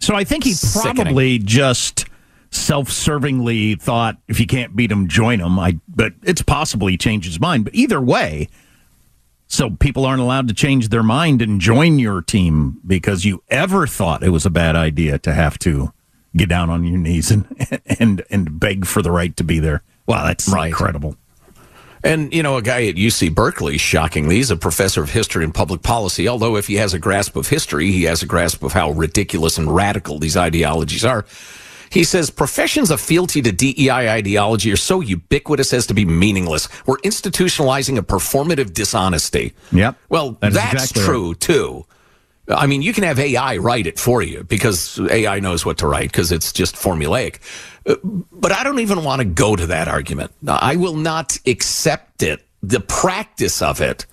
So 0.00 0.14
I 0.14 0.24
think 0.24 0.44
he 0.44 0.54
probably 0.72 1.34
Sickening. 1.34 1.46
just 1.46 2.06
self-servingly 2.50 3.80
thought 3.80 4.18
if 4.28 4.38
you 4.38 4.46
can't 4.46 4.74
beat 4.76 4.90
him, 4.90 5.08
join 5.08 5.40
him. 5.40 5.58
I 5.58 5.78
but 5.88 6.14
it's 6.22 6.42
possible 6.42 6.86
he 6.86 6.96
changed 6.96 7.26
his 7.26 7.40
mind. 7.40 7.64
But 7.64 7.74
either 7.74 8.00
way, 8.00 8.48
so 9.52 9.68
people 9.68 10.06
aren't 10.06 10.22
allowed 10.22 10.48
to 10.48 10.54
change 10.54 10.88
their 10.88 11.02
mind 11.02 11.42
and 11.42 11.60
join 11.60 11.98
your 11.98 12.22
team 12.22 12.80
because 12.86 13.26
you 13.26 13.42
ever 13.50 13.86
thought 13.86 14.22
it 14.22 14.30
was 14.30 14.46
a 14.46 14.50
bad 14.50 14.76
idea 14.76 15.18
to 15.18 15.34
have 15.34 15.58
to 15.58 15.92
get 16.34 16.48
down 16.48 16.70
on 16.70 16.84
your 16.84 16.96
knees 16.96 17.30
and 17.30 17.44
and 18.00 18.24
and 18.30 18.58
beg 18.58 18.86
for 18.86 19.02
the 19.02 19.10
right 19.10 19.36
to 19.36 19.44
be 19.44 19.58
there. 19.58 19.82
Wow, 20.06 20.24
that's 20.24 20.48
right. 20.48 20.68
incredible. 20.68 21.16
And, 22.02 22.32
you 22.34 22.42
know, 22.42 22.56
a 22.56 22.62
guy 22.62 22.86
at 22.86 22.96
UC 22.96 23.32
Berkeley, 23.32 23.78
shockingly, 23.78 24.40
is 24.40 24.50
a 24.50 24.56
professor 24.56 25.02
of 25.02 25.10
history 25.10 25.44
and 25.44 25.54
public 25.54 25.82
policy. 25.82 26.26
Although, 26.26 26.56
if 26.56 26.66
he 26.66 26.76
has 26.76 26.94
a 26.94 26.98
grasp 26.98 27.36
of 27.36 27.48
history, 27.48 27.92
he 27.92 28.04
has 28.04 28.22
a 28.22 28.26
grasp 28.26 28.64
of 28.64 28.72
how 28.72 28.90
ridiculous 28.90 29.56
and 29.56 29.72
radical 29.72 30.18
these 30.18 30.36
ideologies 30.36 31.04
are. 31.04 31.24
He 31.92 32.04
says 32.04 32.30
professions 32.30 32.90
of 32.90 33.02
fealty 33.02 33.42
to 33.42 33.52
DEI 33.52 34.08
ideology 34.08 34.72
are 34.72 34.76
so 34.76 35.00
ubiquitous 35.00 35.74
as 35.74 35.86
to 35.88 35.94
be 35.94 36.06
meaningless. 36.06 36.66
We're 36.86 36.96
institutionalizing 36.98 37.98
a 37.98 38.02
performative 38.02 38.72
dishonesty. 38.72 39.52
Yep. 39.72 39.98
Well, 40.08 40.38
that 40.40 40.54
that's 40.54 40.72
exactly 40.72 41.02
true 41.04 41.28
right. 41.28 41.40
too. 41.40 41.86
I 42.48 42.66
mean, 42.66 42.80
you 42.80 42.94
can 42.94 43.04
have 43.04 43.18
AI 43.18 43.58
write 43.58 43.86
it 43.86 43.98
for 43.98 44.22
you 44.22 44.42
because 44.44 44.98
AI 45.10 45.38
knows 45.40 45.66
what 45.66 45.76
to 45.78 45.86
write 45.86 46.10
because 46.10 46.32
it's 46.32 46.50
just 46.50 46.76
formulaic. 46.76 47.40
Uh, 47.86 47.96
but 48.32 48.52
I 48.52 48.64
don't 48.64 48.80
even 48.80 49.04
want 49.04 49.20
to 49.20 49.26
go 49.26 49.54
to 49.54 49.66
that 49.66 49.86
argument. 49.86 50.32
I 50.48 50.76
will 50.76 50.96
not 50.96 51.38
accept 51.46 52.22
it, 52.22 52.42
the 52.62 52.80
practice 52.80 53.60
of 53.60 53.82
it 53.82 54.06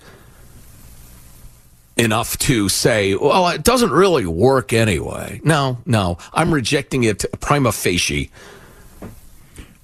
enough 2.00 2.36
to 2.38 2.68
say, 2.68 3.14
well, 3.14 3.48
it 3.48 3.62
doesn't 3.62 3.90
really 3.90 4.26
work 4.26 4.72
anyway. 4.72 5.40
No, 5.44 5.78
no, 5.86 6.18
I'm 6.32 6.52
rejecting 6.52 7.04
it 7.04 7.24
prima 7.40 7.72
facie. 7.72 8.30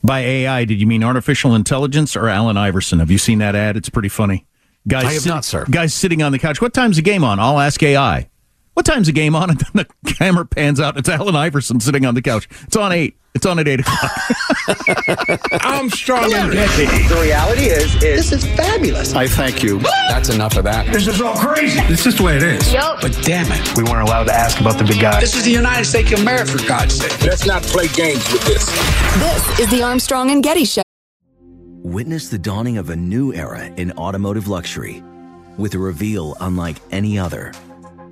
By 0.02 0.20
AI, 0.20 0.64
did 0.64 0.80
you 0.80 0.86
mean 0.86 1.02
artificial 1.02 1.54
intelligence 1.54 2.16
or 2.16 2.28
Allen 2.28 2.56
Iverson? 2.56 3.00
Have 3.00 3.10
you 3.10 3.18
seen 3.18 3.38
that 3.38 3.54
ad? 3.54 3.76
It's 3.76 3.88
pretty 3.88 4.08
funny. 4.08 4.46
Guys, 4.86 5.04
I 5.04 5.12
have 5.14 5.22
sit- 5.22 5.28
not, 5.30 5.44
sir. 5.44 5.64
Guys 5.68 5.92
sitting 5.94 6.22
on 6.22 6.30
the 6.32 6.38
couch. 6.38 6.60
What 6.60 6.72
time's 6.72 6.96
the 6.96 7.02
game 7.02 7.24
on? 7.24 7.40
I'll 7.40 7.58
ask 7.58 7.82
AI. 7.82 8.28
What 8.76 8.84
time's 8.84 9.06
the 9.06 9.12
game 9.14 9.34
on? 9.34 9.48
And 9.56 9.60
then 9.60 9.86
the 10.02 10.12
camera 10.12 10.44
pans 10.44 10.80
out. 10.80 10.98
It's 10.98 11.08
Allen 11.08 11.34
Iverson 11.34 11.80
sitting 11.80 12.04
on 12.04 12.14
the 12.14 12.20
couch. 12.20 12.46
It's 12.64 12.76
on 12.76 12.92
eight. 12.92 13.16
It's 13.34 13.46
on 13.46 13.58
at 13.58 13.66
eight 13.66 13.80
o'clock. 13.80 14.10
Armstrong 15.64 16.32
and 16.34 16.52
Getty. 16.52 16.84
The 17.08 17.18
reality 17.22 17.66
is, 17.66 17.94
is 17.96 18.30
this 18.30 18.32
is 18.32 18.44
fabulous. 18.54 19.14
I 19.14 19.28
thank 19.28 19.62
you. 19.62 19.78
That's 20.08 20.28
enough 20.28 20.56
of 20.58 20.64
that. 20.64 20.92
This 20.92 21.06
is 21.06 21.22
all 21.22 21.36
crazy. 21.36 21.80
This 21.86 22.06
is 22.06 22.16
the 22.16 22.22
way 22.22 22.36
it 22.36 22.42
is. 22.42 22.70
Yep. 22.70 22.98
But 23.00 23.18
damn 23.22 23.46
it, 23.50 23.76
we 23.78 23.84
weren't 23.84 24.06
allowed 24.06 24.24
to 24.24 24.34
ask 24.34 24.60
about 24.60 24.76
the 24.76 24.84
big 24.84 25.00
guy. 25.00 25.20
This 25.20 25.36
is 25.36 25.44
the 25.44 25.52
United 25.52 25.86
States 25.86 26.12
of 26.12 26.20
America, 26.20 26.58
for 26.58 26.68
God's 26.68 26.96
sake. 26.96 27.22
Let's 27.22 27.46
not 27.46 27.62
play 27.62 27.88
games 27.88 28.30
with 28.30 28.44
this. 28.44 28.66
This 29.18 29.60
is 29.60 29.70
the 29.70 29.82
Armstrong 29.82 30.30
and 30.30 30.42
Getty 30.42 30.66
Show. 30.66 30.82
Witness 31.82 32.28
the 32.28 32.38
dawning 32.38 32.76
of 32.76 32.90
a 32.90 32.96
new 32.96 33.32
era 33.32 33.66
in 33.76 33.92
automotive 33.92 34.48
luxury, 34.48 35.02
with 35.56 35.74
a 35.74 35.78
reveal 35.78 36.36
unlike 36.40 36.76
any 36.90 37.18
other 37.18 37.52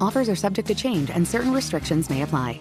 Offers 0.00 0.28
are 0.28 0.36
subject 0.36 0.68
to 0.68 0.74
change 0.74 1.10
and 1.10 1.26
certain 1.26 1.52
restrictions 1.52 2.10
may 2.10 2.22
apply. 2.22 2.60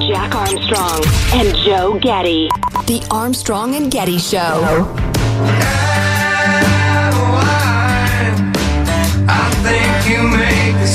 Jack 0.00 0.34
Armstrong 0.34 1.04
and 1.32 1.56
Joe 1.58 1.98
Getty. 2.00 2.48
The 2.86 3.06
Armstrong 3.10 3.74
and 3.76 3.90
Getty 3.90 4.18
Show. 4.18 4.86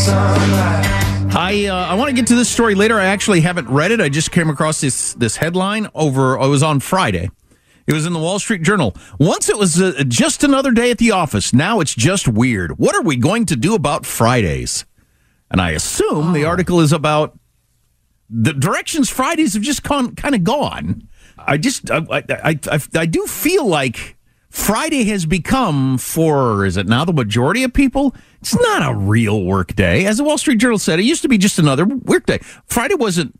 I 0.10 1.07
uh, 1.38 1.76
I 1.76 1.94
want 1.94 2.10
to 2.10 2.16
get 2.16 2.26
to 2.28 2.36
this 2.36 2.50
story 2.50 2.74
later. 2.74 3.00
I 3.00 3.06
actually 3.06 3.42
haven't 3.42 3.70
read 3.70 3.92
it. 3.92 4.02
I 4.02 4.10
just 4.10 4.32
came 4.32 4.50
across 4.50 4.82
this 4.82 5.14
this 5.14 5.38
headline 5.38 5.88
over. 5.94 6.36
It 6.36 6.48
was 6.48 6.64
on 6.64 6.80
Friday. 6.80 7.30
It 7.86 7.94
was 7.94 8.08
in 8.08 8.14
the 8.14 8.20
Wall 8.20 8.40
Street 8.40 8.64
Journal. 8.64 8.96
Once 9.20 9.48
it 9.48 9.56
was 9.56 9.80
uh, 9.80 10.04
just 10.08 10.44
another 10.44 10.72
day 10.72 10.90
at 10.90 10.98
the 10.98 11.12
office. 11.12 11.54
Now 11.54 11.80
it's 11.80 11.94
just 11.94 12.28
weird. 12.28 12.80
What 12.80 12.96
are 12.96 13.04
we 13.04 13.18
going 13.18 13.46
to 13.46 13.56
do 13.56 13.76
about 13.76 14.04
Fridays? 14.04 14.86
And 15.52 15.62
I 15.62 15.72
assume 15.72 16.34
the 16.34 16.44
article 16.44 16.80
is 16.82 16.92
about 16.92 17.38
the 18.30 18.54
directions 18.54 19.10
Fridays 19.10 19.54
have 19.54 19.64
just 19.64 19.84
gone, 19.84 20.16
kind 20.16 20.34
of 20.34 20.44
gone. 20.44 21.08
I 21.38 21.58
just 21.58 21.92
I, 21.92 21.98
I, 22.10 22.24
I, 22.44 22.60
I, 22.72 22.80
I 22.96 23.06
do 23.06 23.28
feel 23.28 23.66
like 23.66 24.17
Friday 24.58 25.06
has 25.06 25.26
become 25.26 25.98
for 25.98 26.66
is 26.66 26.76
it 26.76 26.88
now 26.88 27.06
the 27.06 27.14
majority 27.14 27.64
of 27.64 27.72
people? 27.72 28.14
It's 28.42 28.54
not 28.60 28.92
a 28.92 28.94
real 28.94 29.46
work 29.46 29.76
day. 29.76 30.06
As 30.06 30.18
the 30.18 30.26
Wall 30.26 30.38
Street 30.38 30.58
Journal 30.58 30.80
said, 30.80 31.00
it 31.00 31.04
used 31.04 31.22
to 31.22 31.30
be 31.30 31.38
just 31.38 31.58
another 31.58 31.86
work 31.86 32.26
day. 32.26 32.40
Friday 32.66 32.96
wasn't 32.96 33.40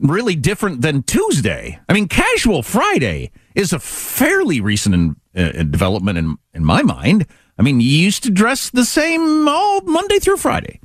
really 0.00 0.36
different 0.36 0.80
than 0.80 1.02
Tuesday. 1.02 1.78
I 1.88 1.92
mean, 1.92 2.08
casual 2.08 2.62
Friday 2.62 3.32
is 3.54 3.74
a 3.74 3.78
fairly 3.78 4.62
recent 4.62 4.94
in, 4.94 5.16
uh, 5.36 5.64
development 5.64 6.16
in 6.16 6.36
in 6.54 6.64
my 6.64 6.80
mind. 6.80 7.26
I 7.58 7.62
mean, 7.62 7.80
you 7.80 7.88
used 7.88 8.22
to 8.22 8.30
dress 8.30 8.70
the 8.70 8.86
same 8.86 9.46
all 9.46 9.82
Monday 9.82 10.20
through 10.20 10.38
Friday. 10.38 10.80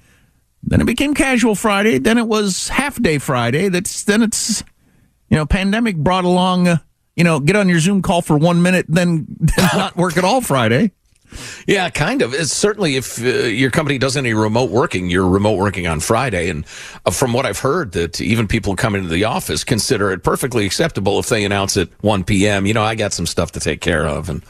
Then 0.63 0.81
it 0.81 0.85
became 0.85 1.13
casual 1.13 1.55
Friday. 1.55 1.99
Then 1.99 2.17
it 2.17 2.27
was 2.27 2.67
half 2.69 3.01
day 3.01 3.19
Friday. 3.19 3.69
That's 3.69 4.03
then 4.03 4.21
it's 4.21 4.63
you 5.29 5.37
know 5.37 5.45
pandemic 5.45 5.95
brought 5.95 6.25
along 6.25 6.67
uh, 6.67 6.77
you 7.15 7.23
know 7.23 7.39
get 7.39 7.55
on 7.55 7.69
your 7.69 7.79
Zoom 7.79 8.01
call 8.01 8.21
for 8.21 8.37
one 8.37 8.61
minute, 8.61 8.85
then, 8.89 9.25
then 9.39 9.69
not 9.73 9.95
work 9.95 10.17
at 10.17 10.23
all 10.23 10.41
Friday. 10.41 10.91
Yeah, 11.67 11.89
kind 11.89 12.21
of. 12.21 12.33
It's 12.33 12.53
certainly 12.53 12.95
if 12.95 13.21
uh, 13.21 13.25
your 13.47 13.69
company 13.69 13.97
does 13.97 14.15
any 14.15 14.33
remote 14.33 14.69
working, 14.69 15.09
you're 15.09 15.27
remote 15.27 15.57
working 15.57 15.85
on 15.85 15.99
Friday. 15.99 16.49
And 16.49 16.65
uh, 17.05 17.11
from 17.11 17.33
what 17.33 17.45
I've 17.45 17.59
heard, 17.59 17.91
that 17.93 18.21
even 18.21 18.47
people 18.47 18.75
coming 18.77 19.01
into 19.03 19.13
the 19.13 19.25
office 19.25 19.63
consider 19.65 20.11
it 20.11 20.23
perfectly 20.23 20.65
acceptable 20.65 21.19
if 21.19 21.27
they 21.27 21.43
announce 21.43 21.75
at 21.75 21.89
1 22.03 22.23
p.m. 22.23 22.65
You 22.65 22.73
know, 22.73 22.83
I 22.83 22.95
got 22.95 23.11
some 23.11 23.25
stuff 23.25 23.51
to 23.53 23.59
take 23.59 23.81
care 23.81 24.07
of, 24.07 24.29
and 24.29 24.43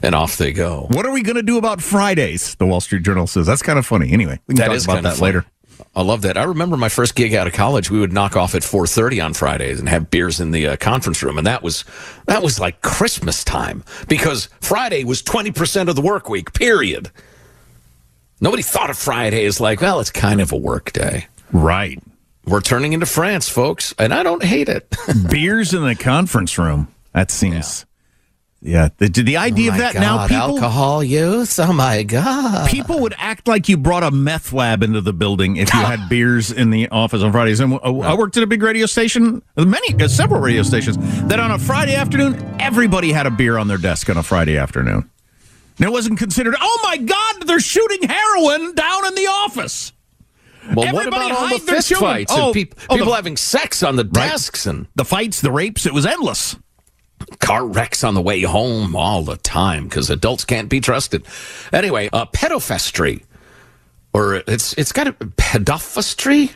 and 0.00 0.14
off 0.14 0.36
they 0.36 0.52
go. 0.52 0.86
What 0.90 1.06
are 1.06 1.10
we 1.12 1.22
going 1.22 1.36
to 1.36 1.42
do 1.42 1.58
about 1.58 1.82
Fridays? 1.82 2.54
The 2.56 2.66
Wall 2.66 2.80
Street 2.80 3.02
Journal 3.02 3.26
says 3.26 3.46
that's 3.46 3.62
kind 3.62 3.78
of 3.78 3.86
funny. 3.86 4.12
Anyway, 4.12 4.38
we 4.46 4.54
can 4.54 4.70
That 4.70 4.78
talk 4.78 4.84
about 4.84 5.02
that 5.02 5.16
funny. 5.16 5.22
later. 5.32 5.44
I 5.94 6.02
love 6.02 6.22
that. 6.22 6.36
I 6.36 6.44
remember 6.44 6.76
my 6.76 6.88
first 6.88 7.14
gig 7.14 7.34
out 7.34 7.46
of 7.46 7.52
college. 7.52 7.90
We 7.90 8.00
would 8.00 8.12
knock 8.12 8.36
off 8.36 8.54
at 8.54 8.62
4:30 8.62 9.24
on 9.24 9.34
Fridays 9.34 9.78
and 9.78 9.88
have 9.88 10.10
beers 10.10 10.40
in 10.40 10.50
the 10.50 10.68
uh, 10.68 10.76
conference 10.76 11.22
room, 11.22 11.38
and 11.38 11.46
that 11.46 11.62
was 11.62 11.84
that 12.26 12.42
was 12.42 12.60
like 12.60 12.82
Christmas 12.82 13.44
time 13.44 13.84
because 14.08 14.48
Friday 14.60 15.04
was 15.04 15.22
20% 15.22 15.88
of 15.88 15.96
the 15.96 16.02
work 16.02 16.28
week. 16.28 16.52
Period. 16.52 17.10
Nobody 18.40 18.62
thought 18.62 18.90
of 18.90 18.96
Friday 18.96 19.44
as 19.46 19.60
like, 19.60 19.80
well, 19.80 19.98
it's 20.00 20.10
kind 20.10 20.40
of 20.40 20.52
a 20.52 20.56
work 20.56 20.92
day. 20.92 21.26
Right. 21.52 22.00
We're 22.44 22.60
turning 22.60 22.92
into 22.92 23.06
France, 23.06 23.48
folks, 23.48 23.94
and 23.98 24.14
I 24.14 24.22
don't 24.22 24.42
hate 24.42 24.68
it. 24.68 24.94
Beers 25.30 25.74
in 25.74 25.84
the 25.84 25.94
conference 25.94 26.56
room. 26.56 26.88
That 27.12 27.30
seems. 27.30 27.84
Yeah, 28.60 28.88
the, 28.98 29.08
the 29.08 29.36
idea 29.36 29.70
Oh 29.70 29.74
of 29.74 29.78
that 29.78 29.94
now 29.94 30.26
people 30.26 30.56
alcohol 30.56 31.04
use. 31.04 31.60
Oh 31.60 31.72
my 31.72 32.02
god! 32.02 32.68
people 32.68 32.98
would 33.00 33.14
act 33.16 33.46
like 33.46 33.68
you 33.68 33.76
brought 33.76 34.02
a 34.02 34.10
meth 34.10 34.52
lab 34.52 34.82
into 34.82 35.00
the 35.00 35.12
building 35.12 35.56
if 35.58 35.72
you 35.72 35.78
had 35.78 36.08
beers 36.10 36.50
in 36.50 36.70
the 36.70 36.88
office 36.88 37.22
on 37.22 37.30
Fridays. 37.30 37.60
And 37.60 37.74
uh, 37.74 37.78
I 38.00 38.14
worked 38.16 38.36
at 38.36 38.42
a 38.42 38.48
big 38.48 38.60
radio 38.62 38.86
station, 38.86 39.42
many 39.56 40.02
uh, 40.02 40.08
several 40.08 40.40
radio 40.40 40.64
stations. 40.64 40.96
That 41.28 41.38
on 41.38 41.52
a 41.52 41.58
Friday 41.58 41.94
afternoon, 41.94 42.34
everybody 42.58 43.12
had 43.12 43.26
a 43.26 43.30
beer 43.30 43.58
on 43.58 43.68
their 43.68 43.78
desk 43.78 44.10
on 44.10 44.16
a 44.16 44.24
Friday 44.24 44.56
afternoon. 44.58 45.08
And 45.78 45.86
it 45.86 45.92
wasn't 45.92 46.18
considered. 46.18 46.56
Oh 46.60 46.80
my 46.82 46.96
God, 46.96 47.46
they're 47.46 47.60
shooting 47.60 48.08
heroin 48.08 48.74
down 48.74 49.06
in 49.06 49.14
the 49.14 49.26
office. 49.28 49.92
Well, 50.74 50.92
what 50.92 51.06
Everybody 51.06 51.30
about 51.30 51.32
all 51.32 51.48
the 51.48 51.60
fist 51.60 51.94
fights 51.94 52.32
Oh, 52.34 52.46
and 52.46 52.54
peop- 52.54 52.74
oh, 52.90 52.94
the- 52.94 52.98
people 52.98 53.14
having 53.14 53.36
sex 53.36 53.84
on 53.84 53.94
the 53.94 54.02
Right. 54.04 54.28
desks 54.30 54.66
and 54.66 54.88
The 54.96 55.04
fights, 55.04 55.40
the 55.40 55.52
rapes, 55.52 55.86
it 55.86 55.94
was 55.94 56.04
endless. 56.04 56.56
Car 57.40 57.66
wrecks 57.66 58.04
on 58.04 58.14
the 58.14 58.22
way 58.22 58.42
home 58.42 58.94
all 58.96 59.22
the 59.22 59.36
time 59.36 59.84
because 59.84 60.10
adults 60.10 60.44
can't 60.44 60.68
be 60.68 60.80
trusted. 60.80 61.24
Anyway, 61.72 62.08
uh, 62.12 62.26
pedofestry, 62.26 63.24
or 64.12 64.36
it's 64.46 64.72
it's 64.74 64.92
got 64.92 65.06
a 65.06 65.12
pedophistry, 65.12 66.54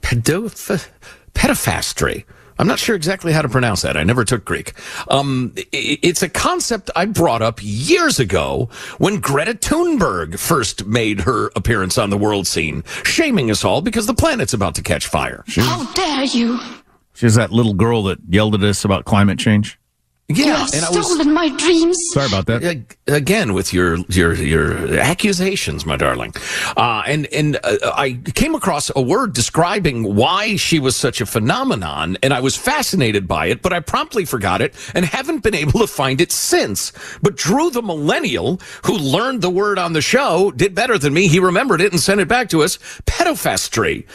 pedoph 0.00 0.88
pedopastry. 1.34 2.24
I'm 2.58 2.66
not 2.66 2.78
sure 2.78 2.94
exactly 2.94 3.32
how 3.32 3.42
to 3.42 3.48
pronounce 3.48 3.82
that. 3.82 3.96
I 3.96 4.04
never 4.04 4.24
took 4.24 4.44
Greek. 4.44 4.74
Um, 5.08 5.52
it's 5.72 6.22
a 6.22 6.28
concept 6.28 6.90
I 6.94 7.06
brought 7.06 7.42
up 7.42 7.58
years 7.62 8.20
ago 8.20 8.68
when 8.98 9.20
Greta 9.20 9.54
Thunberg 9.54 10.38
first 10.38 10.86
made 10.86 11.22
her 11.22 11.50
appearance 11.56 11.98
on 11.98 12.10
the 12.10 12.18
world 12.18 12.46
scene, 12.46 12.84
shaming 13.04 13.50
us 13.50 13.64
all 13.64 13.80
because 13.80 14.06
the 14.06 14.14
planet's 14.14 14.52
about 14.52 14.74
to 14.76 14.82
catch 14.82 15.06
fire. 15.06 15.44
How 15.48 15.92
dare 15.94 16.24
you? 16.24 16.60
She's 17.14 17.34
that 17.34 17.52
little 17.52 17.74
girl 17.74 18.04
that 18.04 18.18
yelled 18.28 18.54
at 18.54 18.62
us 18.62 18.84
about 18.84 19.04
climate 19.04 19.38
change. 19.38 19.78
you 20.28 20.44
Yeah, 20.46 20.56
have 20.56 20.74
and 20.74 20.84
I 20.84 20.90
was 20.90 21.06
stolen 21.06 21.34
my 21.34 21.50
dreams. 21.56 21.98
Sorry 22.12 22.26
about 22.26 22.46
that. 22.46 22.84
Again 23.06 23.52
with 23.52 23.72
your 23.72 23.98
your 24.08 24.34
your 24.34 24.98
accusations, 24.98 25.84
my 25.84 25.96
darling. 25.96 26.34
Uh, 26.76 27.02
and 27.06 27.26
and 27.26 27.58
uh, 27.62 27.76
I 27.94 28.14
came 28.34 28.54
across 28.54 28.90
a 28.96 29.02
word 29.02 29.34
describing 29.34 30.14
why 30.14 30.56
she 30.56 30.78
was 30.78 30.96
such 30.96 31.20
a 31.20 31.26
phenomenon, 31.26 32.16
and 32.22 32.32
I 32.32 32.40
was 32.40 32.56
fascinated 32.56 33.28
by 33.28 33.46
it, 33.46 33.60
but 33.60 33.72
I 33.72 33.80
promptly 33.80 34.24
forgot 34.24 34.62
it 34.62 34.74
and 34.94 35.04
haven't 35.04 35.42
been 35.42 35.54
able 35.54 35.80
to 35.80 35.86
find 35.86 36.20
it 36.20 36.32
since. 36.32 36.92
But 37.20 37.36
Drew, 37.36 37.70
the 37.70 37.82
millennial 37.82 38.60
who 38.86 38.96
learned 38.96 39.42
the 39.42 39.50
word 39.50 39.78
on 39.78 39.92
the 39.92 40.02
show, 40.02 40.50
did 40.52 40.74
better 40.74 40.96
than 40.96 41.12
me. 41.12 41.28
He 41.28 41.40
remembered 41.40 41.80
it 41.82 41.92
and 41.92 42.00
sent 42.00 42.20
it 42.20 42.28
back 42.28 42.48
to 42.50 42.62
us. 42.62 42.78
Pedophilia. 43.04 44.06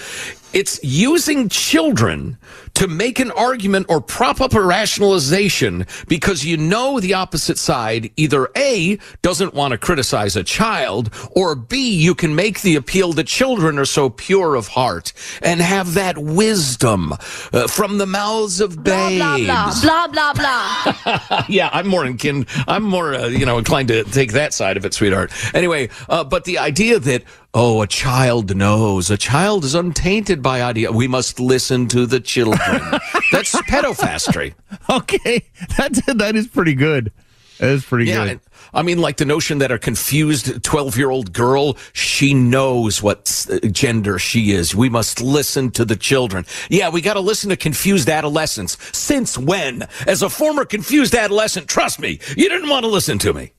It's 0.57 0.79
using 0.81 1.49
children 1.49 2.35
to 2.73 2.87
make 2.87 3.19
an 3.19 3.29
argument 3.29 3.85
or 3.89 4.01
prop 4.01 4.41
up 4.41 4.55
a 4.55 4.61
rationalization 4.61 5.85
because 6.07 6.43
you 6.43 6.57
know 6.57 6.99
the 6.99 7.13
opposite 7.13 7.59
side 7.59 8.09
either 8.17 8.49
A, 8.55 8.97
doesn't 9.21 9.53
want 9.53 9.73
to 9.73 9.77
criticize 9.77 10.35
a 10.35 10.43
child, 10.43 11.13
or 11.29 11.53
B, 11.53 11.91
you 11.91 12.15
can 12.15 12.33
make 12.33 12.61
the 12.61 12.75
appeal 12.75 13.13
that 13.13 13.27
children 13.27 13.77
are 13.77 13.85
so 13.85 14.09
pure 14.09 14.55
of 14.55 14.69
heart 14.69 15.13
and 15.43 15.61
have 15.61 15.93
that 15.93 16.17
wisdom 16.17 17.13
uh, 17.53 17.67
from 17.67 17.99
the 17.99 18.07
mouths 18.07 18.59
of 18.59 18.83
babes. 18.83 19.45
Blah, 19.45 19.79
blah, 19.83 20.07
blah, 20.07 20.33
blah, 20.33 20.93
blah. 21.29 21.45
yeah, 21.49 21.69
I'm 21.71 21.87
more 21.87 22.03
in, 22.03 22.47
I'm 22.67 22.81
more, 22.81 23.13
uh, 23.13 23.27
you 23.27 23.45
know, 23.45 23.59
inclined 23.59 23.89
to 23.89 24.05
take 24.05 24.31
that 24.31 24.55
side 24.55 24.75
of 24.75 24.85
it, 24.85 24.95
sweetheart. 24.95 25.31
Anyway, 25.53 25.89
uh, 26.09 26.23
but 26.23 26.45
the 26.45 26.57
idea 26.57 26.97
that 26.97 27.23
oh, 27.53 27.81
a 27.81 27.87
child 27.87 28.55
knows, 28.55 29.09
a 29.09 29.17
child 29.17 29.63
is 29.63 29.75
untainted 29.75 30.41
by 30.41 30.61
idea. 30.61 30.91
We 30.91 31.07
must 31.07 31.39
listen 31.39 31.87
to 31.89 32.05
the 32.05 32.19
children. 32.19 32.59
That's 33.31 33.53
pedophilia. 33.63 34.53
Okay, 34.89 35.43
that 35.77 35.93
that 36.17 36.35
is 36.35 36.47
pretty 36.47 36.75
good. 36.75 37.11
That 37.59 37.69
is 37.69 37.85
pretty 37.85 38.05
Yeah, 38.05 38.25
good. 38.25 38.39
I 38.73 38.83
mean, 38.83 38.99
like 38.99 39.17
the 39.17 39.25
notion 39.25 39.57
that 39.59 39.71
a 39.71 39.79
confused 39.79 40.63
12 40.63 40.97
year 40.97 41.09
old 41.09 41.33
girl, 41.33 41.77
she 41.93 42.33
knows 42.33 43.01
what 43.01 43.47
uh, 43.51 43.67
gender 43.69 44.19
she 44.19 44.51
is. 44.51 44.75
We 44.75 44.89
must 44.89 45.21
listen 45.21 45.71
to 45.71 45.85
the 45.85 45.95
children. 45.95 46.45
Yeah, 46.69 46.89
we 46.89 47.01
got 47.01 47.13
to 47.15 47.19
listen 47.19 47.49
to 47.49 47.57
confused 47.57 48.09
adolescents. 48.09 48.77
Since 48.95 49.37
when? 49.37 49.87
As 50.05 50.21
a 50.21 50.29
former 50.29 50.65
confused 50.65 51.15
adolescent, 51.15 51.67
trust 51.67 51.99
me, 51.99 52.19
you 52.35 52.49
didn't 52.49 52.69
want 52.69 52.83
to 52.83 52.89
listen 52.91 53.17
to 53.19 53.33
me. 53.33 53.53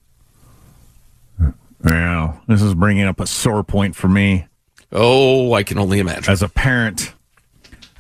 Yeah, 1.85 2.37
this 2.49 2.63
is 2.63 2.75
bringing 2.75 3.05
up 3.05 3.21
a 3.21 3.27
sore 3.27 3.63
point 3.63 3.95
for 3.95 4.09
me 4.09 4.49
Oh, 4.91 5.53
I 5.53 5.63
can 5.63 5.79
only 5.79 5.99
imagine. 5.99 6.31
as 6.33 6.43
a 6.43 6.49
parent. 6.49 7.15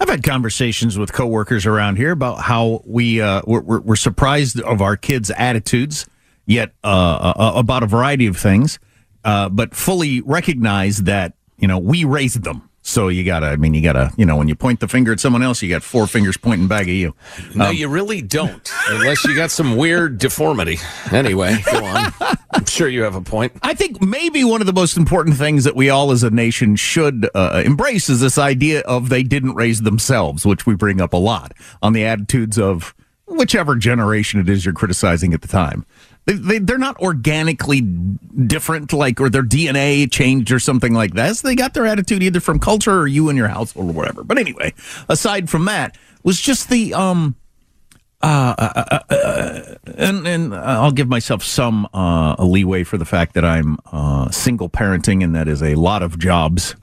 I've 0.00 0.08
had 0.08 0.22
conversations 0.22 0.96
with 0.96 1.12
coworkers 1.12 1.66
around 1.66 1.96
here 1.96 2.12
about 2.12 2.40
how 2.40 2.82
we 2.86 3.20
uh, 3.20 3.42
we're, 3.46 3.80
we're, 3.80 3.96
surprised 3.96 4.60
of 4.60 4.80
our 4.80 4.96
kids' 4.96 5.30
attitudes, 5.32 6.06
yet 6.46 6.72
uh, 6.84 7.32
uh, 7.36 7.52
about 7.56 7.82
a 7.82 7.86
variety 7.86 8.26
of 8.26 8.36
things, 8.36 8.78
uh, 9.24 9.48
but 9.48 9.74
fully 9.74 10.20
recognize 10.20 10.98
that 10.98 11.34
you 11.58 11.66
know 11.66 11.78
we 11.78 12.04
raised 12.04 12.44
them. 12.44 12.70
So 12.82 13.08
you 13.08 13.22
gotta, 13.22 13.46
I 13.46 13.56
mean, 13.56 13.74
you 13.74 13.82
gotta, 13.82 14.12
you 14.16 14.24
know, 14.24 14.36
when 14.36 14.48
you 14.48 14.54
point 14.54 14.80
the 14.80 14.88
finger 14.88 15.12
at 15.12 15.20
someone 15.20 15.42
else, 15.42 15.60
you 15.60 15.68
got 15.68 15.82
four 15.82 16.06
fingers 16.06 16.36
pointing 16.38 16.68
back 16.68 16.82
at 16.82 16.94
you. 16.94 17.14
No, 17.54 17.68
you 17.70 17.86
really 17.88 18.22
don't, 18.22 18.70
unless 18.88 19.24
you 19.24 19.36
got 19.36 19.50
some 19.50 19.76
weird 19.76 20.18
deformity. 20.18 20.78
Anyway, 21.12 21.58
go 21.70 21.84
on. 21.84 22.12
I'm 22.52 22.64
sure 22.64 22.88
you 22.88 23.02
have 23.02 23.14
a 23.14 23.20
point. 23.20 23.52
I 23.62 23.74
think 23.74 24.00
maybe 24.00 24.42
one 24.42 24.62
of 24.62 24.66
the 24.66 24.72
most 24.72 24.96
important 24.96 25.36
things 25.36 25.64
that 25.64 25.76
we 25.76 25.90
all 25.90 26.12
as 26.12 26.22
a 26.22 26.30
nation 26.30 26.76
should 26.76 27.28
uh, 27.34 27.62
embrace 27.64 28.08
is 28.08 28.20
this 28.20 28.38
idea 28.38 28.80
of 28.80 29.10
they 29.10 29.22
didn't 29.22 29.54
raise 29.54 29.82
themselves, 29.82 30.46
which 30.46 30.64
we 30.64 30.74
bring 30.74 31.00
up 31.00 31.12
a 31.12 31.18
lot 31.18 31.52
on 31.82 31.92
the 31.92 32.06
attitudes 32.06 32.58
of 32.58 32.94
whichever 33.26 33.76
generation 33.76 34.40
it 34.40 34.48
is 34.48 34.64
you're 34.64 34.72
criticizing 34.72 35.34
at 35.34 35.42
the 35.42 35.48
time. 35.48 35.84
They, 36.28 36.34
they, 36.34 36.58
they're 36.58 36.76
not 36.76 36.98
organically 36.98 37.80
different, 37.80 38.92
like, 38.92 39.18
or 39.18 39.30
their 39.30 39.42
DNA 39.42 40.12
changed 40.12 40.52
or 40.52 40.58
something 40.58 40.92
like 40.92 41.14
that. 41.14 41.36
So 41.36 41.48
they 41.48 41.54
got 41.54 41.72
their 41.72 41.86
attitude 41.86 42.22
either 42.22 42.38
from 42.38 42.58
culture 42.58 43.00
or 43.00 43.06
you 43.06 43.30
and 43.30 43.38
your 43.38 43.48
household 43.48 43.88
or 43.88 43.92
whatever. 43.94 44.22
But 44.24 44.36
anyway, 44.36 44.74
aside 45.08 45.48
from 45.48 45.64
that, 45.64 45.96
was 46.22 46.38
just 46.38 46.68
the, 46.68 46.92
um, 46.92 47.34
uh, 48.20 48.54
uh, 48.58 48.72
uh, 48.76 49.14
uh, 49.14 49.74
and 49.96 50.26
and 50.26 50.54
I'll 50.54 50.90
give 50.90 51.08
myself 51.08 51.42
some 51.44 51.88
uh, 51.94 52.34
leeway 52.44 52.82
for 52.84 52.98
the 52.98 53.04
fact 53.04 53.34
that 53.34 53.44
I'm 53.44 53.78
uh, 53.92 54.30
single 54.30 54.68
parenting, 54.68 55.22
and 55.22 55.34
that 55.36 55.46
is 55.46 55.62
a 55.62 55.76
lot 55.76 56.02
of 56.02 56.18
jobs 56.18 56.74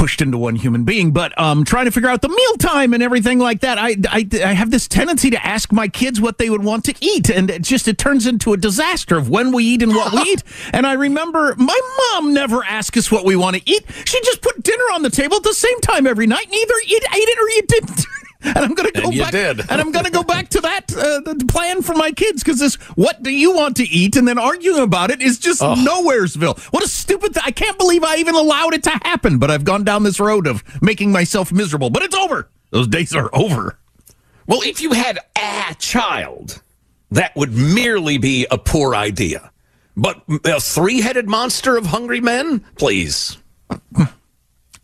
pushed 0.00 0.22
into 0.22 0.38
one 0.38 0.56
human 0.56 0.82
being. 0.82 1.12
But 1.12 1.38
um, 1.38 1.62
trying 1.62 1.84
to 1.84 1.90
figure 1.90 2.08
out 2.08 2.22
the 2.22 2.30
mealtime 2.30 2.94
and 2.94 3.02
everything 3.02 3.38
like 3.38 3.60
that, 3.60 3.76
I, 3.76 3.96
I 4.08 4.26
I 4.42 4.54
have 4.54 4.70
this 4.70 4.88
tendency 4.88 5.28
to 5.28 5.46
ask 5.46 5.72
my 5.72 5.88
kids 5.88 6.22
what 6.22 6.38
they 6.38 6.48
would 6.48 6.64
want 6.64 6.86
to 6.86 6.94
eat, 7.02 7.28
and 7.28 7.50
it 7.50 7.60
just 7.60 7.86
it 7.86 7.98
turns 7.98 8.26
into 8.26 8.54
a 8.54 8.56
disaster 8.56 9.18
of 9.18 9.28
when 9.28 9.52
we 9.52 9.62
eat 9.62 9.82
and 9.82 9.94
what 9.94 10.14
we 10.14 10.20
eat. 10.32 10.42
And 10.72 10.86
I 10.86 10.94
remember 10.94 11.54
my 11.58 11.78
mom 11.98 12.32
never 12.32 12.64
asked 12.64 12.96
us 12.96 13.12
what 13.12 13.26
we 13.26 13.36
want 13.36 13.56
to 13.56 13.62
eat; 13.70 13.84
she 14.06 14.18
just 14.22 14.40
put 14.40 14.62
dinner 14.62 14.84
on 14.94 15.02
the 15.02 15.10
table 15.10 15.36
at 15.36 15.42
the 15.42 15.52
same 15.52 15.78
time 15.80 16.06
every 16.06 16.26
night, 16.26 16.46
and 16.46 16.54
either 16.54 16.74
you 16.86 16.96
ate 16.96 17.28
it 17.28 17.38
or 17.38 17.48
you 17.50 17.62
didn't. 17.68 18.06
and 18.44 18.56
I'm 18.58 18.74
going 18.74 18.90
to 18.90 19.00
go 19.00 19.08
And 19.08 19.14
you 19.14 19.22
back. 19.22 19.32
did. 19.32 19.60
and 19.70 19.80
I'm 19.80 19.92
going 19.92 20.04
to 20.06 20.10
go 20.10 20.22
back 20.22 20.48
to 20.50 20.60
that 20.62 20.92
uh, 20.96 21.20
the 21.20 21.44
plan 21.46 21.82
for 21.82 21.94
my 21.94 22.10
kids 22.10 22.42
because 22.42 22.58
this 22.58 22.76
"What 22.96 23.22
do 23.22 23.30
you 23.30 23.54
want 23.54 23.76
to 23.76 23.84
eat?" 23.84 24.16
and 24.16 24.26
then 24.26 24.38
arguing 24.38 24.82
about 24.82 25.10
it 25.10 25.20
is 25.20 25.38
just 25.38 25.60
nowheresville. 25.60 26.58
What 26.72 26.82
a 26.84 26.88
stupid! 26.88 27.34
Th- 27.34 27.44
I 27.46 27.50
can't 27.50 27.76
believe 27.78 28.02
I 28.04 28.16
even 28.16 28.34
allowed 28.34 28.74
it 28.74 28.82
to 28.84 28.90
happen. 29.04 29.38
But 29.38 29.50
I've 29.50 29.64
gone 29.64 29.84
down 29.84 30.02
this 30.02 30.18
road 30.20 30.46
of 30.46 30.62
making 30.82 31.12
myself 31.12 31.52
miserable. 31.52 31.90
But 31.90 32.02
it's 32.02 32.14
over. 32.16 32.48
Those 32.70 32.88
days 32.88 33.14
are 33.14 33.28
over. 33.34 33.78
Well, 34.46 34.60
if 34.62 34.80
you 34.80 34.92
had 34.92 35.18
a 35.36 35.74
child, 35.78 36.62
that 37.10 37.34
would 37.36 37.52
merely 37.54 38.18
be 38.18 38.46
a 38.50 38.58
poor 38.58 38.94
idea. 38.94 39.50
But 39.96 40.22
a 40.44 40.60
three 40.60 41.00
headed 41.00 41.28
monster 41.28 41.76
of 41.76 41.86
hungry 41.86 42.20
men? 42.20 42.64
Please. 42.76 43.36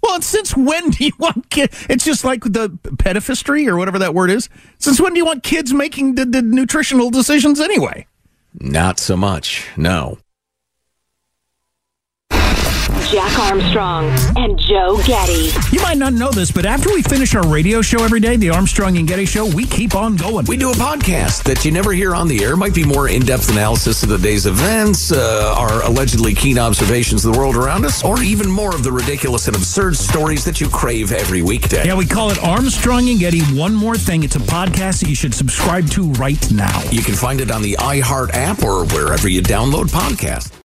Well, 0.06 0.22
since 0.22 0.56
when 0.56 0.90
do 0.90 1.04
you 1.04 1.12
want 1.18 1.50
kids? 1.50 1.84
It's 1.90 2.04
just 2.04 2.24
like 2.24 2.44
the 2.44 2.70
pedophilia 2.70 3.68
or 3.68 3.76
whatever 3.76 3.98
that 3.98 4.14
word 4.14 4.30
is. 4.30 4.48
Since 4.78 5.00
when 5.00 5.12
do 5.12 5.18
you 5.18 5.26
want 5.26 5.42
kids 5.42 5.72
making 5.72 6.14
the, 6.14 6.24
the 6.24 6.42
nutritional 6.42 7.10
decisions 7.10 7.60
anyway? 7.60 8.06
Not 8.54 9.00
so 9.00 9.16
much. 9.16 9.66
No. 9.76 10.18
Jack 13.10 13.38
Armstrong 13.38 14.06
and 14.36 14.58
Joe 14.58 15.00
Getty. 15.04 15.50
You 15.70 15.80
might 15.80 15.96
not 15.96 16.12
know 16.12 16.30
this, 16.30 16.50
but 16.50 16.66
after 16.66 16.92
we 16.92 17.02
finish 17.02 17.36
our 17.36 17.46
radio 17.46 17.80
show 17.80 18.02
every 18.02 18.18
day, 18.18 18.36
the 18.36 18.50
Armstrong 18.50 18.96
and 18.98 19.06
Getty 19.06 19.26
Show, 19.26 19.46
we 19.46 19.64
keep 19.64 19.94
on 19.94 20.16
going. 20.16 20.44
We 20.46 20.56
do 20.56 20.70
a 20.70 20.74
podcast 20.74 21.44
that 21.44 21.64
you 21.64 21.70
never 21.70 21.92
hear 21.92 22.16
on 22.16 22.26
the 22.26 22.42
air. 22.42 22.56
Might 22.56 22.74
be 22.74 22.84
more 22.84 23.08
in 23.08 23.22
depth 23.22 23.48
analysis 23.50 24.02
of 24.02 24.08
the 24.08 24.18
day's 24.18 24.46
events, 24.46 25.12
uh, 25.12 25.54
our 25.56 25.84
allegedly 25.84 26.34
keen 26.34 26.58
observations 26.58 27.24
of 27.24 27.32
the 27.32 27.38
world 27.38 27.54
around 27.54 27.84
us, 27.84 28.02
or 28.02 28.20
even 28.22 28.50
more 28.50 28.74
of 28.74 28.82
the 28.82 28.90
ridiculous 28.90 29.46
and 29.46 29.56
absurd 29.56 29.96
stories 29.96 30.44
that 30.44 30.60
you 30.60 30.68
crave 30.68 31.12
every 31.12 31.42
weekday. 31.42 31.84
Yeah, 31.86 31.94
we 31.94 32.06
call 32.06 32.30
it 32.30 32.42
Armstrong 32.42 33.08
and 33.08 33.20
Getty. 33.20 33.40
One 33.56 33.74
more 33.74 33.96
thing, 33.96 34.24
it's 34.24 34.36
a 34.36 34.40
podcast 34.40 35.00
that 35.00 35.08
you 35.08 35.14
should 35.14 35.32
subscribe 35.32 35.88
to 35.90 36.10
right 36.14 36.50
now. 36.50 36.82
You 36.90 37.02
can 37.02 37.14
find 37.14 37.40
it 37.40 37.52
on 37.52 37.62
the 37.62 37.74
iHeart 37.74 38.30
app 38.32 38.64
or 38.64 38.84
wherever 38.86 39.28
you 39.28 39.42
download 39.42 39.86
podcasts. 39.86 40.50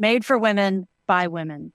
Made 0.00 0.24
for 0.24 0.38
women 0.38 0.88
by 1.06 1.26
women. 1.26 1.74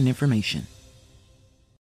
important 0.01 0.07
information. 0.07 0.80